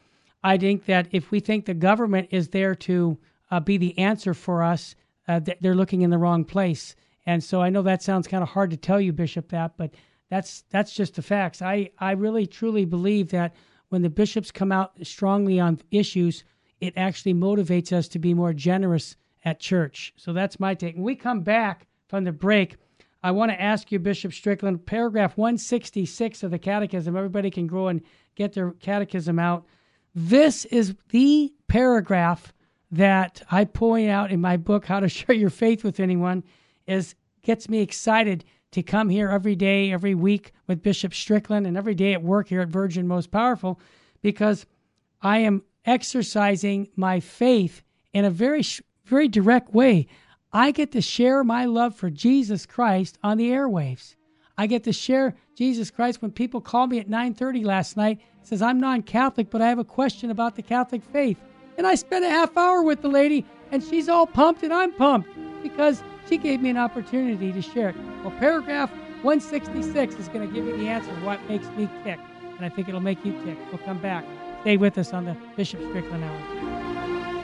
I 0.42 0.58
think 0.58 0.86
that 0.86 1.10
if 1.12 1.30
we 1.30 1.42
think 1.42 1.66
the 1.66 1.74
government 1.74 2.30
is 2.32 2.48
there 2.48 2.74
to 2.76 3.18
uh, 3.52 3.60
be 3.60 3.76
the 3.76 3.98
answer 3.98 4.34
for 4.34 4.64
us, 4.64 4.96
uh, 5.28 5.42
th- 5.42 5.58
they're 5.60 5.76
looking 5.76 6.04
in 6.04 6.10
the 6.10 6.18
wrong 6.18 6.46
place. 6.46 6.96
And 7.26 7.44
so 7.44 7.62
I 7.62 7.70
know 7.70 7.82
that 7.82 8.02
sounds 8.02 8.30
kind 8.30 8.44
of 8.44 8.50
hard 8.50 8.72
to 8.72 8.78
tell 8.78 9.02
you, 9.02 9.12
Bishop, 9.12 9.50
that, 9.50 9.76
but 9.76 9.94
that's 10.30 10.64
that's 10.70 10.94
just 10.94 11.16
the 11.16 11.22
facts. 11.22 11.62
I, 11.62 11.90
I 12.00 12.12
really 12.12 12.48
truly 12.48 12.86
believe 12.86 13.30
that 13.32 13.54
when 13.90 14.04
the 14.04 14.10
bishops 14.10 14.52
come 14.52 14.72
out 14.72 14.94
strongly 15.04 15.60
on 15.60 15.82
issues, 15.92 16.46
it 16.80 16.94
actually 16.96 17.34
motivates 17.34 17.92
us 17.92 18.08
to 18.10 18.20
be 18.20 18.34
more 18.34 18.54
generous 18.54 19.18
at 19.44 19.60
church. 19.60 20.14
So 20.16 20.32
that's 20.32 20.62
my 20.62 20.76
take. 20.76 20.96
When 20.96 21.04
we 21.04 21.16
come 21.16 21.42
back 21.42 21.88
from 22.08 22.24
the 22.24 22.32
break, 22.32 22.78
I 23.24 23.32
want 23.32 23.52
to 23.52 23.62
ask 23.62 23.92
you, 23.92 24.00
Bishop 24.00 24.34
Strickland, 24.34 24.86
paragraph 24.86 25.36
166 25.38 26.44
of 26.44 26.52
the 26.52 26.60
Catechism. 26.60 27.16
Everybody 27.16 27.50
can 27.50 27.66
go 27.66 27.88
and 27.88 28.02
get 28.36 28.54
their 28.54 28.72
catechism 28.72 29.40
out. 29.40 29.66
This 30.14 30.66
is 30.66 30.96
the 31.10 31.52
paragraph 31.68 32.54
that 32.92 33.42
I 33.50 33.66
point 33.66 34.10
out 34.10 34.32
in 34.32 34.40
my 34.40 34.58
book, 34.58 34.86
How 34.86 35.00
to 35.00 35.10
Share 35.10 35.36
Your 35.36 35.50
Faith 35.50 35.84
with 35.84 36.00
Anyone, 36.00 36.44
is 36.86 37.16
gets 37.42 37.68
me 37.68 37.82
excited 37.82 38.46
to 38.72 38.84
come 38.84 39.10
here 39.10 39.30
every 39.30 39.56
day, 39.56 39.92
every 39.92 40.16
week 40.16 40.52
with 40.68 40.84
Bishop 40.84 41.14
Strickland, 41.14 41.66
and 41.66 41.78
every 41.78 41.96
day 41.96 42.14
at 42.14 42.22
work 42.22 42.50
here 42.50 42.62
at 42.62 42.68
Virgin 42.68 43.08
Most 43.08 43.32
Powerful, 43.32 43.80
because 44.22 44.66
I 45.22 45.40
am 45.40 45.64
exercising 45.86 46.90
my 46.96 47.20
faith 47.20 47.84
in 48.14 48.26
a 48.26 48.30
very, 48.30 48.64
very 49.06 49.28
direct 49.28 49.74
way. 49.74 50.08
I 50.56 50.72
get 50.72 50.94
to 50.94 51.02
share 51.02 51.44
my 51.44 51.66
love 51.66 51.96
for 51.96 52.10
Jesus 52.10 52.66
Christ 52.66 53.20
on 53.22 53.38
the 53.38 53.50
airwaves. 53.50 54.16
I 54.58 54.68
get 54.68 54.86
to 54.86 54.94
share 54.94 55.36
Jesus 55.54 55.92
Christ 55.92 56.22
when 56.22 56.32
people 56.32 56.62
call 56.62 56.88
me 56.88 56.98
at 56.98 57.10
9:30 57.10 57.66
last 57.66 57.98
night 57.98 58.22
says 58.42 58.62
I'm 58.62 58.80
non-Catholic 58.80 59.50
but 59.50 59.62
I 59.62 59.68
have 59.68 59.80
a 59.80 59.84
question 59.84 60.32
about 60.32 60.56
the 60.56 60.62
Catholic 60.62 61.04
faith. 61.04 61.38
And 61.78 61.86
I 61.86 61.96
spent 61.96 62.24
a 62.24 62.30
half 62.30 62.56
hour 62.56 62.84
with 62.84 63.02
the 63.02 63.10
lady 63.10 63.46
and 63.74 63.84
she's 63.84 64.08
all 64.08 64.26
pumped 64.26 64.64
and 64.64 64.74
I'm 64.74 64.94
pumped 64.94 65.28
because 65.62 66.02
she 66.30 66.38
gave 66.38 66.62
me 66.62 66.70
an 66.70 66.78
opportunity 66.78 67.52
to 67.52 67.62
share 67.62 67.90
it. 67.90 67.98
Well, 68.24 68.32
paragraph 68.40 68.90
166 69.24 70.16
is 70.16 70.30
going 70.30 70.48
to 70.48 70.54
give 70.54 70.66
you 70.66 70.78
the 70.78 70.88
answer 70.88 71.12
what 71.26 71.46
makes 71.50 71.68
me 71.72 71.90
tick. 72.06 72.20
And 72.56 72.66
I 72.66 72.70
think 72.70 72.88
it'll 72.88 73.02
make 73.02 73.26
you 73.26 73.34
tick. 73.44 73.58
We'll 73.74 73.80
come 73.80 74.00
back. 74.00 74.24
Stay 74.62 74.78
with 74.78 74.98
us 74.98 75.12
on 75.12 75.26
the 75.26 75.36
Bishop 75.58 75.82
Strickland 75.90 76.24
Hour. 76.24 77.36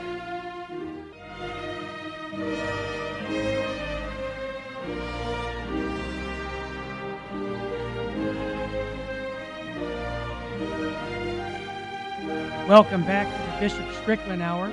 Welcome 12.67 13.01
back 13.01 13.27
to 13.27 13.51
the 13.51 13.59
Bishop 13.59 13.91
Strickland 14.01 14.41
Hour. 14.41 14.71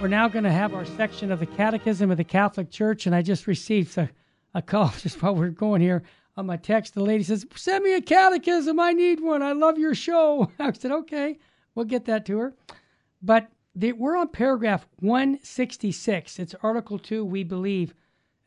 We're 0.00 0.08
now 0.08 0.28
going 0.28 0.44
to 0.44 0.52
have 0.52 0.74
our 0.74 0.84
section 0.84 1.32
of 1.32 1.40
the 1.40 1.46
Catechism 1.46 2.10
of 2.10 2.16
the 2.16 2.24
Catholic 2.24 2.70
Church, 2.70 3.06
and 3.06 3.14
I 3.14 3.20
just 3.20 3.46
received 3.46 3.98
a, 3.98 4.08
a 4.54 4.62
call 4.62 4.88
just 4.98 5.20
while 5.20 5.34
we 5.34 5.46
are 5.46 5.50
going 5.50 5.82
here 5.82 6.04
on 6.36 6.46
my 6.46 6.56
text. 6.56 6.94
The 6.94 7.02
lady 7.02 7.24
says, 7.24 7.44
Send 7.56 7.84
me 7.84 7.94
a 7.94 8.00
catechism. 8.00 8.78
I 8.78 8.92
need 8.92 9.20
one. 9.20 9.42
I 9.42 9.52
love 9.52 9.76
your 9.76 9.94
show. 9.94 10.50
I 10.58 10.72
said, 10.72 10.92
Okay, 10.92 11.38
we'll 11.74 11.84
get 11.84 12.04
that 12.06 12.24
to 12.26 12.38
her. 12.38 12.54
But 13.20 13.48
the, 13.74 13.92
we're 13.92 14.16
on 14.16 14.28
paragraph 14.28 14.86
166. 15.00 16.38
It's 16.38 16.54
Article 16.62 16.98
2, 16.98 17.24
We 17.24 17.42
Believe. 17.42 17.92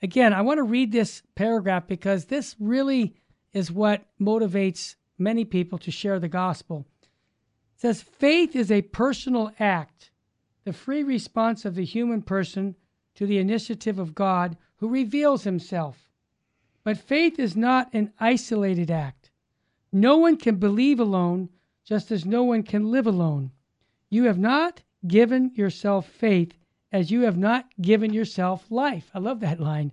Again, 0.02 0.34
I 0.34 0.41
want 0.41 0.60
to 0.60 0.64
read 0.64 0.91
this 0.91 1.22
paragraph 1.36 1.86
because 1.86 2.26
this 2.26 2.56
really 2.60 3.14
is 3.52 3.72
what 3.72 4.06
motivates 4.20 4.95
many 5.18 5.43
people 5.43 5.78
to 5.80 5.91
share 5.91 6.20
the 6.20 6.30
gospel. 6.30 6.88
Says, 7.78 8.01
Faith 8.01 8.55
is 8.55 8.71
a 8.71 8.82
personal 8.82 9.51
act, 9.59 10.09
the 10.63 10.73
free 10.73 11.03
response 11.03 11.63
of 11.63 11.75
the 11.75 11.86
human 11.86 12.23
person 12.23 12.75
to 13.13 13.28
the 13.28 13.38
initiative 13.38 13.99
of 13.99 14.15
God 14.15 14.57
who 14.78 14.89
reveals 14.89 15.43
himself. 15.43 16.09
But 16.84 16.97
faith 16.97 17.38
is 17.38 17.55
not 17.55 17.93
an 17.93 18.13
isolated 18.19 18.89
act. 18.89 19.30
No 19.91 20.17
one 20.17 20.38
can 20.38 20.55
believe 20.55 20.99
alone, 20.99 21.49
just 21.86 22.11
as 22.11 22.25
no 22.25 22.43
one 22.43 22.63
can 22.63 22.89
live 22.89 23.05
alone. 23.05 23.51
You 24.09 24.23
have 24.23 24.39
not 24.39 24.82
given 25.07 25.51
yourself 25.53 26.07
faith 26.07 26.57
as 26.91 27.11
you 27.11 27.21
have 27.21 27.38
not 27.38 27.69
given 27.80 28.11
yourself 28.11 28.71
life. 28.71 29.11
I 29.13 29.19
love 29.19 29.39
that 29.41 29.59
line. 29.59 29.91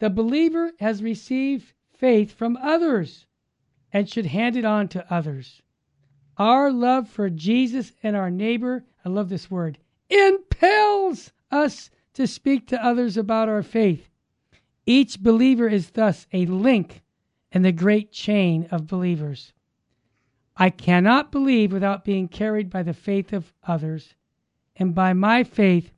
The 0.00 0.10
believer 0.10 0.72
has 0.80 1.02
received 1.02 1.72
faith 1.88 2.32
from 2.32 2.58
others 2.58 3.24
and 3.90 4.06
should 4.06 4.26
hand 4.26 4.54
it 4.56 4.66
on 4.66 4.88
to 4.88 5.10
others. 5.12 5.62
Our 6.38 6.70
love 6.70 7.08
for 7.08 7.30
Jesus 7.30 7.92
and 8.02 8.14
our 8.14 8.30
neighbor, 8.30 8.84
I 9.04 9.08
love 9.08 9.28
this 9.28 9.50
word, 9.50 9.78
impels 10.10 11.32
us 11.50 11.90
to 12.14 12.26
speak 12.26 12.66
to 12.68 12.84
others 12.84 13.16
about 13.16 13.48
our 13.48 13.62
faith. 13.62 14.08
Each 14.84 15.20
believer 15.20 15.68
is 15.68 15.90
thus 15.90 16.26
a 16.32 16.46
link 16.46 17.02
in 17.52 17.62
the 17.62 17.72
great 17.72 18.12
chain 18.12 18.68
of 18.70 18.86
believers. 18.86 19.52
I 20.56 20.70
cannot 20.70 21.32
believe 21.32 21.72
without 21.72 22.04
being 22.04 22.28
carried 22.28 22.70
by 22.70 22.82
the 22.82 22.94
faith 22.94 23.32
of 23.32 23.52
others, 23.64 24.14
and 24.76 24.94
by 24.94 25.12
my 25.12 25.44
faith, 25.44 25.92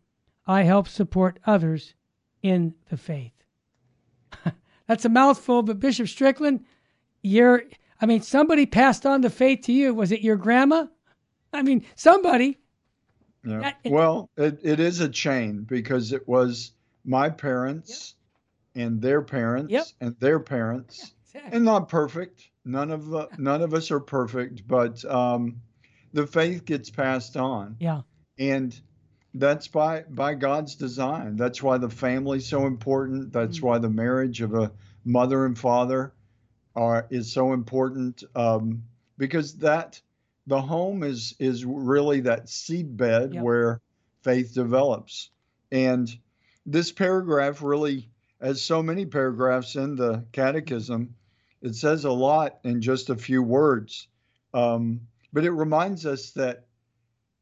I 0.46 0.62
help 0.62 0.88
support 0.88 1.38
others 1.46 1.94
in 2.42 2.74
the 2.88 2.96
faith. 2.96 3.32
That's 4.86 5.04
a 5.04 5.10
mouthful, 5.10 5.62
but 5.62 5.78
Bishop 5.78 6.08
Strickland, 6.08 6.64
you're, 7.22 7.64
I 8.00 8.06
mean, 8.06 8.22
somebody 8.22 8.66
passed 8.66 9.04
on 9.06 9.20
the 9.22 9.30
faith 9.30 9.62
to 9.62 9.72
you. 9.72 9.94
Was 9.94 10.12
it 10.12 10.20
your 10.20 10.36
grandma? 10.36 10.86
I 11.52 11.62
mean, 11.62 11.84
somebody. 11.96 12.58
Yeah. 13.44 13.60
That- 13.60 13.76
well, 13.84 14.30
it, 14.36 14.60
it 14.62 14.80
is 14.80 15.00
a 15.00 15.08
chain 15.08 15.62
because 15.64 16.12
it 16.12 16.26
was 16.28 16.72
my 17.04 17.30
parents 17.30 18.14
and 18.74 19.00
their 19.00 19.22
parents 19.22 19.72
Yep. 19.72 19.86
and 20.00 20.16
their 20.20 20.38
parents, 20.40 21.14
and 21.52 21.64
not 21.64 21.88
perfect. 21.88 22.48
None 22.64 22.90
of 22.90 23.06
the, 23.08 23.28
none 23.38 23.62
of 23.62 23.72
us 23.74 23.90
are 23.90 24.00
perfect, 24.00 24.68
but 24.68 25.02
um, 25.06 25.60
the 26.12 26.26
faith 26.26 26.64
gets 26.66 26.90
passed 26.90 27.36
on, 27.36 27.76
Yeah, 27.80 28.02
and 28.38 28.78
that's 29.34 29.66
by 29.68 30.02
by 30.10 30.34
God's 30.34 30.74
design. 30.74 31.36
That's 31.36 31.62
why 31.62 31.78
the 31.78 31.88
family's 31.88 32.46
so 32.46 32.66
important. 32.66 33.32
That's 33.32 33.58
Mm. 33.60 33.62
why 33.62 33.78
the 33.78 33.88
marriage 33.88 34.42
of 34.42 34.54
a 34.54 34.70
mother 35.04 35.46
and 35.46 35.56
father 35.58 36.12
are 36.78 37.06
is 37.10 37.32
so 37.32 37.52
important 37.52 38.22
um, 38.36 38.84
because 39.18 39.58
that 39.58 40.00
the 40.46 40.60
home 40.60 41.02
is 41.02 41.34
is 41.38 41.64
really 41.64 42.20
that 42.20 42.46
seedbed 42.46 43.34
Yep. 43.34 43.42
where 43.42 43.80
faith 44.22 44.54
develops. 44.54 45.30
And 45.70 46.08
this 46.64 46.92
paragraph 46.92 47.62
really 47.62 48.08
as 48.40 48.62
so 48.62 48.82
many 48.82 49.04
paragraphs 49.04 49.74
in 49.74 49.96
the 49.96 50.24
Catechism, 50.32 51.14
it 51.60 51.74
says 51.74 52.04
a 52.04 52.12
lot 52.12 52.60
in 52.62 52.80
just 52.80 53.10
a 53.10 53.16
few 53.16 53.42
words. 53.42 54.06
Um, 54.54 55.00
but 55.32 55.44
it 55.44 55.50
reminds 55.50 56.06
us 56.06 56.30
that 56.32 56.66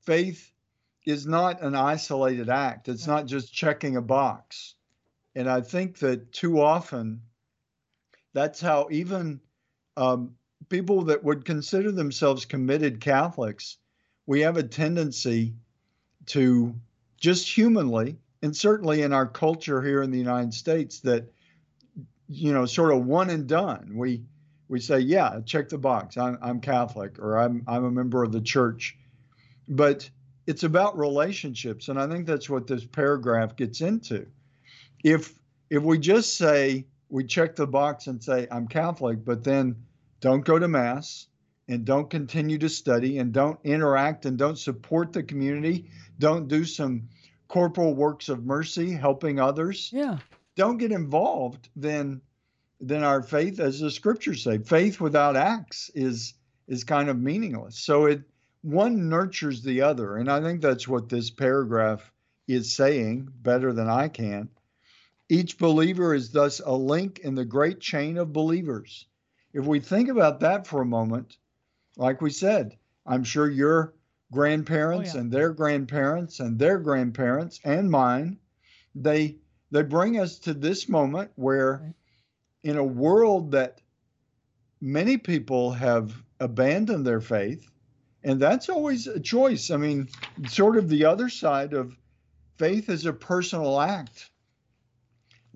faith 0.05 0.51
is 1.05 1.26
not 1.26 1.62
an 1.62 1.74
isolated 1.76 2.49
act, 2.49 2.89
it's 2.89 3.07
not 3.07 3.26
just 3.26 3.53
checking 3.53 3.97
a 3.97 4.03
box. 4.03 4.74
And 5.34 5.49
I 5.51 5.61
think 5.61 5.99
that 5.99 6.32
too 6.32 6.61
often, 6.61 7.20
that's 8.37 8.61
how 8.61 8.87
even 8.91 9.41
um, 9.97 10.34
people 10.68 11.05
that 11.05 11.24
would 11.24 11.47
consider 11.47 11.91
themselves 11.91 12.45
committed 12.45 13.01
Catholics, 13.01 13.78
we 14.26 14.43
have 14.43 14.59
a 14.59 14.62
tendency 14.62 15.55
to 16.26 16.74
just 17.18 17.49
humanly, 17.49 18.18
and 18.43 18.55
certainly 18.55 19.01
in 19.01 19.14
our 19.14 19.26
culture 19.26 19.80
here 19.80 20.03
in 20.03 20.11
the 20.11 20.18
United 20.18 20.53
States, 20.53 21.01
that 21.01 21.32
you 22.28 22.53
know, 22.53 22.66
sort 22.66 22.93
of 22.93 23.07
one 23.07 23.30
and 23.30 23.47
done. 23.47 23.93
We 23.95 24.20
we 24.68 24.80
say, 24.80 24.99
yeah, 24.99 25.41
check 25.47 25.70
the 25.70 25.78
box. 25.78 26.18
I'm 26.18 26.37
I'm 26.43 26.61
Catholic 26.61 27.18
or 27.18 27.39
I'm 27.39 27.64
I'm 27.66 27.87
a 27.87 27.91
member 27.91 28.22
of 28.22 28.32
the 28.32 28.43
church. 28.43 28.99
But 29.66 30.11
it's 30.47 30.64
about 30.64 30.99
relationships, 30.99 31.89
and 31.89 31.99
I 31.99 32.07
think 32.07 32.26
that's 32.26 32.51
what 32.51 32.66
this 32.66 32.84
paragraph 32.84 33.57
gets 33.57 33.80
into. 33.80 34.26
If 35.03 35.39
if 35.70 35.82
we 35.82 35.97
just 35.97 36.37
say 36.37 36.84
we 37.16 37.24
check 37.24 37.56
the 37.56 37.66
box 37.66 38.08
and 38.08 38.22
say 38.22 38.46
I'm 38.50 38.68
Catholic, 38.68 39.24
but 39.24 39.42
then 39.42 39.74
don't 40.20 40.44
go 40.44 40.58
to 40.58 40.68
mass 40.68 41.28
and 41.66 41.82
don't 41.82 42.10
continue 42.10 42.58
to 42.58 42.68
study 42.68 43.16
and 43.20 43.32
don't 43.32 43.58
interact 43.64 44.26
and 44.26 44.36
don't 44.36 44.58
support 44.58 45.14
the 45.14 45.22
community, 45.22 45.88
don't 46.18 46.46
do 46.46 46.66
some 46.66 47.08
corporal 47.48 47.94
works 47.94 48.28
of 48.28 48.44
mercy, 48.44 48.92
helping 48.92 49.40
others. 49.40 49.88
Yeah. 49.94 50.18
Don't 50.56 50.76
get 50.76 50.92
involved, 50.92 51.70
then 51.74 52.20
then 52.80 53.02
our 53.02 53.22
faith, 53.22 53.60
as 53.60 53.80
the 53.80 53.90
scriptures 53.90 54.44
say, 54.44 54.58
faith 54.58 55.00
without 55.00 55.36
acts 55.36 55.90
is 55.94 56.34
is 56.68 56.84
kind 56.84 57.08
of 57.08 57.18
meaningless. 57.18 57.78
So 57.78 58.04
it 58.04 58.20
one 58.60 59.08
nurtures 59.08 59.62
the 59.62 59.80
other. 59.80 60.18
And 60.18 60.30
I 60.30 60.42
think 60.42 60.60
that's 60.60 60.86
what 60.86 61.08
this 61.08 61.30
paragraph 61.30 62.12
is 62.46 62.76
saying 62.76 63.30
better 63.40 63.72
than 63.72 63.88
I 63.88 64.08
can. 64.08 64.50
Each 65.28 65.58
believer 65.58 66.14
is 66.14 66.30
thus 66.30 66.60
a 66.60 66.74
link 66.74 67.18
in 67.18 67.34
the 67.34 67.44
great 67.44 67.80
chain 67.80 68.16
of 68.16 68.32
believers. 68.32 69.06
If 69.52 69.66
we 69.66 69.80
think 69.80 70.08
about 70.08 70.40
that 70.40 70.66
for 70.66 70.82
a 70.82 70.86
moment, 70.86 71.36
like 71.96 72.20
we 72.20 72.30
said, 72.30 72.76
I'm 73.04 73.24
sure 73.24 73.50
your 73.50 73.94
grandparents 74.30 75.12
oh, 75.12 75.14
yeah. 75.14 75.20
and 75.20 75.32
their 75.32 75.52
grandparents 75.52 76.40
and 76.40 76.58
their 76.58 76.78
grandparents 76.78 77.60
and 77.64 77.90
mine, 77.90 78.38
they 78.94 79.38
they 79.70 79.82
bring 79.82 80.18
us 80.18 80.38
to 80.40 80.54
this 80.54 80.88
moment 80.88 81.32
where 81.34 81.80
right. 81.82 81.94
in 82.62 82.76
a 82.76 82.84
world 82.84 83.50
that 83.52 83.80
many 84.80 85.16
people 85.16 85.72
have 85.72 86.14
abandoned 86.38 87.04
their 87.06 87.20
faith, 87.20 87.68
and 88.22 88.40
that's 88.40 88.68
always 88.68 89.06
a 89.06 89.18
choice. 89.18 89.70
I 89.70 89.76
mean, 89.76 90.08
sort 90.48 90.76
of 90.76 90.88
the 90.88 91.06
other 91.06 91.28
side 91.28 91.72
of 91.72 91.96
faith 92.58 92.88
is 92.88 93.06
a 93.06 93.12
personal 93.12 93.80
act. 93.80 94.30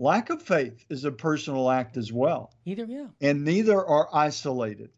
Lack 0.01 0.30
of 0.30 0.40
faith 0.40 0.86
is 0.88 1.05
a 1.05 1.12
personal 1.12 1.70
act 1.70 1.98
as 1.98 2.11
well. 2.11 2.55
Either, 2.64 2.86
yeah. 2.86 3.09
And 3.20 3.44
neither 3.44 3.84
are 3.84 4.09
isolated. 4.14 4.88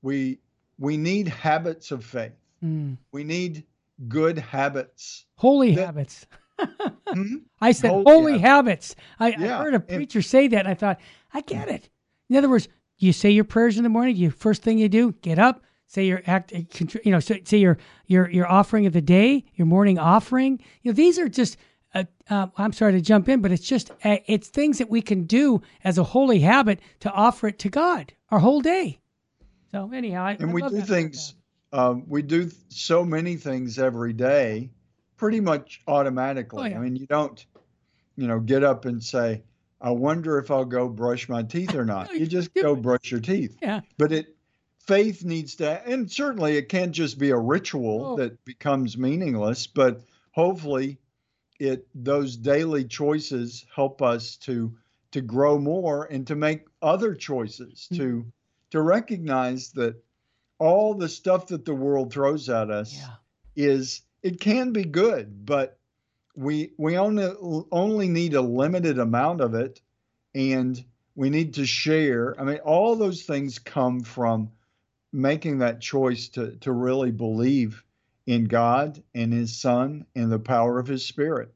We 0.00 0.38
we 0.78 0.96
need 0.96 1.26
habits 1.26 1.90
of 1.90 2.04
faith. 2.04 2.38
Mm. 2.64 2.96
We 3.10 3.24
need 3.24 3.64
good 4.06 4.38
habits. 4.38 5.26
Holy 5.34 5.74
that, 5.74 5.86
habits. 5.86 6.26
hmm? 7.08 7.36
I 7.60 7.72
said 7.72 7.90
holy, 7.90 8.04
holy 8.04 8.38
habits. 8.38 8.94
habits. 9.18 9.40
I, 9.40 9.44
yeah. 9.44 9.58
I, 9.58 9.62
heard 9.64 9.74
a 9.74 9.80
preacher 9.80 10.18
and, 10.20 10.24
say 10.24 10.46
that 10.46 10.60
and 10.60 10.68
I 10.68 10.74
thought, 10.74 11.00
I 11.32 11.40
get 11.40 11.68
it. 11.68 11.90
In 12.30 12.36
other 12.36 12.48
words, 12.48 12.68
you 12.98 13.12
say 13.12 13.30
your 13.30 13.42
prayers 13.42 13.76
in 13.76 13.82
the 13.82 13.88
morning, 13.88 14.14
you 14.14 14.30
first 14.30 14.62
thing 14.62 14.78
you 14.78 14.88
do, 14.88 15.12
get 15.20 15.40
up, 15.40 15.64
say 15.88 16.06
your 16.06 16.22
act, 16.28 16.52
you 16.52 17.10
know, 17.10 17.18
say 17.18 17.58
your 17.58 17.76
your 18.06 18.30
your 18.30 18.46
offering 18.46 18.86
of 18.86 18.92
the 18.92 19.02
day, 19.02 19.44
your 19.54 19.66
morning 19.66 19.98
offering. 19.98 20.60
You 20.82 20.92
know, 20.92 20.94
these 20.94 21.18
are 21.18 21.28
just. 21.28 21.56
Uh, 21.94 22.04
uh, 22.28 22.48
I'm 22.56 22.72
sorry 22.72 22.92
to 22.92 23.00
jump 23.00 23.28
in, 23.28 23.40
but 23.40 23.52
it's 23.52 23.66
just 23.66 23.90
uh, 24.04 24.16
it's 24.26 24.48
things 24.48 24.78
that 24.78 24.90
we 24.90 25.00
can 25.00 25.24
do 25.24 25.62
as 25.84 25.96
a 25.96 26.02
holy 26.02 26.40
habit 26.40 26.80
to 27.00 27.10
offer 27.10 27.48
it 27.48 27.58
to 27.60 27.68
God 27.68 28.12
our 28.30 28.40
whole 28.40 28.60
day. 28.60 28.98
So 29.70 29.90
anyhow, 29.92 30.24
I, 30.24 30.32
and 30.32 30.50
I 30.50 30.52
we 30.52 30.62
do 30.62 30.80
things. 30.82 31.34
Um, 31.72 32.04
we 32.08 32.22
do 32.22 32.50
so 32.68 33.04
many 33.04 33.36
things 33.36 33.78
every 33.78 34.12
day, 34.12 34.70
pretty 35.16 35.40
much 35.40 35.82
automatically. 35.86 36.62
Oh, 36.62 36.66
yeah. 36.66 36.78
I 36.78 36.80
mean, 36.80 36.96
you 36.96 37.06
don't, 37.06 37.44
you 38.16 38.26
know, 38.26 38.40
get 38.40 38.64
up 38.64 38.84
and 38.86 39.02
say, 39.02 39.42
"I 39.80 39.90
wonder 39.90 40.38
if 40.38 40.50
I'll 40.50 40.64
go 40.64 40.88
brush 40.88 41.28
my 41.28 41.42
teeth 41.42 41.74
or 41.74 41.84
not." 41.84 42.12
you 42.18 42.26
just 42.26 42.52
go 42.54 42.74
brush 42.74 43.10
your 43.10 43.20
teeth. 43.20 43.56
Yeah. 43.62 43.80
But 43.98 44.12
it 44.12 44.36
faith 44.80 45.24
needs 45.24 45.56
to, 45.56 45.86
and 45.86 46.10
certainly 46.10 46.56
it 46.56 46.68
can't 46.68 46.92
just 46.92 47.18
be 47.18 47.30
a 47.30 47.38
ritual 47.38 48.04
oh. 48.04 48.16
that 48.16 48.44
becomes 48.44 48.98
meaningless, 48.98 49.66
but 49.66 50.02
hopefully 50.32 50.98
it 51.58 51.86
those 51.94 52.36
daily 52.36 52.84
choices 52.84 53.64
help 53.74 54.02
us 54.02 54.36
to 54.36 54.74
to 55.12 55.20
grow 55.20 55.58
more 55.58 56.04
and 56.06 56.26
to 56.26 56.34
make 56.34 56.64
other 56.82 57.14
choices 57.14 57.88
mm-hmm. 57.92 58.02
to 58.02 58.26
to 58.70 58.80
recognize 58.80 59.70
that 59.72 59.94
all 60.58 60.94
the 60.94 61.08
stuff 61.08 61.48
that 61.48 61.64
the 61.64 61.74
world 61.74 62.12
throws 62.12 62.48
at 62.48 62.70
us 62.70 62.94
yeah. 62.94 63.14
is 63.54 64.02
it 64.22 64.40
can 64.40 64.72
be 64.72 64.84
good 64.84 65.46
but 65.46 65.78
we 66.34 66.72
we 66.76 66.96
only 66.96 67.32
only 67.70 68.08
need 68.08 68.34
a 68.34 68.40
limited 68.40 68.98
amount 68.98 69.40
of 69.40 69.54
it 69.54 69.80
and 70.34 70.84
we 71.14 71.30
need 71.30 71.54
to 71.54 71.64
share 71.64 72.38
i 72.40 72.44
mean 72.44 72.58
all 72.58 72.96
those 72.96 73.22
things 73.22 73.58
come 73.58 74.00
from 74.00 74.50
making 75.12 75.58
that 75.58 75.80
choice 75.80 76.28
to, 76.28 76.56
to 76.56 76.72
really 76.72 77.12
believe 77.12 77.83
in 78.26 78.44
God 78.44 79.02
and 79.14 79.32
His 79.32 79.56
Son 79.56 80.06
and 80.14 80.30
the 80.30 80.38
power 80.38 80.78
of 80.78 80.86
His 80.86 81.04
Spirit. 81.04 81.54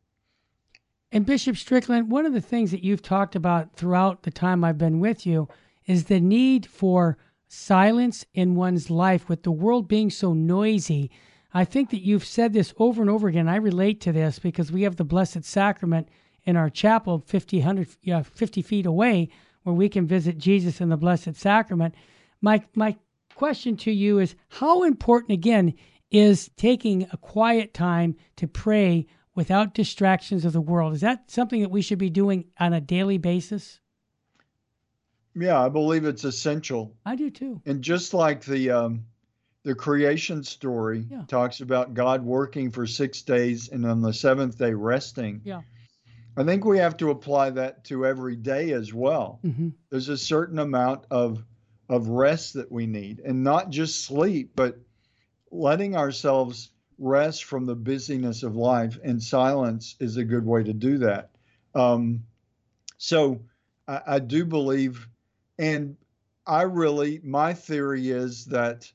And 1.10 1.24
Bishop 1.24 1.56
Strickland, 1.56 2.10
one 2.10 2.26
of 2.26 2.34
the 2.34 2.40
things 2.40 2.70
that 2.70 2.84
you've 2.84 3.02
talked 3.02 3.34
about 3.34 3.74
throughout 3.74 4.22
the 4.24 4.30
time 4.30 4.62
I've 4.62 4.76
been 4.76 5.00
with 5.00 5.26
you 5.26 5.48
is 5.86 6.04
the 6.04 6.20
need 6.20 6.66
for 6.66 7.16
silence 7.48 8.26
in 8.34 8.54
one's 8.54 8.90
life 8.90 9.28
with 9.28 9.42
the 9.42 9.50
world 9.50 9.88
being 9.88 10.10
so 10.10 10.34
noisy. 10.34 11.10
I 11.54 11.64
think 11.64 11.88
that 11.90 12.04
you've 12.04 12.26
said 12.26 12.52
this 12.52 12.74
over 12.76 13.00
and 13.00 13.10
over 13.10 13.26
again. 13.26 13.48
I 13.48 13.56
relate 13.56 14.02
to 14.02 14.12
this 14.12 14.38
because 14.38 14.70
we 14.70 14.82
have 14.82 14.96
the 14.96 15.04
Blessed 15.04 15.44
Sacrament 15.44 16.08
in 16.44 16.56
our 16.56 16.68
chapel 16.68 17.22
50, 17.26 17.58
100, 17.58 18.26
50 18.26 18.62
feet 18.62 18.84
away 18.84 19.30
where 19.62 19.74
we 19.74 19.88
can 19.88 20.06
visit 20.06 20.36
Jesus 20.36 20.80
in 20.80 20.90
the 20.90 20.96
Blessed 20.96 21.34
Sacrament. 21.34 21.94
My, 22.42 22.62
my 22.74 22.96
question 23.34 23.76
to 23.78 23.90
you 23.90 24.18
is 24.18 24.34
how 24.48 24.82
important, 24.82 25.32
again, 25.32 25.74
is 26.10 26.50
taking 26.56 27.06
a 27.12 27.16
quiet 27.16 27.74
time 27.74 28.16
to 28.36 28.46
pray 28.46 29.06
without 29.34 29.74
distractions 29.74 30.44
of 30.44 30.52
the 30.52 30.60
world? 30.60 30.94
Is 30.94 31.00
that 31.02 31.30
something 31.30 31.60
that 31.60 31.70
we 31.70 31.82
should 31.82 31.98
be 31.98 32.10
doing 32.10 32.46
on 32.58 32.72
a 32.72 32.80
daily 32.80 33.18
basis? 33.18 33.80
Yeah, 35.34 35.62
I 35.62 35.68
believe 35.68 36.04
it's 36.04 36.24
essential. 36.24 36.96
I 37.06 37.14
do 37.14 37.30
too. 37.30 37.60
And 37.66 37.82
just 37.82 38.14
like 38.14 38.44
the 38.44 38.70
um, 38.70 39.04
the 39.62 39.74
creation 39.74 40.42
story 40.42 41.06
yeah. 41.10 41.22
talks 41.28 41.60
about 41.60 41.94
God 41.94 42.24
working 42.24 42.70
for 42.70 42.86
six 42.86 43.22
days 43.22 43.68
and 43.68 43.84
on 43.86 44.00
the 44.00 44.12
seventh 44.12 44.58
day 44.58 44.72
resting. 44.72 45.40
Yeah. 45.44 45.62
I 46.36 46.44
think 46.44 46.64
we 46.64 46.78
have 46.78 46.96
to 46.98 47.10
apply 47.10 47.50
that 47.50 47.84
to 47.84 48.06
every 48.06 48.36
day 48.36 48.72
as 48.72 48.94
well. 48.94 49.40
Mm-hmm. 49.44 49.70
There's 49.90 50.08
a 50.08 50.16
certain 50.16 50.58
amount 50.58 51.04
of 51.10 51.44
of 51.88 52.08
rest 52.08 52.54
that 52.54 52.70
we 52.70 52.86
need 52.86 53.20
and 53.20 53.42
not 53.42 53.70
just 53.70 54.04
sleep, 54.04 54.52
but 54.54 54.78
letting 55.50 55.96
ourselves 55.96 56.70
rest 56.98 57.44
from 57.44 57.64
the 57.64 57.74
busyness 57.74 58.42
of 58.42 58.56
life 58.56 58.98
and 59.02 59.22
silence 59.22 59.94
is 60.00 60.16
a 60.16 60.24
good 60.24 60.44
way 60.44 60.62
to 60.62 60.72
do 60.72 60.98
that. 60.98 61.30
Um, 61.74 62.24
so 62.96 63.40
I, 63.86 64.00
I 64.06 64.18
do 64.18 64.44
believe, 64.44 65.08
and 65.58 65.96
I 66.46 66.62
really, 66.62 67.20
my 67.22 67.54
theory 67.54 68.10
is 68.10 68.46
that 68.46 68.90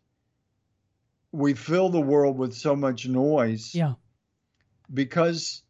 we 1.31 1.53
fill 1.53 1.89
the 1.89 2.01
world 2.01 2.37
with 2.37 2.53
so 2.53 2.75
much 2.75 3.07
noise. 3.07 3.73
Yeah. 3.73 3.93
Because 4.93 5.63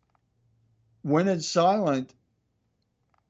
when 1.03 1.27
it's 1.27 1.47
silent, 1.47 2.13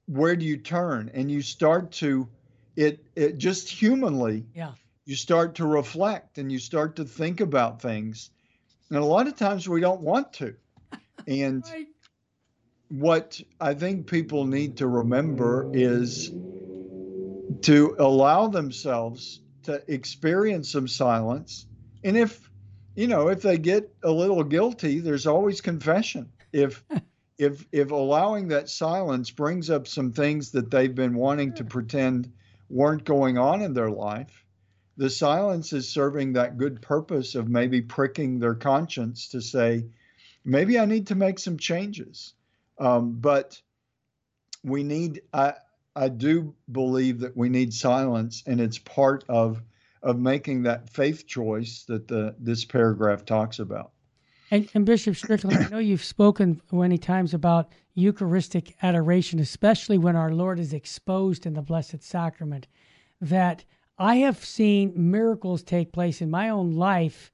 where 0.07 0.35
do 0.35 0.45
you 0.45 0.57
turn? 0.57 1.11
And 1.13 1.29
you 1.29 1.41
start 1.41 1.91
to 1.93 2.27
it 2.75 3.05
it 3.15 3.37
just 3.37 3.69
humanly 3.69 4.45
yeah 4.55 4.71
you 5.05 5.15
start 5.15 5.55
to 5.55 5.65
reflect 5.65 6.37
and 6.37 6.51
you 6.51 6.59
start 6.59 6.95
to 6.97 7.05
think 7.05 7.41
about 7.41 7.81
things. 7.81 8.29
And 8.89 8.99
a 8.99 9.05
lot 9.05 9.27
of 9.27 9.35
times 9.35 9.67
we 9.67 9.81
don't 9.81 10.01
want 10.01 10.33
to. 10.33 10.55
And 11.27 11.63
right. 11.71 11.87
what 12.89 13.41
i 13.59 13.73
think 13.73 14.07
people 14.07 14.45
need 14.45 14.77
to 14.77 14.87
remember 14.87 15.69
is 15.73 16.31
to 17.61 17.95
allow 17.99 18.47
themselves 18.47 19.41
to 19.63 19.81
experience 19.87 20.71
some 20.71 20.87
silence. 20.87 21.65
And 22.03 22.17
if 22.17 22.49
you 22.95 23.07
know 23.07 23.29
if 23.29 23.41
they 23.41 23.57
get 23.57 23.93
a 24.03 24.11
little 24.11 24.43
guilty 24.43 24.99
there's 24.99 25.27
always 25.27 25.61
confession. 25.61 26.31
If 26.51 26.83
if 27.37 27.65
if 27.71 27.91
allowing 27.91 28.49
that 28.49 28.69
silence 28.69 29.31
brings 29.31 29.69
up 29.69 29.87
some 29.87 30.11
things 30.11 30.51
that 30.51 30.69
they've 30.69 30.93
been 30.93 31.15
wanting 31.15 31.53
to 31.55 31.63
pretend 31.63 32.31
weren't 32.69 33.03
going 33.03 33.37
on 33.37 33.61
in 33.61 33.73
their 33.73 33.89
life, 33.89 34.42
the 34.97 35.09
silence 35.09 35.73
is 35.73 35.89
serving 35.89 36.33
that 36.33 36.57
good 36.57 36.81
purpose 36.81 37.35
of 37.35 37.49
maybe 37.49 37.81
pricking 37.81 38.39
their 38.39 38.55
conscience 38.55 39.27
to 39.29 39.41
say, 39.41 39.85
maybe 40.45 40.79
I 40.79 40.85
need 40.85 41.07
to 41.07 41.15
make 41.15 41.39
some 41.39 41.57
changes. 41.57 42.33
Um, 42.79 43.13
but 43.13 43.61
we 44.63 44.83
need, 44.83 45.21
I, 45.33 45.53
I 45.95 46.09
do 46.09 46.55
believe 46.71 47.19
that 47.19 47.35
we 47.35 47.49
need 47.49 47.73
silence, 47.73 48.43
and 48.45 48.59
it's 48.59 48.77
part 48.77 49.23
of 49.29 49.61
of 50.01 50.19
making 50.19 50.63
that 50.63 50.89
faith 50.89 51.25
choice 51.25 51.85
that 51.87 52.09
the 52.09 52.35
this 52.37 52.65
paragraph 52.65 53.23
talks 53.23 53.59
about. 53.59 53.91
And, 54.51 54.69
and 54.73 54.85
Bishop 54.85 55.15
Strickland, 55.15 55.57
I 55.57 55.69
know 55.69 55.79
you've 55.79 56.03
spoken 56.03 56.61
many 56.71 56.97
times 56.97 57.33
about 57.33 57.71
Eucharistic 57.95 58.75
adoration, 58.83 59.39
especially 59.39 59.97
when 59.97 60.15
our 60.15 60.31
Lord 60.31 60.59
is 60.59 60.73
exposed 60.73 61.45
in 61.45 61.53
the 61.53 61.61
Blessed 61.61 62.03
Sacrament. 62.03 62.67
That 63.21 63.63
I 63.99 64.15
have 64.15 64.43
seen 64.43 64.93
miracles 64.95 65.61
take 65.61 65.91
place 65.91 66.21
in 66.21 66.31
my 66.31 66.49
own 66.49 66.73
life 66.73 67.31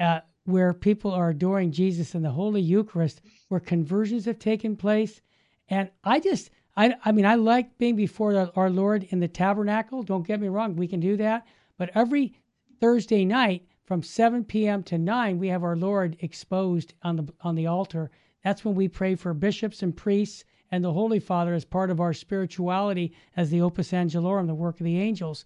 uh, 0.00 0.20
where 0.44 0.72
people 0.72 1.10
are 1.10 1.28
adoring 1.28 1.70
Jesus 1.70 2.14
in 2.14 2.22
the 2.22 2.30
Holy 2.30 2.62
Eucharist, 2.62 3.20
where 3.48 3.60
conversions 3.60 4.24
have 4.24 4.38
taken 4.38 4.74
place. 4.74 5.20
And 5.68 5.90
I 6.02 6.20
just, 6.20 6.50
I, 6.78 6.94
I 7.04 7.12
mean, 7.12 7.26
I 7.26 7.34
like 7.34 7.76
being 7.76 7.94
before 7.94 8.50
our 8.56 8.70
Lord 8.70 9.06
in 9.10 9.20
the 9.20 9.28
tabernacle. 9.28 10.02
Don't 10.02 10.26
get 10.26 10.40
me 10.40 10.48
wrong, 10.48 10.76
we 10.76 10.88
can 10.88 11.00
do 11.00 11.14
that. 11.18 11.46
But 11.76 11.90
every 11.94 12.32
Thursday 12.80 13.26
night 13.26 13.66
from 13.84 14.02
7 14.02 14.44
p.m. 14.44 14.82
to 14.84 14.96
9, 14.96 15.38
we 15.38 15.48
have 15.48 15.62
our 15.62 15.76
Lord 15.76 16.16
exposed 16.20 16.94
on 17.02 17.16
the 17.16 17.32
on 17.42 17.54
the 17.54 17.66
altar. 17.66 18.10
That's 18.42 18.64
when 18.64 18.74
we 18.74 18.88
pray 18.88 19.14
for 19.14 19.34
bishops 19.34 19.82
and 19.82 19.94
priests 19.94 20.44
and 20.70 20.82
the 20.82 20.94
Holy 20.94 21.20
Father 21.20 21.52
as 21.52 21.66
part 21.66 21.90
of 21.90 22.00
our 22.00 22.14
spirituality 22.14 23.12
as 23.36 23.50
the 23.50 23.60
Opus 23.60 23.92
Angelorum, 23.92 24.46
the 24.46 24.54
work 24.54 24.80
of 24.80 24.84
the 24.84 24.98
angels. 24.98 25.44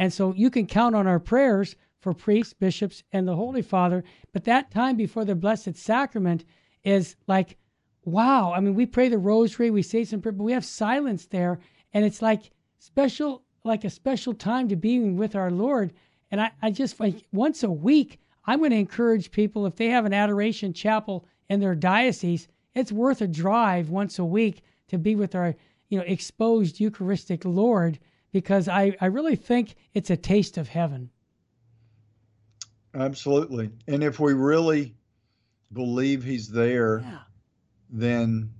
And 0.00 0.10
so 0.10 0.32
you 0.32 0.48
can 0.48 0.66
count 0.66 0.94
on 0.96 1.06
our 1.06 1.20
prayers 1.20 1.76
for 1.98 2.14
priests, 2.14 2.54
bishops, 2.54 3.02
and 3.12 3.28
the 3.28 3.36
Holy 3.36 3.60
Father. 3.60 4.02
But 4.32 4.44
that 4.44 4.70
time 4.70 4.96
before 4.96 5.26
the 5.26 5.34
Blessed 5.34 5.76
Sacrament 5.76 6.46
is 6.82 7.16
like, 7.26 7.58
wow. 8.06 8.54
I 8.54 8.60
mean, 8.60 8.74
we 8.74 8.86
pray 8.86 9.10
the 9.10 9.18
rosary, 9.18 9.70
we 9.70 9.82
say 9.82 10.04
some 10.04 10.22
prayer, 10.22 10.32
but 10.32 10.44
we 10.44 10.52
have 10.52 10.64
silence 10.64 11.26
there. 11.26 11.60
And 11.92 12.02
it's 12.02 12.22
like 12.22 12.50
special, 12.78 13.42
like 13.62 13.84
a 13.84 13.90
special 13.90 14.32
time 14.32 14.68
to 14.68 14.74
be 14.76 15.00
with 15.00 15.36
our 15.36 15.50
Lord. 15.50 15.92
And 16.30 16.40
I, 16.40 16.50
I 16.62 16.70
just 16.70 16.98
like 16.98 17.26
once 17.30 17.62
a 17.62 17.70
week, 17.70 18.20
I'm 18.46 18.60
going 18.60 18.70
to 18.70 18.78
encourage 18.78 19.30
people 19.30 19.66
if 19.66 19.76
they 19.76 19.88
have 19.88 20.06
an 20.06 20.14
adoration 20.14 20.72
chapel 20.72 21.26
in 21.50 21.60
their 21.60 21.74
diocese, 21.74 22.48
it's 22.74 22.90
worth 22.90 23.20
a 23.20 23.28
drive 23.28 23.90
once 23.90 24.18
a 24.18 24.24
week 24.24 24.62
to 24.88 24.96
be 24.96 25.14
with 25.14 25.34
our, 25.34 25.54
you 25.90 25.98
know, 25.98 26.04
exposed 26.06 26.80
Eucharistic 26.80 27.44
Lord 27.44 27.98
because 28.32 28.68
I, 28.68 28.96
I 29.00 29.06
really 29.06 29.36
think 29.36 29.76
it's 29.94 30.10
a 30.10 30.16
taste 30.16 30.58
of 30.58 30.68
heaven. 30.68 31.10
Absolutely. 32.94 33.70
And 33.86 34.02
if 34.02 34.18
we 34.18 34.32
really 34.32 34.94
believe 35.72 36.24
he's 36.24 36.48
there, 36.48 37.00
yeah. 37.00 37.18
then 37.90 38.50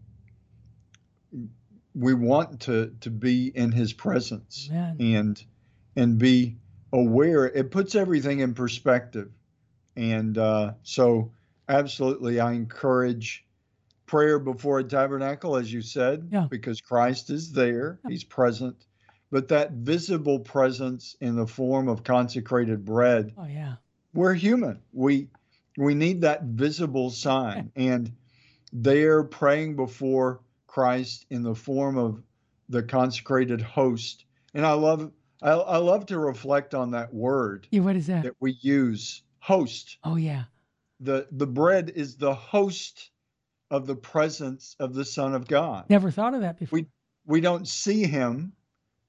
we 1.94 2.14
want 2.14 2.60
to 2.60 2.94
to 3.00 3.10
be 3.10 3.48
in 3.48 3.72
his 3.72 3.92
presence 3.92 4.68
Amen. 4.70 4.96
and 5.00 5.44
and 5.96 6.18
be 6.18 6.56
aware. 6.92 7.46
It 7.46 7.70
puts 7.70 7.94
everything 7.94 8.40
in 8.40 8.54
perspective. 8.54 9.30
And 9.96 10.38
uh, 10.38 10.74
so 10.82 11.32
absolutely 11.68 12.40
I 12.40 12.52
encourage 12.52 13.44
prayer 14.06 14.38
before 14.38 14.78
a 14.80 14.84
tabernacle, 14.84 15.56
as 15.56 15.72
you 15.72 15.82
said, 15.82 16.28
yeah. 16.32 16.46
because 16.50 16.80
Christ 16.80 17.30
is 17.30 17.52
there, 17.52 18.00
yeah. 18.04 18.10
he's 18.10 18.24
present. 18.24 18.86
But 19.30 19.48
that 19.48 19.72
visible 19.72 20.40
presence 20.40 21.16
in 21.20 21.36
the 21.36 21.46
form 21.46 21.88
of 21.88 22.02
consecrated 22.02 22.84
bread 22.84 23.32
oh, 23.38 23.46
yeah 23.46 23.76
we're 24.14 24.34
human. 24.34 24.80
We 24.92 25.28
we 25.76 25.94
need 25.94 26.22
that 26.22 26.42
visible 26.42 27.10
sign, 27.10 27.70
and 27.76 28.12
they're 28.72 29.22
praying 29.22 29.76
before 29.76 30.40
Christ 30.66 31.26
in 31.30 31.42
the 31.42 31.54
form 31.54 31.96
of 31.96 32.22
the 32.68 32.82
consecrated 32.82 33.60
host. 33.60 34.24
And 34.54 34.66
I 34.66 34.72
love 34.72 35.10
I, 35.42 35.52
I 35.52 35.76
love 35.78 36.06
to 36.06 36.18
reflect 36.18 36.74
on 36.74 36.90
that 36.92 37.14
word. 37.14 37.66
Yeah, 37.70 37.80
what 37.80 37.96
is 37.96 38.08
that? 38.08 38.24
That 38.24 38.36
we 38.40 38.56
use 38.60 39.22
host. 39.38 39.98
Oh 40.04 40.16
yeah. 40.16 40.44
The 41.00 41.28
the 41.32 41.46
bread 41.46 41.92
is 41.94 42.16
the 42.16 42.34
host 42.34 43.10
of 43.70 43.86
the 43.86 43.96
presence 43.96 44.74
of 44.80 44.94
the 44.94 45.04
Son 45.04 45.34
of 45.34 45.46
God. 45.46 45.88
Never 45.88 46.10
thought 46.10 46.34
of 46.34 46.40
that 46.40 46.58
before. 46.58 46.80
We 46.80 46.86
we 47.26 47.40
don't 47.40 47.66
see 47.68 48.04
him 48.04 48.52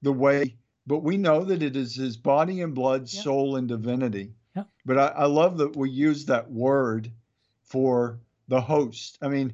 the 0.02 0.12
way, 0.12 0.56
but 0.86 0.98
we 0.98 1.16
know 1.16 1.44
that 1.44 1.62
it 1.62 1.76
is 1.76 1.94
his 1.94 2.16
body 2.16 2.60
and 2.60 2.74
blood, 2.74 3.02
yep. 3.02 3.22
soul, 3.22 3.56
and 3.56 3.68
divinity 3.68 4.34
Yep. 4.54 4.68
But 4.84 4.98
I, 4.98 5.06
I 5.06 5.24
love 5.26 5.58
that 5.58 5.76
we 5.76 5.90
use 5.90 6.26
that 6.26 6.50
word 6.50 7.10
for 7.64 8.18
the 8.48 8.60
host. 8.60 9.18
I 9.22 9.28
mean, 9.28 9.52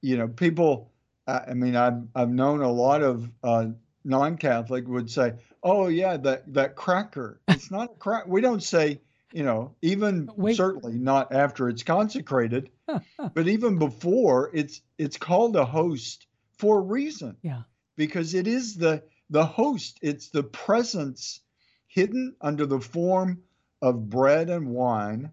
you 0.00 0.16
know, 0.16 0.28
people. 0.28 0.92
I 1.26 1.52
mean, 1.52 1.76
I've 1.76 2.02
I've 2.14 2.30
known 2.30 2.62
a 2.62 2.72
lot 2.72 3.02
of 3.02 3.30
uh, 3.42 3.66
non-Catholic 4.04 4.88
would 4.88 5.10
say, 5.10 5.34
"Oh 5.62 5.88
yeah, 5.88 6.16
that 6.18 6.52
that 6.54 6.74
cracker. 6.74 7.40
It's 7.48 7.70
not 7.70 7.90
a 7.90 7.94
crack. 7.98 8.26
We 8.26 8.40
don't 8.40 8.62
say, 8.62 9.00
you 9.32 9.42
know, 9.42 9.74
even 9.82 10.30
Wait. 10.36 10.56
certainly 10.56 10.96
not 10.96 11.34
after 11.34 11.68
it's 11.68 11.82
consecrated, 11.82 12.70
but 13.34 13.48
even 13.48 13.78
before 13.78 14.50
it's 14.54 14.80
it's 14.96 15.18
called 15.18 15.56
a 15.56 15.66
host 15.66 16.26
for 16.56 16.78
a 16.78 16.82
reason. 16.82 17.36
Yeah, 17.42 17.62
because 17.96 18.32
it 18.32 18.46
is 18.46 18.76
the 18.76 19.02
the 19.30 19.44
host. 19.44 19.98
It's 20.02 20.28
the 20.28 20.42
presence 20.42 21.40
hidden 21.86 22.34
under 22.40 22.66
the 22.66 22.80
form 22.80 23.42
of 23.82 24.08
bread 24.10 24.50
and 24.50 24.68
wine, 24.68 25.30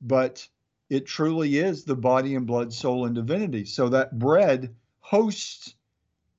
but 0.00 0.46
it 0.88 1.06
truly 1.06 1.58
is 1.58 1.84
the 1.84 1.96
body 1.96 2.34
and 2.34 2.46
blood, 2.46 2.72
soul, 2.72 3.06
and 3.06 3.14
divinity. 3.14 3.64
So 3.64 3.88
that 3.90 4.18
bread 4.18 4.74
hosts 5.00 5.74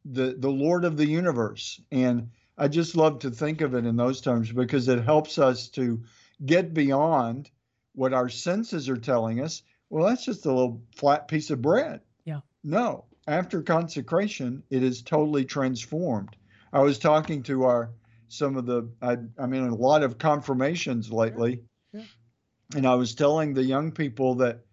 the, 0.05 0.35
the 0.37 0.49
Lord 0.49 0.85
of 0.85 0.97
the 0.97 1.07
universe. 1.07 1.81
And 1.91 2.29
I 2.57 2.67
just 2.67 2.95
love 2.95 3.19
to 3.19 3.31
think 3.31 3.61
of 3.61 3.73
it 3.73 3.85
in 3.85 3.95
those 3.95 4.21
terms 4.21 4.51
because 4.51 4.87
it 4.87 5.03
helps 5.03 5.37
us 5.37 5.69
to 5.69 6.03
get 6.45 6.73
beyond 6.73 7.49
what 7.95 8.13
our 8.13 8.29
senses 8.29 8.89
are 8.89 8.97
telling 8.97 9.41
us. 9.41 9.63
Well, 9.89 10.07
that's 10.07 10.25
just 10.25 10.45
a 10.45 10.51
little 10.51 10.81
flat 10.95 11.27
piece 11.27 11.49
of 11.49 11.61
bread. 11.61 12.01
Yeah. 12.25 12.41
No, 12.63 13.05
after 13.27 13.61
consecration, 13.61 14.63
it 14.69 14.83
is 14.83 15.01
totally 15.01 15.45
transformed. 15.45 16.35
I 16.73 16.79
was 16.79 16.97
talking 16.97 17.43
to 17.43 17.63
our 17.65 17.91
some 18.27 18.57
of 18.57 18.65
the 18.65 18.89
I, 19.01 19.17
I 19.37 19.45
mean 19.45 19.63
a 19.67 19.75
lot 19.75 20.01
of 20.01 20.17
confirmations 20.17 21.11
lately, 21.11 21.61
yeah. 21.93 22.01
Yeah. 22.01 22.77
and 22.77 22.87
I 22.87 22.95
was 22.95 23.13
telling 23.13 23.53
the 23.53 23.63
young 23.63 23.91
people 23.91 24.35
that 24.35 24.65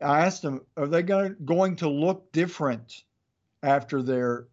I 0.00 0.26
asked 0.26 0.42
them, 0.42 0.60
are 0.76 0.86
they 0.86 1.02
going 1.02 1.36
going 1.44 1.76
to 1.76 1.88
look 1.88 2.30
different 2.32 3.02
after 3.62 4.02
they're 4.02 4.46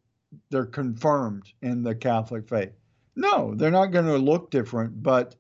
they're 0.50 0.66
confirmed 0.66 1.44
in 1.62 1.84
the 1.84 1.94
Catholic 1.94 2.48
faith? 2.48 2.72
No, 3.16 3.54
they're 3.56 3.72
not 3.72 3.92
going 3.92 4.06
to 4.06 4.18
look 4.18 4.50
different, 4.50 5.04
but 5.04 5.36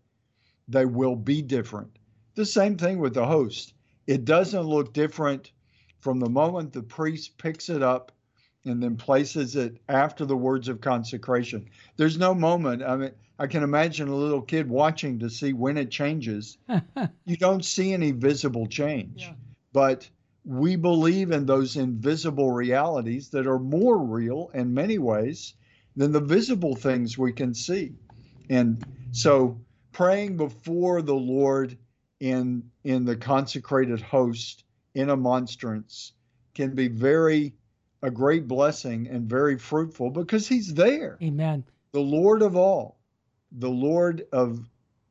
they 0.67 0.85
will 0.85 1.15
be 1.15 1.41
different. 1.41 1.97
The 2.35 2.45
same 2.45 2.77
thing 2.77 2.99
with 2.99 3.13
the 3.13 3.25
host. 3.25 3.73
It 4.07 4.25
doesn't 4.25 4.61
look 4.61 4.93
different 4.93 5.51
from 5.99 6.19
the 6.19 6.29
moment 6.29 6.73
the 6.73 6.83
priest 6.83 7.37
picks 7.37 7.69
it 7.69 7.81
up 7.81 8.11
and 8.65 8.81
then 8.81 8.97
places 8.97 9.55
it 9.55 9.77
after 9.89 10.25
the 10.25 10.35
words 10.35 10.67
of 10.67 10.81
consecration. 10.81 11.69
There's 11.97 12.17
no 12.17 12.33
moment. 12.33 12.83
I 12.83 12.95
mean, 12.95 13.11
I 13.37 13.47
can 13.47 13.63
imagine 13.63 14.07
a 14.07 14.15
little 14.15 14.41
kid 14.41 14.69
watching 14.69 15.19
to 15.19 15.29
see 15.29 15.53
when 15.53 15.77
it 15.77 15.91
changes. 15.91 16.57
you 17.25 17.37
don't 17.37 17.63
see 17.63 17.93
any 17.93 18.11
visible 18.11 18.67
change. 18.67 19.23
Yeah. 19.23 19.33
But 19.73 20.09
we 20.45 20.75
believe 20.75 21.31
in 21.31 21.45
those 21.45 21.75
invisible 21.75 22.51
realities 22.51 23.29
that 23.29 23.47
are 23.47 23.59
more 23.59 23.97
real 23.97 24.51
in 24.53 24.73
many 24.73 24.99
ways 24.99 25.53
than 25.95 26.11
the 26.11 26.19
visible 26.19 26.75
things 26.75 27.17
we 27.17 27.33
can 27.33 27.53
see. 27.53 27.93
And 28.49 28.85
so 29.11 29.59
praying 29.91 30.37
before 30.37 31.01
the 31.01 31.15
Lord 31.15 31.77
in 32.19 32.63
in 32.83 33.05
the 33.05 33.15
consecrated 33.15 33.99
host 34.01 34.63
in 34.93 35.09
a 35.09 35.17
monstrance 35.17 36.13
can 36.53 36.73
be 36.73 36.87
very 36.87 37.53
a 38.05 38.11
great 38.11 38.47
blessing 38.47 39.07
and 39.07 39.27
very 39.27 39.57
fruitful 39.57 40.11
because 40.11 40.47
he's 40.47 40.73
there. 40.75 41.17
Amen. 41.23 41.63
The 41.91 41.99
Lord 41.99 42.43
of 42.43 42.55
all, 42.55 42.99
the 43.51 43.69
Lord 43.69 44.27
of 44.31 44.59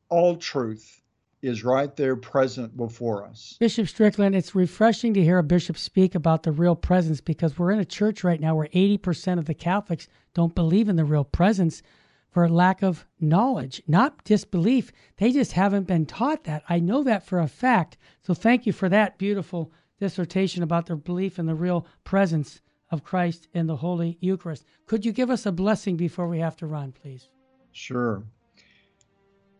all 0.07 0.37
truth 0.37 1.01
is 1.41 1.63
right 1.63 1.93
there 1.95 2.15
present 2.15 2.75
before 2.77 3.25
us. 3.25 3.57
Bishop 3.59 3.89
Strickland, 3.89 4.33
it's 4.33 4.55
refreshing 4.55 5.13
to 5.13 5.23
hear 5.23 5.37
a 5.37 5.43
bishop 5.43 5.77
speak 5.77 6.15
about 6.15 6.43
the 6.43 6.53
real 6.53 6.75
presence 6.75 7.19
because 7.19 7.59
we're 7.59 7.71
in 7.71 7.79
a 7.79 7.85
church 7.85 8.23
right 8.23 8.39
now 8.39 8.55
where 8.55 8.69
80% 8.69 9.39
of 9.39 9.45
the 9.45 9.53
Catholics 9.53 10.07
don't 10.33 10.55
believe 10.55 10.87
in 10.87 10.95
the 10.95 11.05
real 11.05 11.25
presence 11.25 11.83
for 12.31 12.47
lack 12.49 12.81
of 12.81 13.05
knowledge, 13.19 13.81
not 13.87 14.23
disbelief. 14.23 14.91
They 15.17 15.31
just 15.31 15.51
haven't 15.51 15.87
been 15.87 16.05
taught 16.05 16.45
that. 16.45 16.63
I 16.69 16.79
know 16.79 17.03
that 17.03 17.25
for 17.25 17.39
a 17.39 17.47
fact. 17.47 17.97
So 18.21 18.33
thank 18.33 18.65
you 18.65 18.71
for 18.73 18.87
that 18.89 19.17
beautiful 19.17 19.71
dissertation 19.99 20.63
about 20.63 20.85
their 20.85 20.95
belief 20.95 21.37
in 21.37 21.45
the 21.45 21.55
real 21.55 21.85
presence 22.05 22.61
of 22.91 23.03
Christ 23.03 23.47
in 23.53 23.67
the 23.67 23.75
Holy 23.75 24.17
Eucharist. 24.21 24.65
Could 24.85 25.05
you 25.05 25.11
give 25.11 25.29
us 25.29 25.45
a 25.45 25.51
blessing 25.51 25.97
before 25.97 26.27
we 26.27 26.39
have 26.39 26.55
to 26.57 26.67
run, 26.67 26.91
please? 26.91 27.29
Sure. 27.71 28.23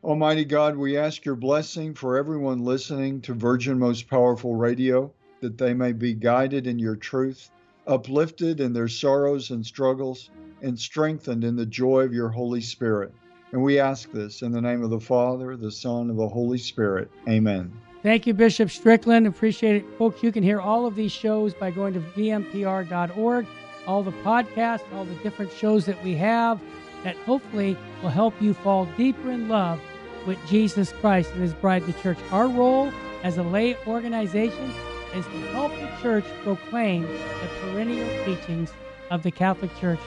Almighty 0.03 0.45
God, 0.45 0.77
we 0.77 0.97
ask 0.97 1.25
your 1.25 1.35
blessing 1.35 1.95
for 1.95 2.17
everyone 2.17 2.63
listening 2.63 3.21
to 3.21 3.33
Virgin 3.33 3.79
Most 3.79 4.07
Powerful 4.07 4.53
Radio, 4.53 5.11
that 5.41 5.57
they 5.57 5.73
may 5.73 5.93
be 5.93 6.13
guided 6.13 6.67
in 6.67 6.77
your 6.77 6.95
truth, 6.95 7.49
uplifted 7.87 8.59
in 8.59 8.71
their 8.71 8.87
sorrows 8.87 9.49
and 9.49 9.65
struggles, 9.65 10.29
and 10.61 10.79
strengthened 10.79 11.43
in 11.43 11.55
the 11.55 11.65
joy 11.65 12.01
of 12.01 12.13
your 12.13 12.29
Holy 12.29 12.61
Spirit. 12.61 13.13
And 13.51 13.63
we 13.63 13.79
ask 13.79 14.11
this 14.11 14.43
in 14.43 14.51
the 14.51 14.61
name 14.61 14.83
of 14.83 14.89
the 14.91 14.99
Father, 14.99 15.57
the 15.57 15.71
Son, 15.71 16.09
and 16.09 16.19
the 16.19 16.27
Holy 16.27 16.57
Spirit. 16.57 17.09
Amen. 17.27 17.73
Thank 18.05 18.27
you, 18.27 18.35
Bishop 18.35 18.69
Strickland. 18.69 19.25
Appreciate 19.25 19.77
it. 19.77 19.97
Folks, 19.97 20.21
you 20.21 20.31
can 20.31 20.43
hear 20.43 20.61
all 20.61 20.85
of 20.85 20.93
these 20.93 21.11
shows 21.11 21.55
by 21.55 21.71
going 21.71 21.95
to 21.95 21.99
vmpr.org, 21.99 23.47
all 23.87 24.03
the 24.03 24.11
podcasts, 24.11 24.83
all 24.93 25.05
the 25.05 25.15
different 25.23 25.51
shows 25.51 25.87
that 25.87 26.03
we 26.03 26.13
have 26.13 26.61
that 27.03 27.15
hopefully 27.15 27.75
will 28.03 28.11
help 28.11 28.39
you 28.39 28.53
fall 28.53 28.85
deeper 28.95 29.31
in 29.31 29.49
love 29.49 29.81
with 30.27 30.37
Jesus 30.47 30.91
Christ 30.91 31.31
and 31.31 31.41
his 31.41 31.55
bride, 31.55 31.83
the 31.87 31.93
church. 31.93 32.19
Our 32.29 32.47
role 32.47 32.91
as 33.23 33.39
a 33.39 33.43
lay 33.43 33.75
organization 33.87 34.71
is 35.15 35.25
to 35.25 35.39
help 35.53 35.71
the 35.71 35.91
church 35.99 36.25
proclaim 36.43 37.01
the 37.01 37.49
perennial 37.59 38.07
teachings 38.23 38.71
of 39.09 39.23
the 39.23 39.31
Catholic 39.31 39.75
Church. 39.79 39.99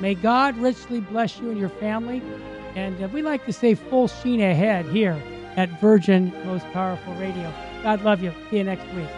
May 0.00 0.16
God 0.16 0.54
richly 0.58 1.00
bless 1.00 1.38
you 1.38 1.48
and 1.48 1.58
your 1.58 1.70
family. 1.70 2.20
And 2.74 3.02
uh, 3.02 3.08
we 3.08 3.22
like 3.22 3.46
to 3.46 3.54
say 3.54 3.74
full 3.74 4.06
sheen 4.06 4.42
ahead 4.42 4.84
here 4.90 5.18
at 5.56 5.68
Virgin 5.80 6.32
Most 6.44 6.66
Powerful 6.72 7.14
Radio. 7.14 7.52
God 7.82 8.02
love 8.02 8.22
you. 8.22 8.32
See 8.50 8.58
you 8.58 8.64
next 8.64 8.86
week. 8.94 9.08